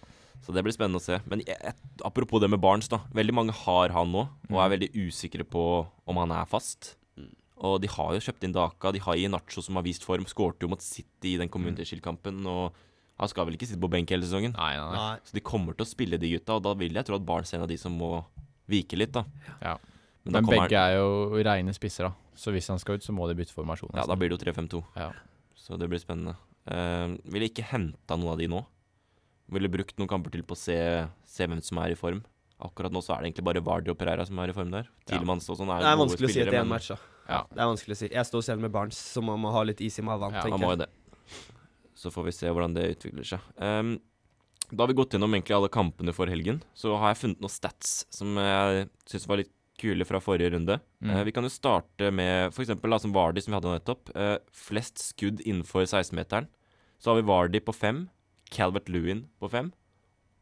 Så 0.41 0.55
det 0.55 0.63
blir 0.65 0.73
spennende 0.73 1.01
å 1.01 1.05
se. 1.05 1.19
Men 1.29 1.41
jeg, 1.45 1.57
jeg, 1.61 1.75
apropos 2.07 2.41
det 2.41 2.49
med 2.49 2.61
Barnes, 2.63 2.89
da. 2.89 3.01
Veldig 3.13 3.35
mange 3.35 3.53
har 3.65 3.91
han 3.91 4.13
nå, 4.15 4.27
og 4.49 4.57
er 4.63 4.69
Mm. 4.69 4.73
veldig 4.79 4.91
usikre 5.09 5.45
på 5.45 5.65
om 6.07 6.17
han 6.17 6.31
er 6.31 6.47
fast. 6.47 6.95
Mm. 7.19 7.33
Og 7.67 7.81
de 7.83 7.89
har 7.89 8.13
jo 8.15 8.21
kjøpt 8.23 8.45
inn 8.47 8.53
Daka, 8.55 8.93
de 8.95 9.01
har 9.03 9.17
Nacho 9.29 9.61
som 9.61 9.75
har 9.75 9.83
vist 9.83 10.05
form. 10.07 10.25
Skårte 10.25 10.63
jo 10.63 10.69
mot 10.69 10.81
City 10.81 11.35
i 11.35 11.39
den 11.39 11.49
Community 11.51 11.83
Shield-kampen, 11.85 12.47
og 12.47 12.73
han 13.19 13.29
skal 13.29 13.45
vel 13.47 13.55
ikke 13.59 13.67
sitte 13.67 13.83
på 13.83 13.91
benk 13.91 14.09
hele 14.15 14.23
sesongen. 14.23 14.55
Nei, 14.55 14.77
nei, 14.79 14.87
nei. 14.95 14.97
Nei. 14.97 15.19
Så 15.27 15.35
de 15.35 15.41
kommer 15.43 15.75
til 15.75 15.85
å 15.85 15.91
spille 15.91 16.17
de 16.23 16.31
gutta, 16.39 16.55
og 16.55 16.63
da 16.63 16.73
vil 16.79 16.95
jeg 16.95 17.05
tro 17.05 17.17
at 17.19 17.27
Barnes 17.27 17.53
er 17.53 17.59
en 17.59 17.65
av 17.67 17.69
de 17.69 17.77
som 17.77 17.91
må 17.99 18.25
vike 18.71 18.99
litt, 19.01 19.15
da. 19.17 19.25
Ja. 19.63 19.77
Men, 20.25 20.37
da 20.37 20.41
Men 20.41 20.51
begge 20.53 20.81
er 20.81 20.99
jo 20.99 21.43
reine 21.47 21.75
spisser, 21.77 22.11
da. 22.11 22.35
Så 22.39 22.53
hvis 22.55 22.69
han 22.71 22.79
skal 22.79 22.99
ut, 22.99 23.07
så 23.07 23.15
må 23.17 23.27
de 23.31 23.37
bytte 23.39 23.55
formasjon. 23.57 23.95
Ja, 23.97 24.07
da 24.07 24.17
blir 24.19 24.31
det 24.31 24.39
jo 24.39 24.45
3-5-2. 24.45 24.83
Ja. 25.01 25.11
Så 25.59 25.79
det 25.81 25.89
blir 25.91 26.01
spennende. 26.03 26.37
Uh, 26.69 27.17
ville 27.33 27.49
ikke 27.49 27.67
henta 27.67 28.19
noen 28.19 28.35
av 28.37 28.43
de 28.43 28.49
nå. 28.53 28.63
Ville 29.57 29.71
brukt 29.73 29.97
noen 29.99 30.11
kamper 30.11 30.35
til 30.35 30.45
på 30.47 30.55
å 30.55 30.61
se, 30.61 30.77
se 31.27 31.49
hvem 31.49 31.63
som 31.65 31.81
er 31.83 31.95
i 31.95 31.99
form. 31.99 32.21
Akkurat 32.63 32.93
nå 32.93 33.01
så 33.05 33.15
er 33.15 33.23
det 33.23 33.31
egentlig 33.31 33.47
bare 33.47 33.63
Vardi 33.63 33.91
og 33.93 33.99
Pereira 33.99 34.25
som 34.27 34.39
er 34.43 34.51
i 34.51 34.55
form 34.55 34.73
der. 34.75 34.89
Tielemanns 35.09 35.47
og 35.49 35.61
sånn 35.61 35.71
er, 35.71 35.85
Det 35.85 35.93
er 35.93 36.01
vanskelig 36.01 36.29
å 36.29 36.33
si 36.35 36.41
etter 36.43 36.59
én 36.59 36.71
match, 36.71 36.91
da. 36.91 36.99
Ja. 37.29 37.41
Det 37.53 37.61
er 37.61 37.71
vanskelig 37.71 37.95
å 37.95 38.01
si. 38.01 38.09
Jeg 38.13 38.29
står 38.31 38.45
selv 38.47 38.65
med 38.65 38.73
Barents, 38.75 38.99
så 39.15 39.23
man 39.25 39.39
må 39.43 39.53
ha 39.55 39.63
litt 39.69 39.83
is 39.85 39.99
i 40.01 40.05
magen. 40.05 40.35
Ja, 40.35 40.43
Man 40.51 40.63
må 40.65 40.73
jo 40.75 40.81
det. 40.81 40.89
Så 41.99 42.11
får 42.15 42.29
vi 42.29 42.35
se 42.35 42.51
hvordan 42.51 42.75
det 42.75 42.87
utvikler 42.97 43.27
seg. 43.27 43.47
Ehm, 43.63 43.97
da 44.71 44.83
har 44.85 44.89
vi 44.91 44.97
gått 44.99 45.15
gjennom 45.17 45.33
egentlig 45.35 45.55
alle 45.57 45.69
kampene 45.73 46.13
for 46.13 46.27
helgen. 46.31 46.61
Så 46.77 46.93
har 46.99 47.13
jeg 47.15 47.23
funnet 47.23 47.41
noen 47.41 47.53
stats 47.55 48.05
som 48.13 48.37
jeg 48.37 48.89
syns 49.09 49.27
var 49.31 49.41
litt 49.41 49.53
kule 49.79 50.05
fra 50.05 50.19
forrige 50.21 50.51
runde. 50.57 50.81
Mm. 51.01 51.11
Eh, 51.15 51.23
vi 51.29 51.33
kan 51.33 51.47
jo 51.47 51.53
starte 51.55 52.11
med 52.13 52.49
f.eks. 52.53 52.73
som 53.03 53.13
Vardy, 53.15 53.41
som 53.41 53.53
vi 53.55 53.59
hadde 53.61 53.75
nettopp. 53.79 54.11
Eh, 54.17 54.37
flest 54.53 54.99
skudd 54.99 55.41
innenfor 55.47 55.87
16-meteren. 55.87 56.49
Så 56.99 57.13
har 57.13 57.21
vi 57.21 57.29
Vardy 57.29 57.61
på 57.63 57.73
fem, 57.73 58.09
Calvert 58.51 58.89
Lewin 58.91 59.27
på 59.39 59.49
fem, 59.53 59.71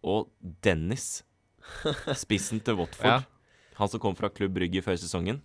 og 0.03 0.31
Dennis, 0.65 1.23
spissen 2.25 2.63
til 2.65 2.79
Watford. 2.81 3.07
Ja. 3.11 3.21
Han 3.77 3.91
som 3.93 4.01
kom 4.01 4.17
fra 4.17 4.31
Klubb 4.33 4.55
Brygge 4.57 4.81
før 4.85 4.97
sesongen. 4.97 5.43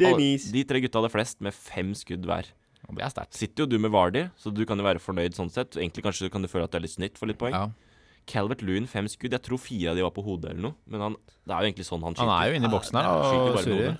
Dennis. 0.00 0.46
Alle- 0.48 0.52
De 0.56 0.64
tre 0.64 0.80
gutta 0.80 0.98
hadde 1.02 1.12
flest, 1.12 1.40
med 1.44 1.52
fem 1.52 1.92
skudd 1.98 2.24
hver. 2.24 2.48
Det 2.92 3.04
er 3.04 3.12
sterkt. 3.12 3.36
Sitter 3.38 3.62
jo 3.64 3.66
du 3.70 3.78
med 3.78 3.92
Vardy, 3.94 4.24
så 4.40 4.50
du 4.52 4.64
kan 4.66 4.76
jo 4.80 4.84
være 4.84 4.98
fornøyd 5.00 5.36
sånn 5.36 5.50
sett. 5.52 5.76
Egentlig 5.78 6.02
kanskje 6.04 6.30
kan 6.32 6.42
du 6.42 6.48
føle 6.50 6.64
at 6.64 6.72
det 6.72 6.80
er 6.80 6.86
litt 6.86 6.96
snytt 6.96 7.18
for 7.20 7.30
litt 7.30 7.38
poeng. 7.38 7.52
Ja. 7.54 7.68
Calvert 8.26 8.62
Lewin 8.62 8.86
fem 8.90 9.08
skudd. 9.10 9.32
Jeg 9.34 9.42
tror 9.42 9.58
fire 9.60 9.90
av 9.92 9.98
de 9.98 10.04
var 10.06 10.12
på 10.14 10.22
hodet 10.26 10.52
eller 10.52 10.68
noe. 10.68 10.76
Men 10.86 11.00
han, 11.08 11.16
det 11.46 11.52
er 11.56 11.58
jo 11.64 11.70
egentlig 11.72 11.88
sånn 11.88 12.04
han 12.06 12.14
skyter. 12.14 12.28
Han 12.30 12.38
er 12.38 12.50
jo 12.52 12.60
inne 12.60 12.70
i 12.70 12.74
boksen 12.76 12.98
her 13.00 13.10
og 13.10 13.58
surrer. 13.64 13.98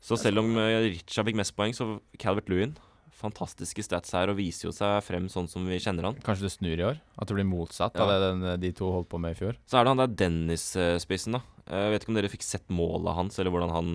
Så 0.00 0.16
selv 0.16 0.40
om 0.40 0.54
Richard 0.56 0.86
Richa 0.94 1.24
fikk 1.28 1.36
mest 1.40 1.54
poeng, 1.58 1.74
så 1.76 1.98
Calvert 2.20 2.48
Lewin 2.52 2.76
Fantastiske 3.20 3.82
stats 3.84 4.14
her, 4.16 4.30
og 4.32 4.38
viser 4.38 4.70
jo 4.70 4.72
seg 4.72 5.02
frem 5.04 5.26
sånn 5.28 5.48
som 5.50 5.66
vi 5.68 5.76
kjenner 5.82 6.06
han. 6.08 6.16
Kanskje 6.24 6.46
det 6.46 6.52
snur 6.54 6.80
i 6.80 6.86
år? 6.88 7.00
At 7.20 7.28
det 7.28 7.36
blir 7.36 7.44
motsatt 7.44 7.98
Ja. 7.98 8.06
av 8.06 8.08
det 8.14 8.20
den, 8.22 8.60
de 8.62 8.70
to 8.72 8.88
holdt 8.94 9.10
på 9.12 9.20
med 9.20 9.34
i 9.36 9.38
fjor? 9.42 9.58
Så 9.68 9.76
er 9.76 9.84
det 9.84 9.92
han 9.92 10.00
der 10.00 10.14
Dennis-spissen, 10.22 11.36
da. 11.36 11.42
Jeg 11.68 11.92
vet 11.92 12.02
ikke 12.06 12.12
om 12.14 12.16
dere 12.16 12.30
fikk 12.32 12.46
sett 12.46 12.64
målet 12.72 13.12
hans, 13.18 13.36
eller 13.38 13.52
hvordan 13.52 13.74
han 13.76 13.90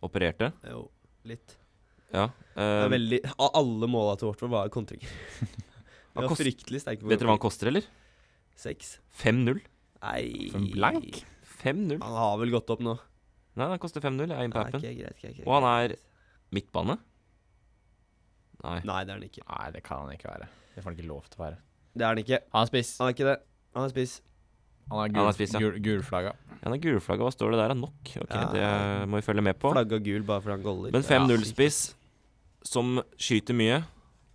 opererte. 0.00 0.48
Jo, 0.64 0.86
litt. 1.28 1.58
Ja. 2.14 2.30
Det 2.56 2.64
eh, 2.64 2.84
er 2.86 2.94
veldig, 2.96 3.20
alle 3.36 3.86
måla 3.92 4.16
til 4.16 4.30
Watford 4.30 4.50
var 4.56 4.72
kontringer. 4.72 5.12
Det 6.10 6.24
var 6.24 6.32
kost- 6.32 6.42
fryktelig 6.42 6.80
sterke. 6.82 7.04
vet 7.04 7.20
dere 7.20 7.28
hva 7.28 7.36
han 7.36 7.44
koster, 7.44 7.68
eller? 7.68 7.84
Seks. 8.60 8.98
5-0. 9.22 9.60
Nei 10.04 10.48
For 10.52 10.60
en 10.60 10.70
blank? 10.74 11.20
5-0. 11.62 11.98
Han 12.02 12.16
har 12.20 12.38
vel 12.40 12.52
gått 12.54 12.70
opp 12.74 12.82
nå. 12.84 12.94
Nei, 13.58 13.66
han 13.72 13.80
koster 13.82 14.00
5-0. 14.04 14.28
Jeg 14.30 14.36
er 14.36 14.46
inne 14.48 14.54
på 14.56 14.62
appen. 14.62 14.80
ok, 14.80 14.86
greit, 15.00 15.16
greit, 15.20 15.36
greit. 15.40 15.46
Og 15.46 15.56
han 15.58 15.66
er 15.70 15.94
midtbane? 16.54 16.96
Nei. 18.64 18.78
Nei, 18.84 18.98
det 19.08 19.12
er 19.14 19.16
han 19.18 19.26
ikke. 19.26 19.44
Nei, 19.48 19.68
det 19.74 19.82
kan 19.86 20.02
han 20.04 20.12
ikke 20.14 20.28
være. 20.28 20.48
Det 20.74 20.82
får 20.82 20.90
han 20.90 20.98
ikke 20.98 21.08
lov 21.08 21.28
til 21.32 21.40
å 21.40 21.44
være. 21.46 21.58
Det 21.96 22.04
er 22.06 22.12
han 22.14 22.20
ikke. 22.22 22.40
Han 22.54 22.66
er 22.66 22.70
spiss. 22.70 22.90
Han 23.00 23.08
er 23.10 23.16
ikke 23.16 23.28
det. 23.30 23.36
Han 23.76 23.86
er 23.88 23.92
spiss. 23.94 24.14
Han 24.90 24.98
er 24.98 25.02
Han 25.06 25.14
gul, 25.16 25.28
er 25.30 25.36
spiss, 25.36 25.52
ja. 25.54 25.60
gul, 25.62 25.78
gulflagga. 25.86 26.32
Han 26.64 26.74
er 26.76 26.82
gulflagga. 26.82 27.24
Hva 27.26 27.32
står 27.34 27.54
det 27.54 27.60
der? 27.62 27.74
Nok? 27.78 28.12
Ok, 28.24 28.34
Ja. 28.34 28.44
Det 28.52 29.08
må 29.08 29.20
vi 29.20 29.26
følge 29.26 29.44
med 29.46 29.58
på. 29.62 29.72
Flagga 29.72 30.00
gul 30.02 30.22
bare 30.28 30.44
fordi 30.44 30.56
han 30.56 30.64
goller. 30.66 30.92
Men 30.94 31.06
5-0-spiss 31.06 31.80
som 32.68 33.00
skyter 33.16 33.56
mye, 33.56 33.80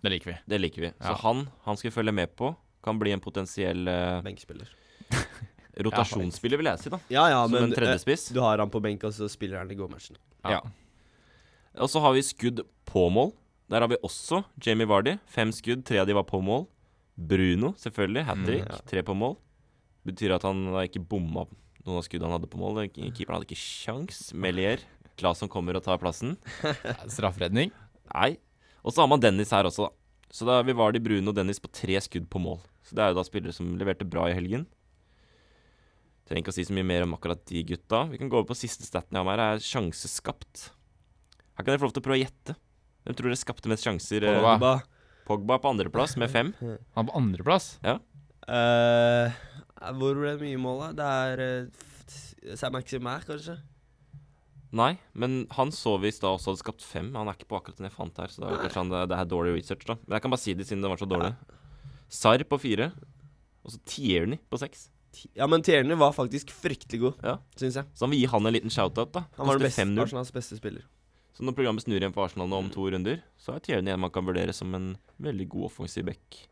Det 0.02 0.10
liker 0.12 0.32
vi. 0.32 0.36
det 0.50 0.60
liker 0.60 0.82
vi. 0.88 0.90
Så 1.00 1.14
han, 1.22 1.46
han 1.66 1.76
skal 1.78 1.90
vi 1.90 1.94
følge 1.94 2.12
med 2.12 2.34
på. 2.36 2.54
Kan 2.86 2.98
bli 3.02 3.10
en 3.16 3.20
potensiell 3.24 3.88
eh, 3.90 4.20
Benkspiller. 4.24 4.70
rotasjonsspiller, 5.86 6.60
vil 6.60 6.70
jeg 6.70 6.84
si, 6.84 6.92
da. 6.92 6.98
Ja, 7.12 7.24
ja, 7.32 7.40
Som 7.44 7.52
men 7.56 7.66
en 7.68 7.74
tredjespiss. 7.76 8.28
eh, 8.30 8.34
du 8.36 8.40
har 8.44 8.62
han 8.62 8.70
på 8.72 8.80
benk, 8.84 9.04
og 9.04 9.12
så 9.16 9.28
spiller 9.30 9.58
han 9.60 9.70
i 9.70 9.76
gåmatchen. 9.78 10.16
Ja. 10.46 10.60
Og 11.82 11.90
så 11.92 12.00
har 12.00 12.14
vi 12.16 12.22
skudd 12.24 12.62
på 12.88 13.08
mål. 13.12 13.34
Der 13.68 13.82
har 13.82 13.90
vi 13.90 13.98
også 14.06 14.44
Jamie 14.64 14.86
Vardy. 14.88 15.16
Fem 15.28 15.50
skudd, 15.52 15.82
tre 15.84 15.98
av 16.00 16.06
de 16.08 16.14
var 16.16 16.24
på 16.28 16.38
mål. 16.40 16.64
Bruno, 17.16 17.72
selvfølgelig. 17.80 18.24
Hat 18.28 18.44
trick, 18.46 18.62
Mm, 18.64 18.70
ja. 18.72 18.80
tre 18.86 19.02
på 19.02 19.14
mål. 19.16 19.36
Betyr 20.06 20.34
at 20.36 20.42
han 20.46 20.64
da 20.72 20.84
ikke 20.86 21.02
bomma 21.02 21.46
noen 21.86 21.98
av 21.98 22.04
skuddene 22.06 22.30
han 22.30 22.38
hadde 22.38 22.50
på 22.52 22.60
mål. 22.60 22.80
Keeperen 22.94 23.36
hadde 23.40 23.48
ikke 23.48 23.58
kjangs. 23.60 24.32
Melier, 24.34 24.78
Claesson 25.18 25.48
kommer 25.50 25.76
og 25.76 25.82
tar 25.84 25.98
plassen. 25.98 26.36
Strafferedning. 27.10 27.72
Nei. 28.14 28.36
Og 28.84 28.94
så 28.94 29.02
har 29.02 29.08
man 29.10 29.20
Dennis 29.20 29.50
her 29.50 29.64
også, 29.66 29.88
da. 29.88 29.92
Så 30.30 30.46
da 30.46 30.58
har 30.60 30.64
vi 30.66 30.72
Vardy, 30.76 30.98
Bruno 31.02 31.30
og 31.32 31.36
Dennis 31.36 31.58
på 31.62 31.68
tre 31.72 31.98
skudd 32.04 32.28
på 32.30 32.38
mål. 32.42 32.60
Så 32.86 32.96
det 32.96 33.02
er 33.02 33.12
jo 33.12 33.18
da 33.18 33.26
spillere 33.26 33.54
som 33.54 33.74
leverte 33.80 34.06
bra 34.08 34.28
i 34.30 34.36
helgen. 34.36 34.66
Trenger 36.26 36.42
ikke 36.42 36.54
å 36.54 36.56
si 36.56 36.66
så 36.66 36.74
mye 36.74 36.86
mer 36.86 37.04
om 37.06 37.14
akkurat 37.14 37.42
de 37.46 37.62
gutta. 37.66 38.04
Vi 38.10 38.18
kan 38.18 38.30
gå 38.30 38.38
over 38.38 38.48
på 38.50 38.58
siste 38.58 38.86
staten 38.86 39.14
jeg 39.14 39.22
har 39.22 39.26
med 39.26 39.38
her, 39.38 39.56
er 39.56 39.62
sjanse 39.62 40.10
skapt. 40.10 40.68
Her 41.54 41.62
kan 41.64 41.72
dere 41.72 41.82
få 41.82 41.88
lov 41.88 41.96
til 41.96 42.02
å 42.02 42.06
prøve 42.06 42.18
å 42.18 42.24
gjette. 42.24 42.56
Hvem 43.06 43.18
tror 43.18 43.30
dere 43.30 43.38
skapte 43.38 43.70
mest 43.70 43.86
sjanser? 43.86 44.26
Eh, 44.26 44.40
Pogba. 44.42 44.72
Pogba. 45.26 45.58
På 45.62 45.70
andreplass 45.70 46.16
med 46.18 46.30
fem. 46.32 46.50
Han 46.98 47.06
på 47.06 47.14
andreplass. 47.18 47.76
Eh, 47.86 49.38
hvor 49.98 50.18
ble 50.18 50.34
det 50.34 50.42
mye 50.42 50.58
mål, 50.62 50.82
da? 50.82 50.90
Det 50.98 51.08
er 51.22 51.44
uh, 51.46 52.54
Saint-Maximaire, 52.58 53.26
kanskje? 53.26 53.56
Nei, 54.76 54.96
men 55.14 55.44
han 55.54 55.70
så 55.72 55.94
vi 56.02 56.10
i 56.10 56.14
stad 56.14 56.36
også 56.36 56.52
hadde 56.52 56.62
skapt 56.64 56.84
fem. 56.84 57.12
Han 57.14 57.30
er 57.30 57.38
ikke 57.38 57.48
på 57.50 57.60
akkurat 57.60 57.78
den 57.78 57.86
jeg 57.88 57.94
fant 57.94 58.18
her, 58.18 58.32
så 58.32 58.42
det 58.42 58.50
er 58.50 58.64
kanskje 58.66 58.82
han, 58.82 58.90
det, 58.92 59.04
det 59.12 59.20
er 59.20 59.30
dårlig 59.30 59.54
research, 59.60 59.86
da. 59.88 59.96
Men 60.02 60.18
jeg 60.18 60.26
kan 60.26 60.34
bare 60.34 60.42
si 60.42 60.56
det 60.58 60.66
siden 60.68 60.82
det 60.84 60.90
var 60.90 61.00
så 61.00 61.08
dårlig. 61.10 61.32
Sarr 62.08 62.44
på 62.48 62.58
fire. 62.60 62.90
Og 63.66 63.72
så 63.74 63.80
Tierney 63.84 64.38
på 64.50 64.58
seks. 64.60 64.88
Ja, 65.34 65.46
men 65.48 65.62
Tierney 65.64 65.96
var 65.96 66.12
faktisk 66.12 66.50
fryktelig 66.52 67.00
god, 67.00 67.14
Ja. 67.24 67.38
syns 67.56 67.74
jeg. 67.80 67.86
Så 67.94 68.04
han 68.04 68.10
vil 68.12 68.20
gi 68.20 68.26
han 68.26 68.46
en 68.46 68.52
liten 68.52 68.70
shout-out, 68.70 69.12
da. 69.12 69.24
Han 69.38 69.46
var 69.48 69.58
den 69.58 69.66
beste, 69.66 69.82
5-0. 69.82 70.02
Arsenals 70.02 70.32
beste 70.32 70.58
spiller. 70.58 70.84
Så 71.36 71.44
når 71.44 71.56
programmet 71.56 71.82
snur 71.84 71.96
igjen 71.98 72.12
for 72.14 72.24
Arsenal 72.24 72.48
nå 72.48 72.58
om 72.58 72.68
to 72.72 72.84
runder, 72.90 73.22
så 73.40 73.56
er 73.56 73.60
Tierney 73.64 73.92
en 73.92 74.00
man 74.00 74.10
kan 74.12 74.24
vurdere 74.24 74.52
som 74.56 74.72
en 74.74 74.96
veldig 75.20 75.48
god 75.48 75.64
offensiv 75.70 76.04
back. 76.04 76.48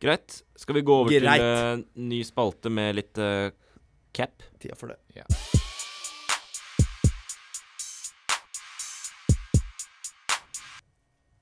Greit. 0.00 0.42
Skal 0.56 0.74
vi 0.74 0.82
gå 0.82 0.94
over 0.94 1.10
Greit. 1.10 1.40
til 1.40 1.80
uh, 1.80 1.84
ny 2.08 2.22
spalte 2.24 2.70
med 2.70 2.94
litt 2.96 3.18
uh, 3.18 3.50
cap? 4.14 4.42
Tida 4.60 4.76
for 4.78 4.88
det. 4.92 4.98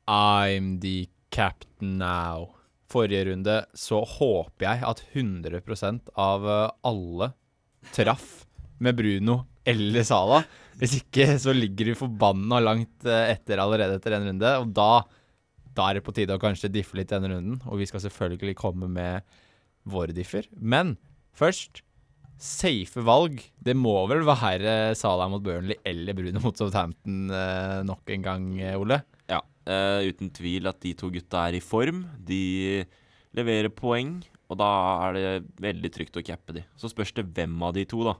I'm 0.08 0.80
the 0.80 1.08
captain 1.30 1.98
now. 1.98 2.54
Forrige 2.90 3.24
runde 3.30 3.56
så 3.74 4.00
håper 4.06 4.68
jeg 4.68 4.84
at 4.86 5.02
100% 5.12 6.12
av 6.22 6.46
eh, 6.46 6.74
alle 6.86 7.32
traff 7.94 8.44
med 8.82 8.96
Bruno 8.98 9.40
eller 9.66 10.06
Sala. 10.06 10.42
Hvis 10.78 10.98
ikke 11.00 11.32
så 11.42 11.54
ligger 11.56 11.90
de 11.90 11.96
forbanna 11.98 12.60
langt 12.62 13.06
eh, 13.08 13.32
etter 13.34 13.62
allerede 13.62 13.98
etter 13.98 14.16
en 14.16 14.28
runde. 14.30 14.52
Og 14.62 14.70
da, 14.76 14.90
da 15.74 15.88
er 15.88 15.98
det 15.98 16.06
på 16.06 16.14
tide 16.14 16.36
å 16.36 16.42
kanskje 16.42 16.70
diffe 16.72 16.98
litt 16.98 17.10
denne 17.10 17.32
runden. 17.32 17.58
Og 17.66 17.82
vi 17.82 17.88
skal 17.90 18.04
selvfølgelig 18.06 18.58
komme 18.60 18.90
med 18.92 19.26
våre 19.86 20.14
differ. 20.14 20.48
Men 20.54 20.96
først 21.36 21.82
Safe 22.36 23.00
valg. 23.00 23.38
Det 23.64 23.72
må 23.72 23.94
vel 24.10 24.20
være 24.28 24.92
Salah 24.92 25.30
mot 25.32 25.40
Burnley 25.40 25.78
eller 25.88 26.12
Bruno 26.12 26.42
mot 26.44 26.58
Southampton 26.60 27.30
eh, 27.32 27.78
nok 27.88 28.12
en 28.12 28.26
gang, 28.26 28.50
Ole? 28.76 29.00
Eh, 29.66 30.06
uten 30.12 30.30
tvil 30.30 30.68
at 30.70 30.78
de 30.84 30.94
to 30.94 31.10
gutta 31.10 31.48
er 31.48 31.58
i 31.58 31.64
form. 31.64 32.04
De 32.22 32.84
leverer 33.36 33.72
poeng, 33.74 34.20
og 34.46 34.60
da 34.60 34.70
er 35.08 35.16
det 35.16 35.30
veldig 35.62 35.90
trygt 35.92 36.18
å 36.18 36.24
cappe 36.24 36.54
de. 36.54 36.62
Så 36.78 36.90
spørs 36.92 37.12
det 37.16 37.26
hvem 37.34 37.56
av 37.66 37.74
de 37.74 37.84
to, 37.88 38.04
da. 38.06 38.14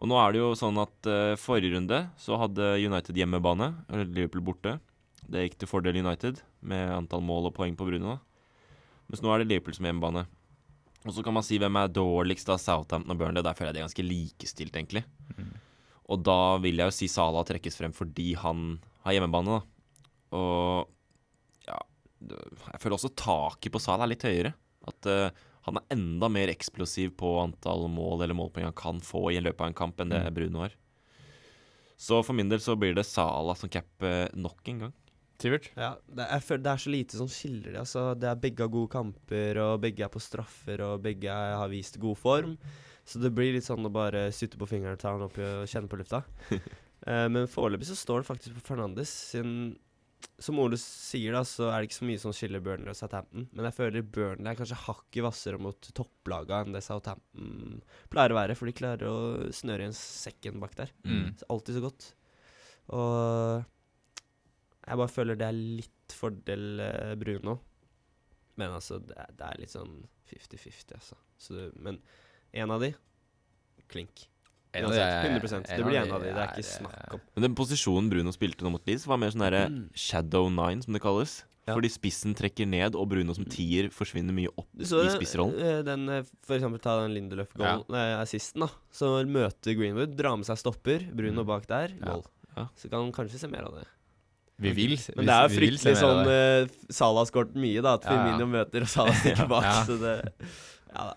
Og 0.00 0.08
nå 0.08 0.16
er 0.16 0.32
det 0.32 0.40
jo 0.40 0.54
sånn 0.56 0.80
at 0.80 1.08
uh, 1.10 1.36
forrige 1.36 1.74
runde 1.74 1.98
så 2.16 2.38
hadde 2.40 2.78
United 2.80 3.18
hjemmebane, 3.20 3.68
eller 3.92 4.08
Liverpool 4.08 4.46
borte. 4.46 4.78
Det 5.28 5.44
gikk 5.44 5.58
til 5.60 5.68
fordel 5.68 6.00
United, 6.00 6.40
med 6.64 6.94
antall 6.94 7.20
mål 7.22 7.50
og 7.50 7.56
poeng 7.58 7.76
på 7.76 7.84
Bruno. 7.84 8.16
Mens 9.12 9.20
nå 9.20 9.28
er 9.34 9.42
det 9.42 9.50
Liverpool 9.50 9.76
som 9.76 9.84
er 9.84 9.92
hjemmebane. 9.92 10.24
Og 11.04 11.12
så 11.16 11.24
kan 11.24 11.36
man 11.36 11.44
si 11.44 11.60
hvem 11.60 11.76
er 11.80 11.92
dårligst 11.92 12.48
av 12.52 12.60
Southampton 12.60 13.12
og 13.12 13.20
Burnley. 13.20 13.44
Der 13.44 13.56
føler 13.56 13.70
jeg 13.70 13.76
de 13.76 13.82
er 13.82 13.88
ganske 13.88 14.06
likestilt, 14.08 14.74
egentlig. 14.76 15.04
Og 16.10 16.24
da 16.26 16.56
vil 16.60 16.80
jeg 16.80 16.90
jo 16.90 16.96
si 16.96 17.08
Salah 17.08 17.44
trekkes 17.46 17.78
frem 17.78 17.92
fordi 17.96 18.32
han 18.40 18.80
har 19.04 19.16
hjemmebane, 19.16 19.60
da. 19.60 19.79
Og 20.36 20.90
ja 21.66 21.78
Jeg 22.28 22.80
føler 22.82 22.96
også 22.96 23.14
taket 23.18 23.72
på 23.74 23.82
Salah 23.82 24.06
er 24.06 24.12
litt 24.14 24.26
høyere. 24.26 24.52
At 24.90 25.08
uh, 25.10 25.28
han 25.66 25.80
er 25.80 25.96
enda 25.96 26.28
mer 26.32 26.52
eksplosiv 26.52 27.12
på 27.20 27.34
antall 27.42 27.86
mål 27.92 28.24
eller 28.24 28.36
målpoeng 28.36 28.70
han 28.70 28.76
kan 28.76 29.02
få 29.04 29.28
i 29.34 29.40
løpet 29.42 29.60
av 29.60 29.72
en 29.72 29.80
kamp, 29.82 30.00
enn 30.00 30.12
det 30.12 30.22
Mm. 30.24 30.34
Bruno 30.36 30.64
har. 30.64 30.76
Så 32.00 32.22
for 32.24 32.32
min 32.32 32.48
del 32.48 32.62
så 32.64 32.76
blir 32.80 32.94
det 32.96 33.04
Salah 33.04 33.56
som 33.60 33.68
capper 33.68 34.30
nok 34.32 34.68
en 34.72 34.78
gang. 34.86 34.94
Sivert? 35.40 35.70
Ja, 35.76 35.94
det 36.08 36.24
er, 36.24 36.30
jeg 36.36 36.44
føler 36.44 36.62
det 36.64 36.72
er 36.72 36.82
så 36.84 36.92
lite 36.92 37.18
som 37.18 37.28
skiller 37.28 37.72
dem. 37.72 37.80
Altså, 37.80 38.04
det 38.16 38.28
er 38.28 38.40
begge 38.40 38.64
har 38.64 38.72
gode 38.72 38.92
kamper, 38.92 39.60
og 39.64 39.80
begge 39.80 40.04
er 40.04 40.12
på 40.12 40.20
straffer, 40.20 40.82
og 40.84 41.02
begge 41.04 41.28
er, 41.32 41.56
har 41.60 41.68
vist 41.72 41.96
god 42.00 42.18
form. 42.20 42.56
Så 43.08 43.20
det 43.22 43.32
blir 43.36 43.54
litt 43.54 43.66
sånn 43.66 43.88
å 43.88 43.92
bare 43.92 44.28
sutte 44.36 44.60
på 44.60 44.68
fingeren 44.68 45.00
ta 45.00 45.12
den 45.14 45.26
opp 45.26 45.38
og 45.40 45.68
kjenne 45.70 45.88
på 45.90 46.00
lufta. 46.00 46.22
uh, 46.52 47.28
men 47.34 47.48
foreløpig 47.50 47.88
så 47.88 47.96
står 47.98 48.22
det 48.22 48.28
faktisk 48.28 48.58
på 48.58 48.66
Fernandes. 48.72 49.12
Siden, 49.32 49.74
som 50.40 50.58
Ole 50.62 50.78
sier, 50.80 51.34
da, 51.36 51.42
så 51.46 51.68
er 51.68 51.80
det 51.80 51.90
ikke 51.90 51.98
så 51.98 52.06
mye 52.08 52.20
som 52.22 52.34
skiller 52.36 52.62
Burnley 52.64 52.92
og 52.92 52.96
Southampton. 52.98 53.46
Men 53.52 53.68
jeg 53.68 53.76
føler 53.76 54.06
Burnley 54.16 54.52
er 54.52 54.58
kanskje 54.58 54.78
hakket 54.86 55.24
hvassere 55.24 55.60
mot 55.62 55.90
topplaga 55.96 56.62
enn 56.64 56.76
det 56.76 56.82
Southampton 56.86 57.82
pleier 58.12 58.34
å 58.34 58.38
være. 58.38 58.56
For 58.58 58.70
de 58.70 58.76
klarer 58.76 59.10
å 59.10 59.50
snøre 59.54 59.86
igjen 59.86 59.96
sekken 59.96 60.62
bak 60.62 60.76
der. 60.78 60.94
Mm. 61.04 61.34
Så 61.40 61.50
alltid 61.52 61.78
så 61.78 61.84
godt. 61.84 62.08
Og 62.96 63.66
jeg 64.86 65.02
bare 65.02 65.12
føler 65.12 65.38
det 65.38 65.50
er 65.50 65.60
litt 65.82 66.16
fordel 66.16 66.82
eh, 66.86 67.14
Bruno. 67.20 67.58
Men 68.60 68.76
altså, 68.78 68.98
det 69.04 69.16
er, 69.16 69.36
det 69.36 69.46
er 69.46 69.62
litt 69.62 69.74
sånn 69.74 69.94
50-50, 70.32 70.96
altså. 70.96 71.20
Så 71.40 71.56
det, 71.56 71.68
men 71.80 72.00
en 72.56 72.74
av 72.74 72.82
de 72.82 72.92
klink. 73.90 74.29
Ja, 74.74 74.84
Uansett, 74.86 75.02
er- 75.02 75.40
100% 75.40 75.66
Det 75.66 75.84
blir 75.84 75.96
en 76.04 76.12
av 76.14 76.22
de, 76.22 76.28
det 76.30 76.42
er 76.44 76.50
ikke 76.54 76.62
snakk 76.68 77.14
om. 77.16 77.20
Men 77.34 77.42
den 77.48 77.54
posisjonen 77.58 78.10
Bruno 78.12 78.30
spilte 78.32 78.62
nå 78.62 78.70
mot 78.70 78.84
Leeds, 78.86 79.06
var 79.10 79.18
mer 79.18 79.30
sånn 79.34 79.42
derre 79.42 79.64
shadow 79.94 80.48
nine, 80.48 80.82
som 80.82 80.92
det 80.94 81.02
kalles. 81.02 81.40
Ja. 81.68 81.74
Fordi 81.76 81.90
spissen 81.92 82.32
trekker 82.34 82.66
ned, 82.66 82.94
og 82.98 83.08
Bruno 83.10 83.34
som 83.36 83.44
tier 83.44 83.90
forsvinner 83.94 84.32
mye 84.34 84.48
opp 84.58 84.66
så 84.82 85.02
i 85.04 85.10
spissrollen. 85.12 85.54
eh, 85.60 85.82
den 85.86 86.08
eh, 86.08 86.22
For 86.46 86.56
eksempel 86.56 86.80
ta 86.82 86.94
den 87.02 87.12
Lindelöf-assisten, 87.14 88.60
da. 88.64 88.68
Så 88.90 89.10
møter 89.28 89.76
Greenwood, 89.78 90.16
drar 90.18 90.36
med 90.40 90.46
seg 90.48 90.58
stopper, 90.58 91.04
Bruno 91.14 91.44
bak 91.44 91.66
der, 91.70 91.94
Ja. 92.00 92.20
Ja. 92.56 92.64
Så 92.76 92.88
kan 92.90 93.04
han 93.04 93.12
kanskje 93.14 93.38
se 93.38 93.46
mer 93.48 93.62
av 93.68 93.74
det. 93.78 93.84
Vi 94.60 94.72
vil. 94.76 94.96
Men 95.16 95.24
det 95.26 95.32
er 95.34 95.46
jo 95.48 95.54
fryktelig 95.54 95.96
sånn 95.96 96.26
uh, 96.26 96.66
Salah 96.92 97.22
har 97.22 97.28
skåret 97.30 97.54
mye, 97.54 97.80
da. 97.80 97.94
At 97.96 98.04
Ja, 98.04 98.10
ja. 98.12 98.24
Firmino 98.26 98.46
møter 98.50 98.82
og 98.82 98.88
Salah 98.90 99.14
stikker 99.22 99.48
bak. 99.48 99.64
Ja. 99.64 99.84
Så 99.86 99.96
det 100.02 100.16
Ja 100.90 101.04
da. 101.12 101.14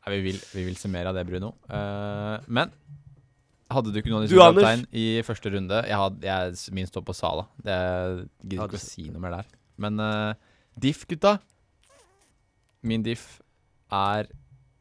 Nei, 0.00 0.16
vi, 0.16 0.20
vil, 0.30 0.40
vi 0.54 0.64
vil 0.70 0.78
se 0.80 0.88
mer 0.88 1.10
av 1.10 1.16
det, 1.16 1.26
Bruno. 1.28 1.52
Uh, 1.68 2.40
men 2.48 2.72
hadde 3.70 3.92
du 3.92 4.00
ikke 4.00 4.10
noen 4.10 4.26
kaptein 4.30 4.84
i 4.96 5.20
første 5.26 5.52
runde? 5.52 5.82
Jeg, 5.86 5.98
had, 6.00 6.16
jeg 6.24 6.74
min 6.74 6.88
står 6.88 7.04
på 7.06 7.14
Sala. 7.16 7.46
Jeg 7.62 8.24
gidder 8.42 8.66
ikke 8.66 8.80
å 8.80 8.82
si 8.82 9.06
noe 9.10 9.22
mer 9.22 9.36
der. 9.38 9.50
Men 9.80 10.00
uh, 10.02 10.32
diff, 10.80 11.04
gutta. 11.10 11.36
Min 12.86 13.04
diff 13.04 13.40
er 13.92 14.30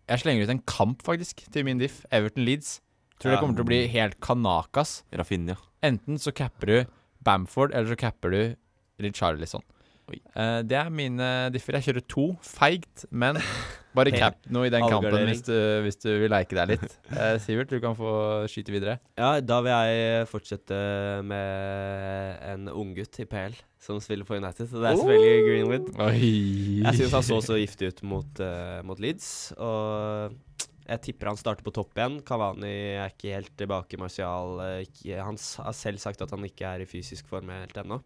Jeg 0.09 0.24
slenger 0.24 0.47
ut 0.47 0.53
en 0.55 0.63
kamp, 0.65 1.03
faktisk, 1.05 1.43
til 1.53 1.67
min 1.67 1.82
diff. 1.82 1.99
Everton 2.15 2.47
Leeds. 2.47 2.80
Tror 3.20 3.36
det 3.36 3.41
kommer 3.41 3.59
til 3.59 3.67
å 3.67 3.70
bli 3.70 3.82
helt 3.91 4.15
kanakas. 4.24 5.01
Rafinha. 5.11 5.59
Enten 5.86 6.17
så 6.20 6.32
capper 6.36 6.72
du 6.72 6.78
Bamford, 7.28 7.76
eller 7.76 7.91
så 7.91 7.99
capper 7.99 8.34
du 8.34 8.41
Richarlison. 9.03 9.63
Uh, 10.34 10.63
det 10.65 10.80
er 10.80 10.89
mine 10.89 11.28
differ. 11.53 11.78
Jeg 11.78 11.91
kjører 11.91 12.07
to. 12.09 12.26
Feigt, 12.47 13.05
men 13.11 13.38
bare 13.98 14.14
cap 14.14 14.38
noe 14.54 14.68
i 14.68 14.72
den 14.74 14.86
kampen 14.86 15.16
hvis 15.30 15.42
du, 15.48 15.56
hvis 15.86 15.98
du 16.02 16.10
vil 16.24 16.32
leke 16.32 16.58
deg 16.58 16.76
litt. 16.76 16.98
Eh, 17.20 17.36
Sivert, 17.42 17.72
du 17.72 17.82
kan 17.84 17.96
få 17.98 18.12
skyte 18.52 18.72
videre. 18.72 19.00
Ja, 19.18 19.40
da 19.42 19.60
vil 19.66 19.74
jeg 19.74 20.28
fortsette 20.30 20.78
med 21.26 22.44
en 22.52 22.70
unggutt 22.72 23.18
i 23.20 23.26
PL 23.30 23.58
som 23.82 24.00
spiller 24.04 24.28
for 24.28 24.40
United. 24.40 24.70
Så 24.70 24.82
det 24.82 24.92
er 24.92 25.00
selvfølgelig 25.00 25.48
Greenwood. 25.48 25.90
Oi. 26.06 26.30
Jeg 26.84 27.00
syns 27.00 27.16
han 27.18 27.26
så 27.28 27.40
så 27.44 27.58
giftig 27.60 27.94
ut 27.94 28.04
mot, 28.12 28.44
uh, 28.44 28.80
mot 28.88 29.02
Leeds. 29.02 29.30
Og 29.58 30.38
jeg 30.90 31.04
tipper 31.06 31.32
han 31.32 31.40
starter 31.40 31.66
på 31.66 31.74
topp 31.76 31.98
igjen. 31.98 32.20
Kavani 32.26 32.76
er 32.98 33.14
ikke 33.14 33.34
helt 33.38 33.56
tilbake. 33.60 34.00
Martial 34.02 34.62
eh, 34.66 34.84
ikke, 34.88 35.18
Han 35.22 35.40
har 35.40 35.76
selv 35.78 36.02
sagt 36.02 36.24
at 36.26 36.36
han 36.36 36.46
ikke 36.48 36.70
er 36.70 36.86
i 36.86 36.90
fysisk 36.90 37.30
form 37.30 37.52
helt 37.54 37.78
ennå. 37.84 38.02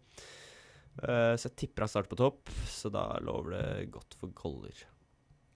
Uh, 1.02 1.34
så 1.34 1.48
jeg 1.48 1.56
tipper 1.64 1.86
han 1.86 1.90
starter 1.90 2.12
på 2.12 2.20
topp, 2.20 2.52
så 2.70 2.90
da 2.92 3.08
lover 3.24 3.56
det 3.56 3.92
godt 3.94 4.14
for 4.20 4.30
Goller. 4.36 4.84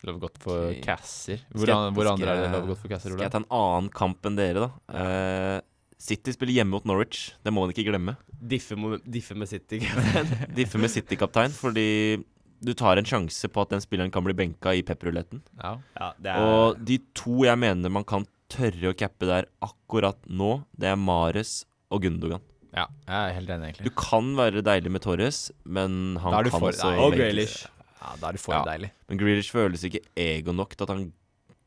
Lov 0.07 0.21
Got 0.23 0.39
for 0.39 0.69
okay. 0.69 0.83
Casser. 0.85 1.41
Hvor, 1.51 1.67
jeg- 1.67 1.77
an, 1.77 1.95
hvor 1.97 2.13
andre 2.13 2.31
er 2.31 2.45
det 2.45 2.53
Love 2.55 2.71
Got 2.71 2.79
for 2.85 2.93
Casser, 2.93 3.11
Skal 3.17 3.27
jeg 3.27 3.35
ta 3.35 3.43
en 3.43 3.51
annen 3.51 3.91
kamp 3.91 4.29
enn 4.29 4.39
dere, 4.39 4.69
da? 4.69 4.71
Uh, 4.95 5.61
City 5.99 6.31
spiller 6.31 6.61
hjemme 6.61 6.77
mot 6.77 6.85
Norwich. 6.87 7.33
Det 7.43 7.53
må 7.53 7.65
man 7.65 7.75
ikke 7.75 7.89
glemme. 7.89 8.15
Diffe, 8.39 8.77
diffe 9.03 9.35
med 9.35 9.51
City 9.51 9.81
Diffe 10.59 10.79
med 10.79 10.93
City-kaptein, 10.95 11.51
fordi 11.51 12.23
du 12.63 12.73
tar 12.75 12.99
en 12.99 13.07
sjanse 13.07 13.51
på 13.51 13.63
at 13.63 13.71
den 13.75 13.83
spilleren 13.83 14.13
kan 14.15 14.23
bli 14.27 14.35
benka 14.39 14.75
i 14.75 14.83
pepperuletten. 14.87 15.43
Ja. 15.59 15.77
ja, 15.99 16.13
er 16.23 16.45
Og 16.47 16.79
de 16.87 16.99
to 17.19 17.43
jeg 17.47 17.59
mener 17.59 17.91
man 17.91 18.07
kan 18.07 18.27
tørre 18.51 18.93
å 18.93 18.97
cappe 18.97 19.27
der 19.29 19.49
akkurat 19.63 20.19
nå, 20.27 20.63
det 20.79 20.91
er 20.93 20.99
Mares 20.99 21.65
og 21.91 22.03
Gundogan. 22.05 22.43
ja, 22.75 22.87
jeg 23.07 23.19
er 23.19 23.35
helt 23.35 23.51
enig, 23.51 23.73
Du 23.83 23.91
kan 23.91 24.35
være 24.39 24.63
deilig 24.63 24.91
med 24.93 25.03
Torres, 25.03 25.51
men 25.65 26.17
han 26.23 26.33
kan 26.33 26.51
for 26.53 26.71
også. 26.71 26.95
Og. 26.99 27.17
Grealish. 27.19 27.67
Ja, 28.01 28.15
da 28.21 28.29
er 28.29 28.33
det 28.37 28.41
for 28.41 28.55
Ja. 28.55 28.65
deilig. 28.65 28.91
Men 29.09 29.19
Grealish 29.19 29.51
føles 29.53 29.83
ikke 29.85 30.05
ego 30.17 30.53
nok 30.53 30.77
til 30.77 30.85
at 30.85 30.89
han 30.95 31.13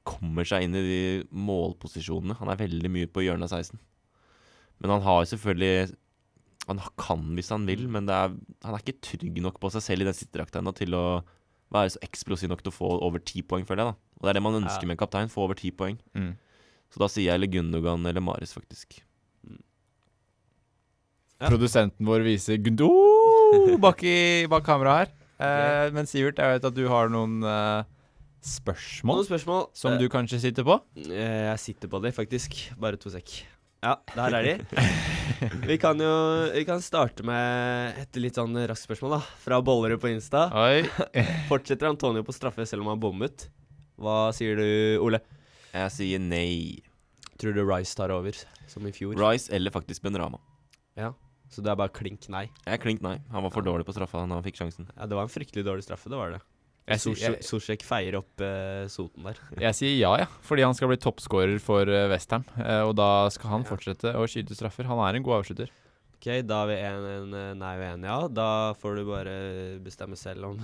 kommer 0.06 0.44
seg 0.48 0.64
inn 0.64 0.76
i 0.76 0.82
de 0.82 1.28
målposisjonene. 1.34 2.38
Han 2.40 2.50
er 2.50 2.56
veldig 2.58 2.90
mye 2.90 3.08
på 3.12 3.22
hjørnet 3.26 3.52
av 3.52 3.60
16. 3.62 3.80
Men 4.82 4.90
han 4.96 5.02
har 5.02 5.24
jo 5.26 5.36
selvfølgelig 5.38 5.96
Han 6.68 6.78
kan 6.96 7.24
hvis 7.36 7.50
han 7.50 7.66
vil, 7.66 7.88
men 7.90 8.06
det 8.06 8.14
er, 8.14 8.30
han 8.64 8.74
er 8.76 8.80
ikke 8.84 9.02
trygg 9.02 9.42
nok 9.42 9.60
på 9.60 9.72
seg 9.74 9.82
selv 9.82 10.02
i 10.02 10.06
den 10.06 10.14
sittedrakta 10.14 10.60
ennå 10.62 10.72
til 10.78 10.94
å 10.94 11.24
være 11.74 11.90
så 11.90 11.98
eksplosiv 12.06 12.50
nok 12.50 12.62
til 12.62 12.70
å 12.72 12.76
få 12.76 13.02
over 13.02 13.18
ti 13.20 13.42
poeng, 13.42 13.66
føler 13.66 13.82
jeg. 13.84 13.96
da 13.96 13.98
Og 14.20 14.22
det 14.22 14.30
er 14.30 14.34
det 14.38 14.44
man 14.44 14.54
ønsker 14.62 14.82
Ja. 14.84 14.88
med 14.88 14.94
en 15.00 15.02
kaptein. 15.08 15.28
Få 15.28 15.42
over 15.42 15.56
ti 15.56 15.72
poeng. 15.72 15.98
Mm. 16.16 16.38
Så 16.92 17.00
da 17.00 17.08
sier 17.08 17.26
jeg 17.26 17.34
eller 17.34 17.48
Gundogan 17.48 18.06
eller 18.06 18.22
Maris, 18.22 18.54
faktisk. 18.54 19.02
Ja. 21.42 21.50
Produsenten 21.50 22.06
vår 22.06 22.22
viser 22.26 22.58
Gundo 22.62 22.90
bak, 23.82 24.04
i, 24.06 24.46
bak 24.48 24.64
kameraet 24.64 25.08
her. 25.08 25.16
Eh, 25.42 25.88
men 25.96 26.06
Sivert, 26.10 26.38
jeg 26.42 26.56
vet 26.60 26.68
at 26.70 26.76
du 26.78 26.84
har 26.92 27.10
noen 27.14 27.40
eh, 27.48 27.84
spørsmål 28.46 29.20
Noen 29.22 29.28
spørsmål 29.28 29.64
som 29.78 29.96
Eh, 29.96 30.00
du 30.02 30.08
kanskje 30.10 30.40
sitter 30.44 30.66
på? 30.68 30.80
Eh, 30.98 31.48
Jeg 31.52 31.60
sitter 31.62 31.92
på 31.92 32.02
de, 32.04 32.12
faktisk. 32.16 32.58
Bare 32.82 32.98
to 33.02 33.10
sekk. 33.14 33.42
Ja, 33.82 33.96
der 34.14 34.36
er 34.38 34.46
de. 34.46 34.82
vi 35.72 35.78
kan 35.82 35.98
jo 35.98 36.12
Vi 36.54 36.62
kan 36.68 36.82
starte 36.86 37.26
med 37.26 37.98
et 38.04 38.20
litt 38.22 38.38
sånn 38.38 38.54
raskt 38.70 38.86
spørsmål, 38.86 39.16
da. 39.18 39.22
Fra 39.42 39.58
Bollerud 39.66 40.02
på 40.04 40.12
Insta. 40.14 40.48
Oi. 40.54 40.84
Fortsetter 41.50 41.90
Antonio 41.90 42.22
på 42.28 42.36
straffe 42.36 42.66
selv 42.70 42.86
om 42.86 42.92
han 42.94 43.02
bommet? 43.02 43.48
Hva 44.02 44.30
sier 44.34 44.58
du, 44.58 44.68
Ole? 45.02 45.20
Jeg 45.74 45.92
sier 45.96 46.22
nei. 46.22 46.82
Tror 47.42 47.54
du 47.58 47.64
Rice 47.66 47.96
tar 47.98 48.14
over, 48.14 48.38
som 48.70 48.86
i 48.86 48.94
fjor? 48.94 49.16
Rice 49.18 49.50
eller 49.54 49.74
faktisk 49.74 50.04
Benrama. 50.06 50.38
Ja. 51.00 51.14
Så 51.52 51.60
det 51.64 51.72
er 51.74 51.76
bare 51.80 51.92
klink 51.92 52.26
nei? 52.32 52.46
Jeg 52.64 52.80
klink 52.84 53.02
nei. 53.04 53.18
Han 53.34 53.44
var 53.44 53.52
for 53.52 53.66
dårlig 53.66 53.84
på 53.88 53.94
straffa 53.96 54.22
da 54.24 54.38
han 54.38 54.46
fikk 54.46 54.62
sjansen. 54.62 54.88
Ja, 54.96 55.08
det 55.10 55.18
var 55.18 55.28
en 55.28 55.34
fryktelig 55.34 55.66
dårlig 55.68 55.84
straffe, 55.84 56.08
det 56.12 56.20
var 56.20 56.38
det. 56.38 56.42
Sosjek 57.46 57.84
feier 57.86 58.18
opp 58.18 58.42
uh, 58.44 58.88
soten 58.92 59.28
der. 59.28 59.38
jeg 59.68 59.78
sier 59.78 59.94
ja, 60.00 60.12
ja. 60.24 60.28
Fordi 60.48 60.64
han 60.66 60.76
skal 60.76 60.90
bli 60.92 60.98
toppskårer 61.00 61.60
for 61.64 61.88
uh, 61.88 62.08
Westham. 62.12 62.44
og 62.88 62.96
da 63.00 63.30
skal 63.36 63.54
han 63.58 63.66
Ja. 63.66 63.70
fortsette 63.70 64.16
å 64.18 64.26
skyte 64.32 64.56
straffer. 64.58 64.88
Han 64.90 65.00
er 65.06 65.20
en 65.20 65.24
god 65.28 65.42
avslutter. 65.42 65.70
Ok, 66.22 66.28
da 66.46 66.60
er 66.64 66.68
vi 66.70 66.76
en, 66.86 67.06
en 67.34 67.58
nei 67.62 67.72
og 67.80 67.84
en 67.88 68.04
ja. 68.06 68.18
Da 68.30 68.48
får 68.82 69.00
du 69.00 69.04
bare 69.10 69.36
bestemme 69.82 70.18
selv 70.20 70.52
om 70.52 70.60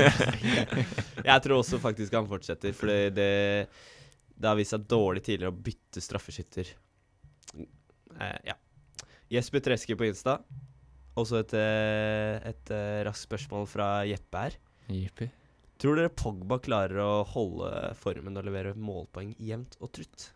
Jeg 1.30 1.44
tror 1.44 1.58
også 1.60 1.80
faktisk 1.80 2.14
han 2.18 2.28
fortsetter, 2.28 2.74
fordi 2.76 2.98
det 3.16 3.30
Det 4.36 4.48
har 4.48 4.58
vist 4.58 4.74
seg 4.76 4.84
dårlig 4.88 5.22
tidligere 5.26 5.52
å 5.52 5.60
bytte 5.68 6.02
straffeskytter. 6.04 6.74
Uh, 7.56 8.36
ja. 8.48 8.56
Jesper 9.30 9.62
Treske 9.64 9.96
på 9.98 10.08
Insta. 10.08 10.38
Også 11.20 11.40
et, 11.42 11.52
eh, 11.58 12.40
et 12.50 12.72
eh, 12.74 13.02
raskt 13.06 13.28
spørsmål 13.28 13.68
fra 13.70 13.90
Jeppe 14.08 14.44
her. 14.46 14.56
Jippi. 14.90 15.30
Tror 15.80 15.96
dere 15.96 16.10
Pogba 16.12 16.58
klarer 16.60 17.00
å 17.00 17.12
holde 17.24 17.70
formen 17.96 18.36
og 18.36 18.44
levere 18.44 18.74
målpoeng 18.76 19.32
jevnt 19.40 19.78
og 19.80 19.92
trutt? 19.96 20.28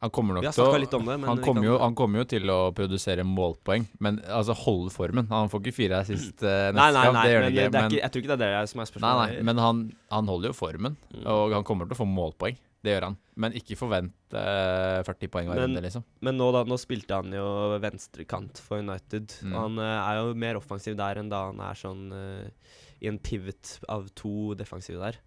Han 0.00 0.08
kommer 0.16 0.38
nok 0.38 0.46
til 0.48 0.64
å 0.64 0.72
det, 0.72 1.16
han, 1.28 1.40
kommer 1.44 1.64
jo, 1.66 1.74
han 1.76 1.94
kommer 1.96 2.22
jo 2.22 2.26
til 2.32 2.48
å 2.48 2.58
produsere 2.72 3.20
målpoeng, 3.26 3.84
men 4.00 4.16
altså 4.32 4.54
holde 4.56 4.88
formen. 4.94 5.26
Han 5.28 5.50
får 5.52 5.60
ikke 5.60 5.76
fire 5.76 5.98
assist 6.00 6.40
uh, 6.40 6.70
neste 6.72 6.78
Nei, 6.78 6.86
nei, 6.96 7.02
nei, 7.12 7.24
det 7.28 7.34
men 7.36 7.52
det 7.52 7.64
er 7.66 7.74
Men, 7.74 7.90
ikke, 7.90 7.98
jeg 8.00 8.12
tror 8.14 8.24
ikke 8.24 8.38
det 8.40 8.46
er 8.48 8.54
det 8.56 8.70
som 8.70 8.80
er 8.80 8.86
nei, 8.86 8.90
spørsmålet. 8.94 9.34
nei, 9.34 9.44
men 9.50 9.60
han, 9.60 9.82
han 10.16 10.30
holder 10.32 10.52
jo 10.54 10.56
formen, 10.56 10.96
Mm. 11.10 11.26
og 11.28 11.52
han 11.52 11.66
kommer 11.68 11.84
til 11.90 11.98
å 11.98 12.00
få 12.00 12.08
målpoeng. 12.08 12.56
Det 12.82 12.94
gjør 12.94 13.04
han. 13.10 13.16
Men 13.36 13.52
ikke 13.52 13.76
forvent 13.76 14.14
eh, 14.32 15.02
40 15.04 15.28
poeng 15.28 15.48
hver 15.50 15.58
runde, 15.60 15.82
liksom. 15.84 16.04
Men 16.24 16.38
nå, 16.40 16.46
da, 16.52 16.62
nå 16.64 16.78
spilte 16.80 17.12
han 17.18 17.30
jo 17.32 17.78
venstrekant 17.82 18.56
for 18.64 18.80
United. 18.80 19.34
Mm. 19.44 19.52
Og 19.52 19.58
han 19.66 19.78
eh, 19.84 19.96
er 20.08 20.20
jo 20.22 20.34
mer 20.34 20.56
offensiv 20.56 20.96
der 20.96 21.20
enn 21.20 21.28
da 21.28 21.42
han 21.50 21.60
er 21.60 21.74
sånn 21.76 22.06
eh, 22.16 22.70
i 23.02 23.08
en 23.08 23.18
pivot 23.18 23.78
av 23.88 24.08
to 24.16 24.54
defensive 24.56 24.96
der. 25.00 25.18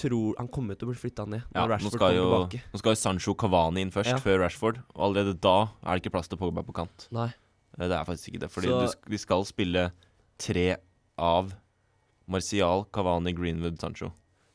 Tror 0.00 0.34
Han 0.38 0.48
kommer 0.48 0.74
til 0.78 0.88
å 0.88 0.92
bli 0.94 0.98
flytta 1.02 1.26
ned 1.28 1.42
når 1.52 1.58
Ja, 1.60 1.66
Rashford 1.68 1.98
kommer 2.00 2.16
jo, 2.16 2.24
tilbake. 2.32 2.60
nå 2.72 2.78
skal 2.80 2.94
jo 2.94 3.00
Sancho 3.02 3.34
Cavani 3.36 3.82
inn 3.84 3.90
først, 3.92 4.14
Ja. 4.14 4.16
før 4.24 4.40
Rashford. 4.46 4.78
Og 4.96 5.02
allerede 5.10 5.34
da 5.38 5.68
er 5.84 5.98
det 5.98 6.02
ikke 6.06 6.14
plass 6.16 6.28
til 6.32 6.38
Pogba 6.40 6.64
på 6.64 6.72
kant. 6.72 7.08
Nei. 7.12 7.28
Eh, 7.78 7.88
Det 7.88 7.92
er 7.92 8.04
faktisk 8.08 8.32
ikke 8.32 8.40
det. 8.40 8.50
Fordi 8.50 8.68
Så- 8.68 8.94
du, 9.04 9.10
de 9.10 9.18
skal 9.18 9.44
spille 9.44 9.92
tre 10.38 10.76
av 11.18 11.52
Martial, 12.26 12.86
Cavani, 12.92 13.34
Greenwood, 13.34 13.78
Sancho. 13.78 14.12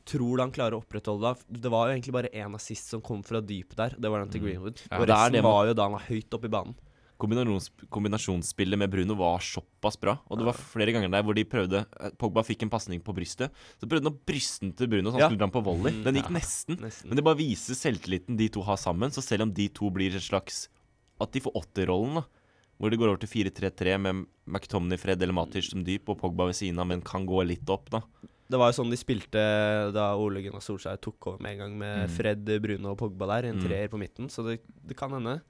Tror 0.08 0.38
du 0.40 0.42
han 0.46 0.52
klarer 0.56 0.78
å 0.78 0.82
opprettholde 0.82 1.34
det? 1.36 1.62
Det 1.68 1.70
var 1.74 1.90
jo 1.90 1.96
egentlig 1.98 2.14
bare 2.16 2.30
én 2.32 2.54
assist 2.56 2.88
som 2.94 3.02
kom 3.04 3.22
fra 3.28 3.42
dypet 3.44 3.76
der. 3.76 3.96
Det 4.00 4.10
var 4.10 4.24
den 4.24 4.30
til 4.32 4.42
Mm. 4.42 4.46
Greenwood. 4.48 4.82
Ja, 4.90 4.98
og 4.98 5.04
er 5.04 5.12
resten 5.14 5.34
det 5.36 5.44
var 5.44 5.66
jo 5.68 5.74
da 5.76 5.84
han 5.90 5.92
var 5.98 6.06
høyt 6.08 6.32
oppe 6.38 6.46
i 6.48 6.54
banen. 6.54 6.76
Kombinasjons, 7.18 7.72
kombinasjonsspillet 7.90 8.78
med 8.78 8.92
Bruno 8.94 9.16
var 9.18 9.40
såpass 9.42 9.98
bra. 10.00 10.20
Og 10.30 10.38
det 10.38 10.46
var 10.46 10.54
flere 10.54 10.94
ganger 10.94 11.10
der 11.10 11.24
hvor 11.26 11.34
de 11.34 11.44
prøvde 11.50 11.80
eh, 12.00 12.12
Pogba 12.18 12.44
fikk 12.46 12.62
en 12.64 12.70
pasning 12.70 13.02
på 13.02 13.16
brystet. 13.18 13.50
Så 13.82 13.90
prøvde 13.90 14.06
han 14.06 14.14
å 14.14 14.20
bryste 14.30 14.62
den 14.68 14.74
til 14.78 14.88
Bruno, 14.92 15.10
så 15.10 15.18
han 15.18 15.22
Ja. 15.26 15.28
skulle 15.32 15.42
dra 15.42 15.50
på 15.50 15.64
volley. 15.66 15.92
Mm, 15.98 16.04
Den 16.06 16.16
gikk 16.16 16.30
ja. 16.30 16.36
nesten. 16.38 16.78
Nesten. 16.80 17.08
Men 17.10 17.16
det 17.18 17.24
bare 17.26 17.40
viser 17.42 17.74
selvtilliten 17.74 18.38
de 18.38 18.48
to 18.50 18.62
har 18.62 18.78
sammen. 18.78 19.10
Så 19.10 19.24
selv 19.26 19.42
om 19.48 19.52
de 19.52 19.68
to 19.70 19.90
blir 19.90 20.14
et 20.16 20.22
slags 20.22 20.68
At 21.20 21.32
de 21.34 21.40
får 21.42 21.52
åtterrollen, 21.58 22.14
da. 22.22 22.24
Hvor 22.80 22.92
det 22.92 23.00
går 23.00 23.08
over 23.10 23.18
til 23.18 23.50
4-3-3 23.50 24.00
med 24.00 24.28
McTomney, 24.46 25.00
Fred 25.00 25.20
eller 25.20 25.34
Matic 25.34 25.72
som 25.72 25.84
dyp, 25.84 26.08
og 26.10 26.20
Pogba 26.20 26.46
ved 26.46 26.54
siden 26.54 26.78
av, 26.78 26.86
men 26.86 27.02
kan 27.02 27.26
gå 27.26 27.42
litt 27.44 27.68
opp, 27.68 27.90
da. 27.90 28.02
Det 28.50 28.58
var 28.62 28.72
jo 28.72 28.78
sånn 28.82 28.90
de 28.94 28.96
spilte 29.00 29.42
da 29.92 30.16
Ole 30.16 30.40
Gunnar 30.46 30.64
Solskjær 30.64 31.00
tok 31.04 31.28
over 31.34 31.42
med 31.44 31.52
en 31.58 31.60
gang 31.66 31.74
med 31.78 32.08
Mm. 32.08 32.14
Fred, 32.16 32.46
Bruno 32.64 32.92
og 32.94 32.98
Pogba 33.02 33.28
der, 33.28 33.50
en 33.50 33.58
Mm. 33.60 33.66
treer 33.68 33.88
på 33.92 34.00
midten, 34.00 34.30
så 34.32 34.46
det, 34.48 34.62
det 34.88 34.96
kan 34.96 35.12
hende. 35.12 35.42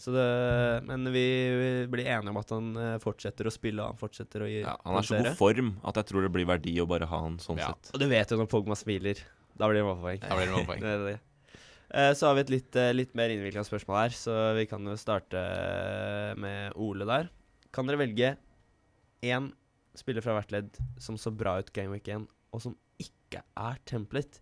Så 0.00 0.10
det, 0.14 0.82
men 0.88 1.04
vi, 1.12 1.22
vi 1.60 1.86
blir 1.92 2.06
enige 2.08 2.30
om 2.32 2.38
at 2.40 2.48
han 2.50 2.70
eh, 2.76 2.98
fortsetter 2.98 3.44
å 3.46 3.52
spille, 3.52 3.82
og 3.84 3.92
han 3.92 4.00
fortsetter 4.00 4.40
å 4.42 4.48
gi 4.48 4.62
Ja, 4.64 4.76
han 4.84 4.96
er 4.96 5.02
så 5.06 5.18
god 5.22 5.36
form 5.36 5.74
at 5.84 5.94
jeg 6.00 6.06
tror 6.06 6.22
det 6.22 6.32
blir 6.32 6.46
verdi 6.48 6.74
å 6.80 6.88
bare 6.88 7.06
ha 7.06 7.20
han 7.22 7.36
sånn 7.38 7.58
Ja. 7.60 7.68
sett. 7.68 7.90
Og 7.94 8.00
du 8.00 8.08
vet 8.08 8.30
jo 8.30 8.36
når 8.40 8.48
Pogba 8.48 8.74
smiler, 8.74 9.20
da 9.56 9.68
blir 9.68 9.82
det 9.82 9.84
målpoeng. 9.84 10.20
Da 10.24 10.34
blir 10.34 10.46
det 10.48 10.56
målpoeng. 10.56 10.80
Det 10.86 10.96
det. 11.06 11.20
Eh, 11.92 12.12
så 12.14 12.26
har 12.30 12.34
vi 12.34 12.40
et 12.40 12.50
litt, 12.50 12.76
eh, 12.76 12.92
litt 12.94 13.14
mer 13.14 13.28
innvikla 13.34 13.62
spørsmål 13.66 13.96
her, 14.06 14.08
så 14.16 14.54
vi 14.56 14.64
kan 14.66 14.82
jo 14.86 14.96
starte 14.96 15.38
med 16.38 16.72
Ole 16.76 17.04
der. 17.04 17.28
Kan 17.74 17.86
dere 17.86 17.98
velge 18.00 18.36
én 19.22 19.52
spiller 19.94 20.22
fra 20.24 20.32
hvert 20.38 20.50
ledd 20.54 20.78
som 20.98 21.16
så 21.20 21.30
bra 21.34 21.58
ut 21.60 21.72
Game 21.76 21.90
Week 21.92 22.06
1, 22.08 22.26
og 22.50 22.62
som 22.64 22.76
ikke 23.00 23.42
er 23.42 23.80
templet. 23.88 24.40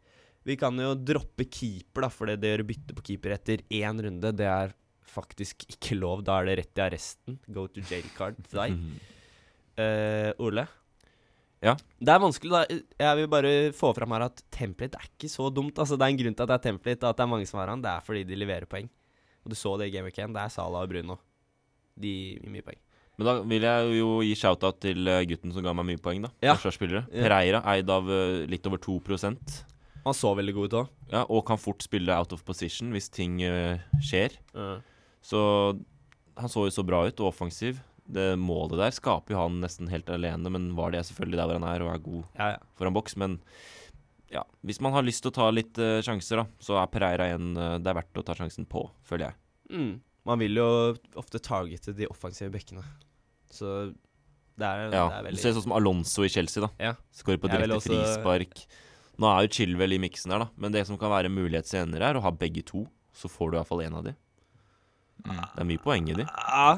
Vi 0.49 0.57
kan 0.57 0.77
jo 0.81 0.95
droppe 0.97 1.45
keeper, 1.45 2.07
da, 2.07 2.11
for 2.13 2.31
det 2.31 2.41
å 2.41 2.53
gjøre 2.55 2.69
bytte 2.69 2.97
på 2.97 3.05
keeper 3.11 3.37
etter 3.37 3.65
én 3.75 4.01
runde, 4.05 4.33
det 4.37 4.49
er 4.49 4.75
faktisk 5.09 5.67
ikke 5.69 5.99
lov. 5.99 6.25
Da 6.25 6.39
er 6.39 6.49
det 6.49 6.59
rett 6.63 6.81
i 6.81 6.85
arresten. 6.85 7.39
Go 7.53 7.67
to 7.69 7.85
jail 7.85 8.09
card 8.17 8.39
til 8.47 8.63
deg. 8.63 8.77
Uh, 9.79 10.33
Ole? 10.47 10.65
Ja? 11.65 11.75
Det 11.99 12.15
er 12.15 12.23
vanskelig, 12.23 12.53
da. 12.55 12.81
Jeg 13.03 13.21
vil 13.21 13.31
bare 13.33 13.53
få 13.77 13.93
fram 13.97 14.15
her 14.15 14.29
at 14.29 14.43
template 14.55 15.01
er 15.01 15.09
ikke 15.11 15.31
så 15.33 15.51
dumt. 15.53 15.79
Altså, 15.79 15.99
det 15.99 16.07
er 16.07 16.15
en 16.15 16.21
grunn 16.23 16.39
til 16.39 16.47
at 16.47 16.53
det 16.53 16.59
er 16.59 16.67
template, 16.71 17.03
og 17.03 17.11
at 17.11 17.21
det 17.21 17.27
er 17.27 17.33
mange 17.35 17.49
som 17.51 17.61
har 17.61 17.73
han. 17.75 17.85
Det 17.85 17.93
er 17.93 18.05
fordi 18.07 18.25
de 18.29 18.39
leverer 18.39 18.71
poeng. 18.71 18.91
Og 19.45 19.53
du 19.53 19.59
så 19.59 19.77
det 19.81 19.91
i 19.91 19.97
Game 19.97 20.09
Week 20.09 20.19
1. 20.19 20.35
Det 20.37 20.45
er 20.45 20.55
Salah 20.55 20.85
og 20.85 20.93
Bruno. 20.93 21.19
De 21.99 22.13
gir 22.39 22.53
mye 22.53 22.65
poeng. 22.65 22.81
Men 23.19 23.27
da 23.27 23.33
vil 23.51 23.65
jeg 23.67 23.95
jo 23.99 24.11
gi 24.23 24.35
shout-out 24.39 24.77
til 24.85 25.09
eh, 25.11 25.25
gutten 25.27 25.51
som 25.55 25.65
ga 25.67 25.73
meg 25.75 25.89
mye 25.89 25.99
poeng, 26.03 26.23
da. 26.23 26.29
Ja. 26.45 26.53
Forsvarsspillere. 26.55 27.09
Pereira, 27.11 27.61
eid 27.75 27.91
av 27.91 28.07
eh, 28.15 28.45
litt 28.47 28.67
over 28.71 28.79
2% 28.79 29.57
Han 30.05 30.15
så 30.15 30.31
veldig 30.39 30.55
god 30.55 30.69
ut 30.71 30.77
òg. 30.79 30.93
ja, 31.11 31.25
og 31.27 31.43
kan 31.49 31.59
fort 31.59 31.83
spille 31.83 32.15
out 32.15 32.33
of 32.33 32.45
position 32.47 32.93
hvis 32.95 33.11
ting 33.11 33.41
eh, 33.43 33.83
skjer. 34.01 34.39
Så 35.21 35.41
han 36.39 36.49
så 36.53 36.69
jo 36.69 36.71
så 36.73 36.85
bra 36.87 37.03
ut, 37.09 37.19
og 37.19 37.33
offensiv. 37.33 37.81
Det 38.09 38.39
målet 38.41 38.79
der 38.79 38.95
skaper 38.95 39.35
jo 39.35 39.41
han 39.43 39.59
nesten 39.61 39.91
helt 39.91 40.09
alene, 40.15 40.49
men 40.55 40.71
var 40.79 40.95
det 40.95 41.03
selvfølgelig 41.11 41.41
der 41.43 41.51
hvor 41.51 41.59
han 41.59 41.67
er 41.69 41.83
og 41.85 41.91
er 41.93 42.05
god 42.07 42.23
Ja, 42.39 42.47
ja. 42.55 42.63
foran 42.79 42.95
boks. 42.97 43.19
Men 43.21 43.35
ja, 44.33 44.45
hvis 44.63 44.79
man 44.81 44.95
har 44.95 45.03
lyst 45.05 45.27
til 45.27 45.33
å 45.35 45.37
ta 45.41 45.51
litt 45.53 45.75
sjanser, 46.07 46.45
da, 46.45 46.47
så 46.63 46.79
er 46.79 46.89
Pereira 46.95 47.27
en 47.35 47.51
det 47.59 47.91
er 47.91 47.99
verdt 47.99 48.23
å 48.23 48.25
ta 48.25 48.39
sjansen 48.39 48.65
på, 48.71 48.87
føler 49.03 49.33
jeg. 49.33 49.39
Mm. 49.75 49.93
Man 50.31 50.41
vil 50.41 50.57
jo 50.63 50.71
ofte 51.19 51.43
targete 51.43 51.93
de 51.99 52.09
offensive 52.09 52.55
bekkene. 52.55 52.87
Så 53.51 53.95
det 54.59 54.67
er, 54.67 54.91
Ja, 54.93 55.09
det 55.23 55.27
er 55.27 55.31
Du 55.31 55.37
ser 55.41 55.53
sånn 55.57 55.63
som 55.69 55.73
Alonso 55.73 56.23
i 56.25 56.29
Chelsea, 56.29 56.61
da. 56.67 56.69
Ja. 56.79 56.95
Skårer 57.15 57.39
på 57.39 57.49
direkte 57.51 57.77
også- 57.79 57.95
frispark. 57.95 58.67
Nå 59.19 59.27
er 59.27 59.47
jo 59.47 59.49
Chilwell 59.49 59.93
i 59.95 59.99
miksen 59.99 60.31
her, 60.31 60.39
da, 60.39 60.49
men 60.57 60.71
det 60.73 60.87
som 60.87 60.97
kan 60.99 61.11
være 61.11 61.29
mulighet 61.31 61.67
senere, 61.67 62.03
er 62.11 62.15
å 62.15 62.23
ha 62.23 62.31
begge 62.31 62.65
to. 62.65 62.87
Så 63.15 63.29
får 63.29 63.51
du 63.51 63.57
iallfall 63.59 63.83
én 63.83 63.97
av 63.97 64.05
de. 64.05 64.15
Det 65.25 65.59
er 65.59 65.65
mye 65.67 65.79
poeng 65.83 66.09
i 66.09 66.15
de. 66.15 66.25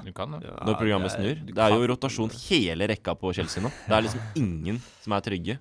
Du 0.04 0.12
kan. 0.16 0.32
Ja, 0.40 0.64
når 0.64 0.78
programmet 0.80 1.10
det 1.12 1.20
er- 1.20 1.34
snur. 1.36 1.46
du 1.46 1.52
Det 1.52 1.58
er 1.58 1.70
jo 1.76 1.86
rotasjon 1.94 2.30
hele 2.48 2.88
rekka 2.88 3.14
på 3.14 3.34
Chelsea 3.34 3.62
nå. 3.62 3.70
Det 3.86 3.92
er 3.92 4.02
liksom 4.02 4.20
ingen 4.36 4.78
som 5.02 5.12
er 5.12 5.20
trygge. 5.20 5.58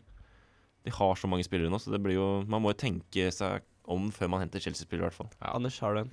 De 0.86 0.92
har 0.92 1.16
så 1.16 1.28
mange 1.28 1.44
spillere 1.44 1.70
nå, 1.70 1.76
så 1.76 1.92
det 1.92 2.02
blir 2.02 2.14
jo 2.14 2.46
Man 2.48 2.62
må 2.64 2.72
jo 2.72 2.80
tenke 2.88 3.28
seg 3.34 3.62
om 3.86 4.10
før 4.12 4.30
man 4.30 4.40
henter 4.40 4.60
Chelsea-spillere, 4.62 5.08
i 5.08 5.10
hvert 5.10 5.14
fall. 5.14 5.30
Anders, 5.42 5.78
har 5.80 5.94
du 5.96 6.00
en? 6.02 6.12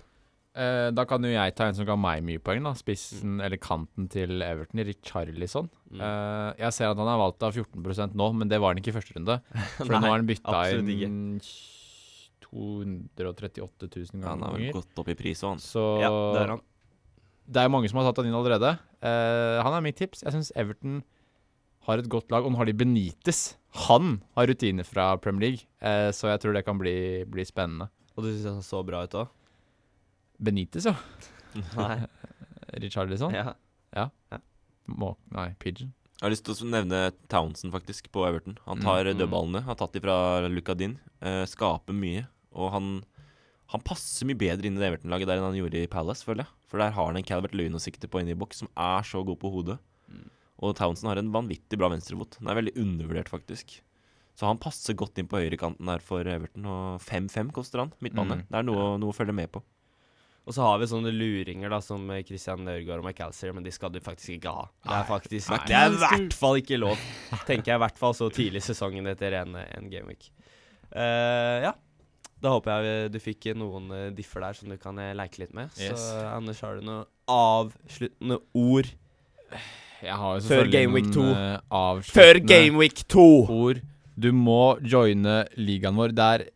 Eh, 0.56 0.88
da 0.96 1.04
kan 1.04 1.20
jo 1.20 1.28
jeg 1.28 1.52
ta 1.52 1.66
en 1.68 1.76
som 1.76 1.84
ga 1.88 1.98
meg 2.00 2.22
mye 2.24 2.40
poeng, 2.40 2.64
da. 2.64 2.72
Spissen, 2.78 3.38
eller 3.44 3.60
kanten 3.60 4.08
til 4.12 4.40
Everton, 4.40 4.80
Richarlison. 4.88 5.68
Mm. 5.90 6.00
Uh, 6.00 6.50
jeg 6.62 6.76
ser 6.78 6.92
at 6.92 7.00
han 7.02 7.10
er 7.12 7.20
valgt 7.20 7.44
av 7.44 7.56
14% 7.56 8.16
nå, 8.16 8.28
men 8.40 8.48
det 8.48 8.60
var 8.62 8.72
han 8.72 8.80
ikke 8.80 8.94
i 8.94 8.96
første 8.96 9.16
runde. 9.18 9.36
For 9.76 9.92
nå 9.92 10.00
har 10.06 10.16
han 10.16 10.28
bytta 10.28 10.62
inn 10.80 11.18
238 12.46 13.90
000 13.90 14.22
ganger. 14.22 14.30
Han 14.30 14.46
har 14.46 14.56
vel 14.56 14.72
gått 14.78 15.02
opp 15.02 15.10
i 15.12 15.18
pris 15.18 15.44
òg, 15.44 15.56
han. 15.56 15.62
Så 15.62 15.84
Ja, 16.00 16.08
det 16.08 16.40
er 16.46 16.54
han. 16.54 16.64
det 17.52 17.64
er 17.66 17.74
mange 17.74 17.90
som 17.92 18.00
har 18.00 18.08
tatt 18.08 18.22
han 18.22 18.30
inn 18.30 18.38
allerede. 18.38 18.76
Uh, 19.04 19.60
han 19.60 19.76
er 19.76 19.84
mitt 19.84 20.00
tips. 20.00 20.24
Jeg 20.24 20.32
syns 20.38 20.54
Everton 20.56 21.02
har 21.86 22.02
et 22.02 22.10
godt 22.10 22.32
lag, 22.34 22.46
og 22.46 22.52
nå 22.52 22.58
har 22.58 22.68
de 22.68 22.74
Benitez. 22.76 23.54
Han 23.86 24.20
har 24.38 24.48
rutiner 24.50 24.86
fra 24.86 25.12
Premier 25.22 25.50
League, 25.50 25.68
eh, 25.78 26.10
så 26.16 26.32
jeg 26.32 26.42
tror 26.42 26.56
det 26.56 26.64
kan 26.66 26.78
bli, 26.80 27.22
bli 27.30 27.44
spennende. 27.46 27.90
Og 28.16 28.24
du 28.24 28.32
syns 28.32 28.48
han 28.48 28.64
så 28.66 28.80
bra 28.86 29.04
ut 29.04 29.14
òg? 29.20 29.30
Benitez, 30.38 30.86
ja. 30.88 30.94
Nei. 31.76 32.00
Richarlison. 32.82 33.32
Ja. 33.34 33.54
Må, 34.86 35.14
nei, 35.34 35.48
Pigeon. 35.62 35.92
Jeg 36.16 36.24
har 36.24 36.32
lyst 36.32 36.46
til 36.46 36.54
å 36.64 36.68
nevne 36.70 36.98
Townsend, 37.32 37.72
faktisk, 37.74 38.06
på 38.14 38.22
Everton. 38.28 38.54
Han 38.64 38.80
tar 38.80 39.02
Mm, 39.04 39.10
mm. 39.16 39.18
dødballene. 39.20 39.62
Har 39.66 39.76
tatt 39.76 39.92
de 39.96 40.00
fra 40.00 40.16
Luka 40.48 40.74
Din. 40.78 40.94
Eh, 41.20 41.42
skaper 41.48 41.92
mye. 41.96 42.22
Og 42.56 42.70
han, 42.72 42.86
han 43.74 43.82
passer 43.84 44.28
mye 44.28 44.38
bedre 44.40 44.64
inn 44.70 44.78
i 44.78 44.80
det 44.80 44.88
Everton-laget 44.92 45.28
der 45.28 45.40
enn 45.42 45.48
han 45.50 45.58
gjorde 45.58 45.82
i 45.82 45.90
Palace, 45.92 46.24
føler 46.24 46.44
jeg. 46.46 46.52
For 46.70 46.80
der 46.80 46.94
har 46.96 47.10
han 47.10 47.18
en 47.20 47.26
Calvert 47.26 47.54
Lewin 47.56 47.76
å 47.76 47.82
sikte 47.82 48.08
på 48.08 48.22
inne 48.22 48.32
i 48.32 48.38
boks, 48.38 48.62
som 48.64 48.70
er 48.80 49.04
så 49.06 49.20
god 49.28 49.38
på 49.42 49.50
hodet. 49.52 49.76
Mm. 50.08 50.30
Og 50.64 50.72
Townsend 50.78 51.10
har 51.10 51.20
en 51.20 51.32
vanvittig 51.34 51.76
bra 51.80 51.90
venstrefot. 51.92 52.38
Den 52.40 52.48
er 52.48 52.56
veldig 52.62 52.76
undervurdert, 52.80 53.28
faktisk. 53.32 53.76
Så 54.36 54.48
han 54.48 54.58
passer 54.60 54.96
godt 54.96 55.18
inn 55.20 55.28
på 55.28 55.40
høyrekanten 55.42 55.88
der 55.88 56.00
for 56.04 56.24
Everton. 56.28 56.64
Og 56.68 57.04
5-5 57.04 57.52
koster 57.56 57.82
han, 57.84 57.92
midtbane. 58.04 58.40
Mm. 58.40 58.48
Det 58.48 58.60
er 58.62 58.66
noe, 58.70 58.88
noe 59.02 59.12
å 59.12 59.16
følge 59.16 59.36
med 59.36 59.52
på. 59.52 59.60
Og 60.46 60.54
så 60.54 60.62
har 60.62 60.78
vi 60.78 60.86
sånne 60.86 61.10
luringer 61.10 61.72
da 61.74 61.80
som 61.82 62.04
eh, 62.14 62.22
Christian 62.26 62.62
Nørgaard 62.66 63.02
og 63.02 63.08
McAllister, 63.08 63.50
men 63.56 63.64
de 63.66 63.72
skal 63.74 63.90
du 63.90 63.98
faktisk 64.02 64.36
ikke 64.36 64.52
ha. 64.54 64.68
Det 64.86 64.94
er 64.94 65.08
faktisk 65.08 65.56
Det 65.66 65.74
er 65.74 65.90
i 65.90 65.98
hvert 66.04 66.36
fall 66.38 66.60
ikke 66.60 66.78
lov. 66.78 67.00
Tenker 67.48 67.72
jeg 67.72 67.80
i 67.80 67.82
hvert 67.82 67.98
fall 67.98 68.14
så 68.14 68.30
tidlig 68.30 68.62
i 68.62 68.68
sesongen 68.68 69.10
etter 69.10 69.34
en, 69.40 69.58
en 69.58 69.90
gameweek. 69.90 70.30
Uh, 70.94 71.66
ja. 71.66 71.74
Da 72.42 72.52
håper 72.52 72.84
jeg 72.84 73.10
du 73.14 73.18
fikk 73.22 73.48
noen 73.56 73.88
eh, 73.96 74.08
differ 74.14 74.44
der 74.44 74.56
som 74.58 74.68
du 74.70 74.76
kan 74.80 74.98
eh, 75.00 75.14
leke 75.16 75.40
litt 75.40 75.54
med. 75.56 75.72
Yes. 75.80 76.02
Så 76.12 76.20
Anders, 76.28 76.60
har 76.62 76.76
du 76.76 76.84
noen 76.84 77.06
avsluttende 77.32 78.38
ord 78.54 78.90
Jeg 80.04 80.18
har 80.20 80.36
jo 80.36 80.42
Før 80.44 80.50
selvfølgelig 80.50 80.74
Game 80.76 80.94
Week 80.94 81.08
noen, 81.14 81.32
2. 81.72 81.80
eh, 81.80 82.10
før 82.12 82.40
gameweek 82.52 83.02
2! 83.16 83.24
ord. 83.56 83.80
Du 84.16 84.30
må 84.36 84.60
joine 84.84 85.42
ligaen 85.60 85.96
vår. 85.96 86.12
Det 86.16 86.28
er 86.36 86.44
eh, 86.44 86.52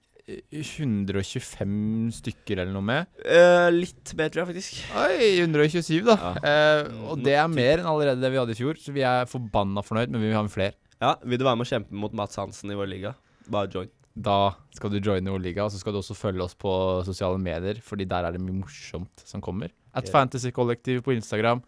125 0.55 2.12
stykker 2.20 2.62
eller 2.62 2.74
noe 2.74 2.87
med. 2.87 3.09
Uh, 3.24 3.68
litt 3.74 4.12
mer, 4.18 4.31
tror 4.33 4.45
jeg 4.45 4.51
faktisk. 4.53 4.81
Oi, 5.01 5.31
127, 5.43 6.01
da. 6.07 6.16
Ja. 6.20 6.33
Uh, 6.45 7.09
og 7.12 7.24
det 7.24 7.37
er 7.39 7.51
mer 7.53 7.81
enn 7.83 7.91
allerede 7.91 8.22
det 8.22 8.33
vi 8.33 8.41
hadde 8.41 8.57
i 8.57 8.61
fjor, 8.61 8.81
så 8.81 8.95
vi 8.97 9.05
er 9.07 9.28
forbanna 9.31 9.85
fornøyd, 9.87 10.12
men 10.12 10.22
vi 10.22 10.31
vil 10.31 10.39
ha 10.39 10.45
med 10.47 10.55
flere. 10.55 10.76
Ja, 11.01 11.14
Vil 11.24 11.41
du 11.41 11.47
være 11.47 11.57
med 11.57 11.68
å 11.68 11.72
kjempe 11.72 11.97
mot 12.03 12.14
Mats 12.16 12.37
Hansen 12.41 12.72
i 12.72 12.76
vår 12.76 12.91
liga? 12.91 13.14
Bare 13.51 13.70
join. 13.72 13.91
Da 14.20 14.53
skal 14.74 14.93
du 14.93 14.99
joine 14.99 15.33
vår 15.33 15.43
liga, 15.43 15.64
og 15.64 15.72
så 15.72 15.81
skal 15.81 15.95
du 15.95 16.01
også 16.03 16.16
følge 16.18 16.45
oss 16.45 16.57
på 16.59 16.72
sosiale 17.07 17.41
medier, 17.41 17.78
fordi 17.85 18.07
der 18.11 18.26
er 18.26 18.37
det 18.37 18.43
mye 18.43 18.59
morsomt 18.61 19.24
som 19.24 19.43
kommer. 19.45 19.72
At 19.95 20.07
yeah. 20.07 20.12
Fantasy 20.12 20.53
Collective 20.55 21.05
på 21.07 21.14
Instagram. 21.16 21.62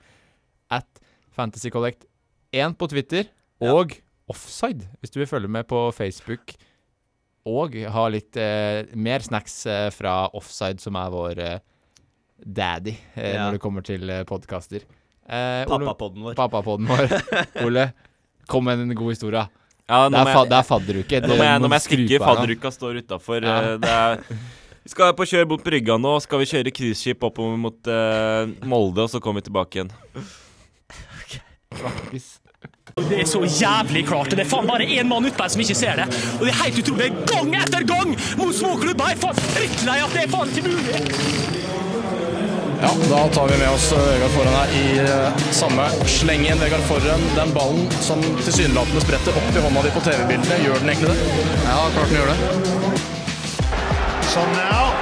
At 0.72 1.00
Fantasy 1.32 1.72
Collect 1.72 2.04
1 2.52 2.76
på 2.78 2.88
Twitter. 2.92 3.30
Ja. 3.62 3.72
Og 3.72 3.96
Offside, 4.30 4.86
hvis 5.00 5.10
du 5.10 5.20
vil 5.20 5.30
følge 5.30 5.48
med 5.48 5.66
på 5.70 5.90
Facebook. 5.96 6.54
Og 7.50 7.74
ha 7.90 8.02
litt 8.12 8.36
eh, 8.38 8.84
mer 8.94 9.24
snacks 9.24 9.64
eh, 9.66 9.88
fra 9.90 10.28
Offside, 10.38 10.78
som 10.82 10.94
er 11.00 11.08
vår 11.10 11.40
eh, 11.42 11.58
daddy 12.38 12.92
eh, 13.16 13.32
Ja. 13.34 13.46
når 13.48 13.56
det 13.56 13.62
kommer 13.64 13.82
til 13.86 14.08
eh, 14.10 14.22
podkaster. 14.28 14.84
Eh, 15.26 15.64
Ole- 15.66 15.86
Pappapodden 15.88 16.22
vår. 16.28 16.36
Pappapodden 16.38 16.86
vår. 16.86 17.16
Ole, 17.66 17.88
kom 18.50 18.64
med 18.70 18.78
en 18.84 18.94
god 18.94 19.10
historie. 19.14 19.42
Ja, 19.90 20.04
Det 20.08 20.18
er, 20.22 20.30
fa 20.32 20.42
det 20.46 20.56
er 20.60 20.66
fadderuke. 20.68 21.20
Nå 21.26 21.34
må 21.36 21.44
jeg, 21.44 21.60
nå 21.62 21.68
må 21.68 21.76
jeg 21.80 21.84
stikke. 21.88 22.20
Fadderuka 22.22 22.70
står 22.72 23.00
utafor. 23.02 23.44
Ja. 23.44 24.04
Vi 24.82 24.90
skal 24.90 25.12
på 25.18 25.26
kjør 25.30 25.48
mot 25.50 25.62
brygga 25.66 25.98
nå. 26.00 26.14
Skal 26.24 26.40
vi 26.42 26.46
kjøre 26.50 26.72
cruiseskip 26.74 27.26
oppover 27.26 27.58
mot 27.60 27.90
eh, 27.90 28.46
Molde, 28.70 29.04
og 29.04 29.10
så 29.12 29.20
kommer 29.22 29.42
vi 29.42 29.48
tilbake 29.50 29.78
igjen. 29.82 29.92
Snakkes. 31.74 32.28
Det 32.96 33.20
er 33.20 33.26
så 33.26 33.40
jævlig 33.40 34.06
klart, 34.06 34.30
det 34.30 34.42
er 34.42 34.48
faen 34.48 34.66
bare 34.68 34.84
én 34.84 35.08
mann 35.08 35.24
utpå 35.24 35.46
her 35.46 35.52
som 35.52 35.60
ikke 35.64 35.76
ser 35.78 35.96
det. 35.96 36.04
Og 36.36 36.42
det 36.44 36.50
er 36.52 36.58
helt 36.58 36.80
utrolig. 36.82 37.06
Gang 37.30 37.54
etter 37.56 37.86
gang 37.88 38.10
mot 38.36 38.52
småklubber! 38.52 39.08
Jeg 39.08 39.16
er 39.16 39.22
faen 39.22 39.40
drittlei 39.54 39.94
at 40.04 40.12
det 40.12 40.24
er 40.26 40.34
faen 40.34 40.52
ikke 40.52 40.68
mulig. 40.68 41.00
Ja, 42.82 42.90
da 43.08 43.22
tar 43.32 43.48
vi 43.48 43.56
med 43.62 43.70
oss 43.70 43.86
eh, 43.96 44.04
Vegard 44.10 44.34
Forhen 44.36 44.58
her 44.58 44.74
i 44.76 44.84
eh, 45.06 45.42
samme 45.56 45.88
slengen. 46.18 46.60
Vegard 46.60 46.84
Forhen, 46.90 47.24
den 47.38 47.56
ballen 47.56 47.88
som 48.04 48.20
tilsynelatende 48.42 49.06
spretter 49.06 49.40
opp 49.40 49.56
i 49.56 49.64
hånda 49.64 49.86
di 49.86 49.94
på 49.96 50.04
TV-bildene, 50.10 50.60
gjør 50.66 50.84
den 50.84 50.92
egentlig 50.92 51.14
det? 51.14 51.48
Ja, 51.64 51.80
klart 51.96 52.12
den 52.12 52.20
gjør 52.20 52.32
det. 52.34 52.38
Sånn 54.34 54.54
now. 54.58 54.92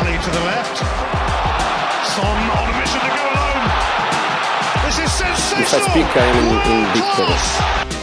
Ali 0.00 0.18
to 0.18 0.34
the 0.34 0.44
left. 0.50 0.86
Son 2.10 2.46
on 2.58 2.78
mission 2.80 3.06
to 3.06 3.10
go 3.14 3.19
If 5.52 5.74
I 5.74 5.80
speak, 5.80 6.06
I 6.16 6.24
am 6.26 6.36
in, 6.38 6.60
in 6.70 6.92
big 6.94 7.04
trouble. 7.14 7.99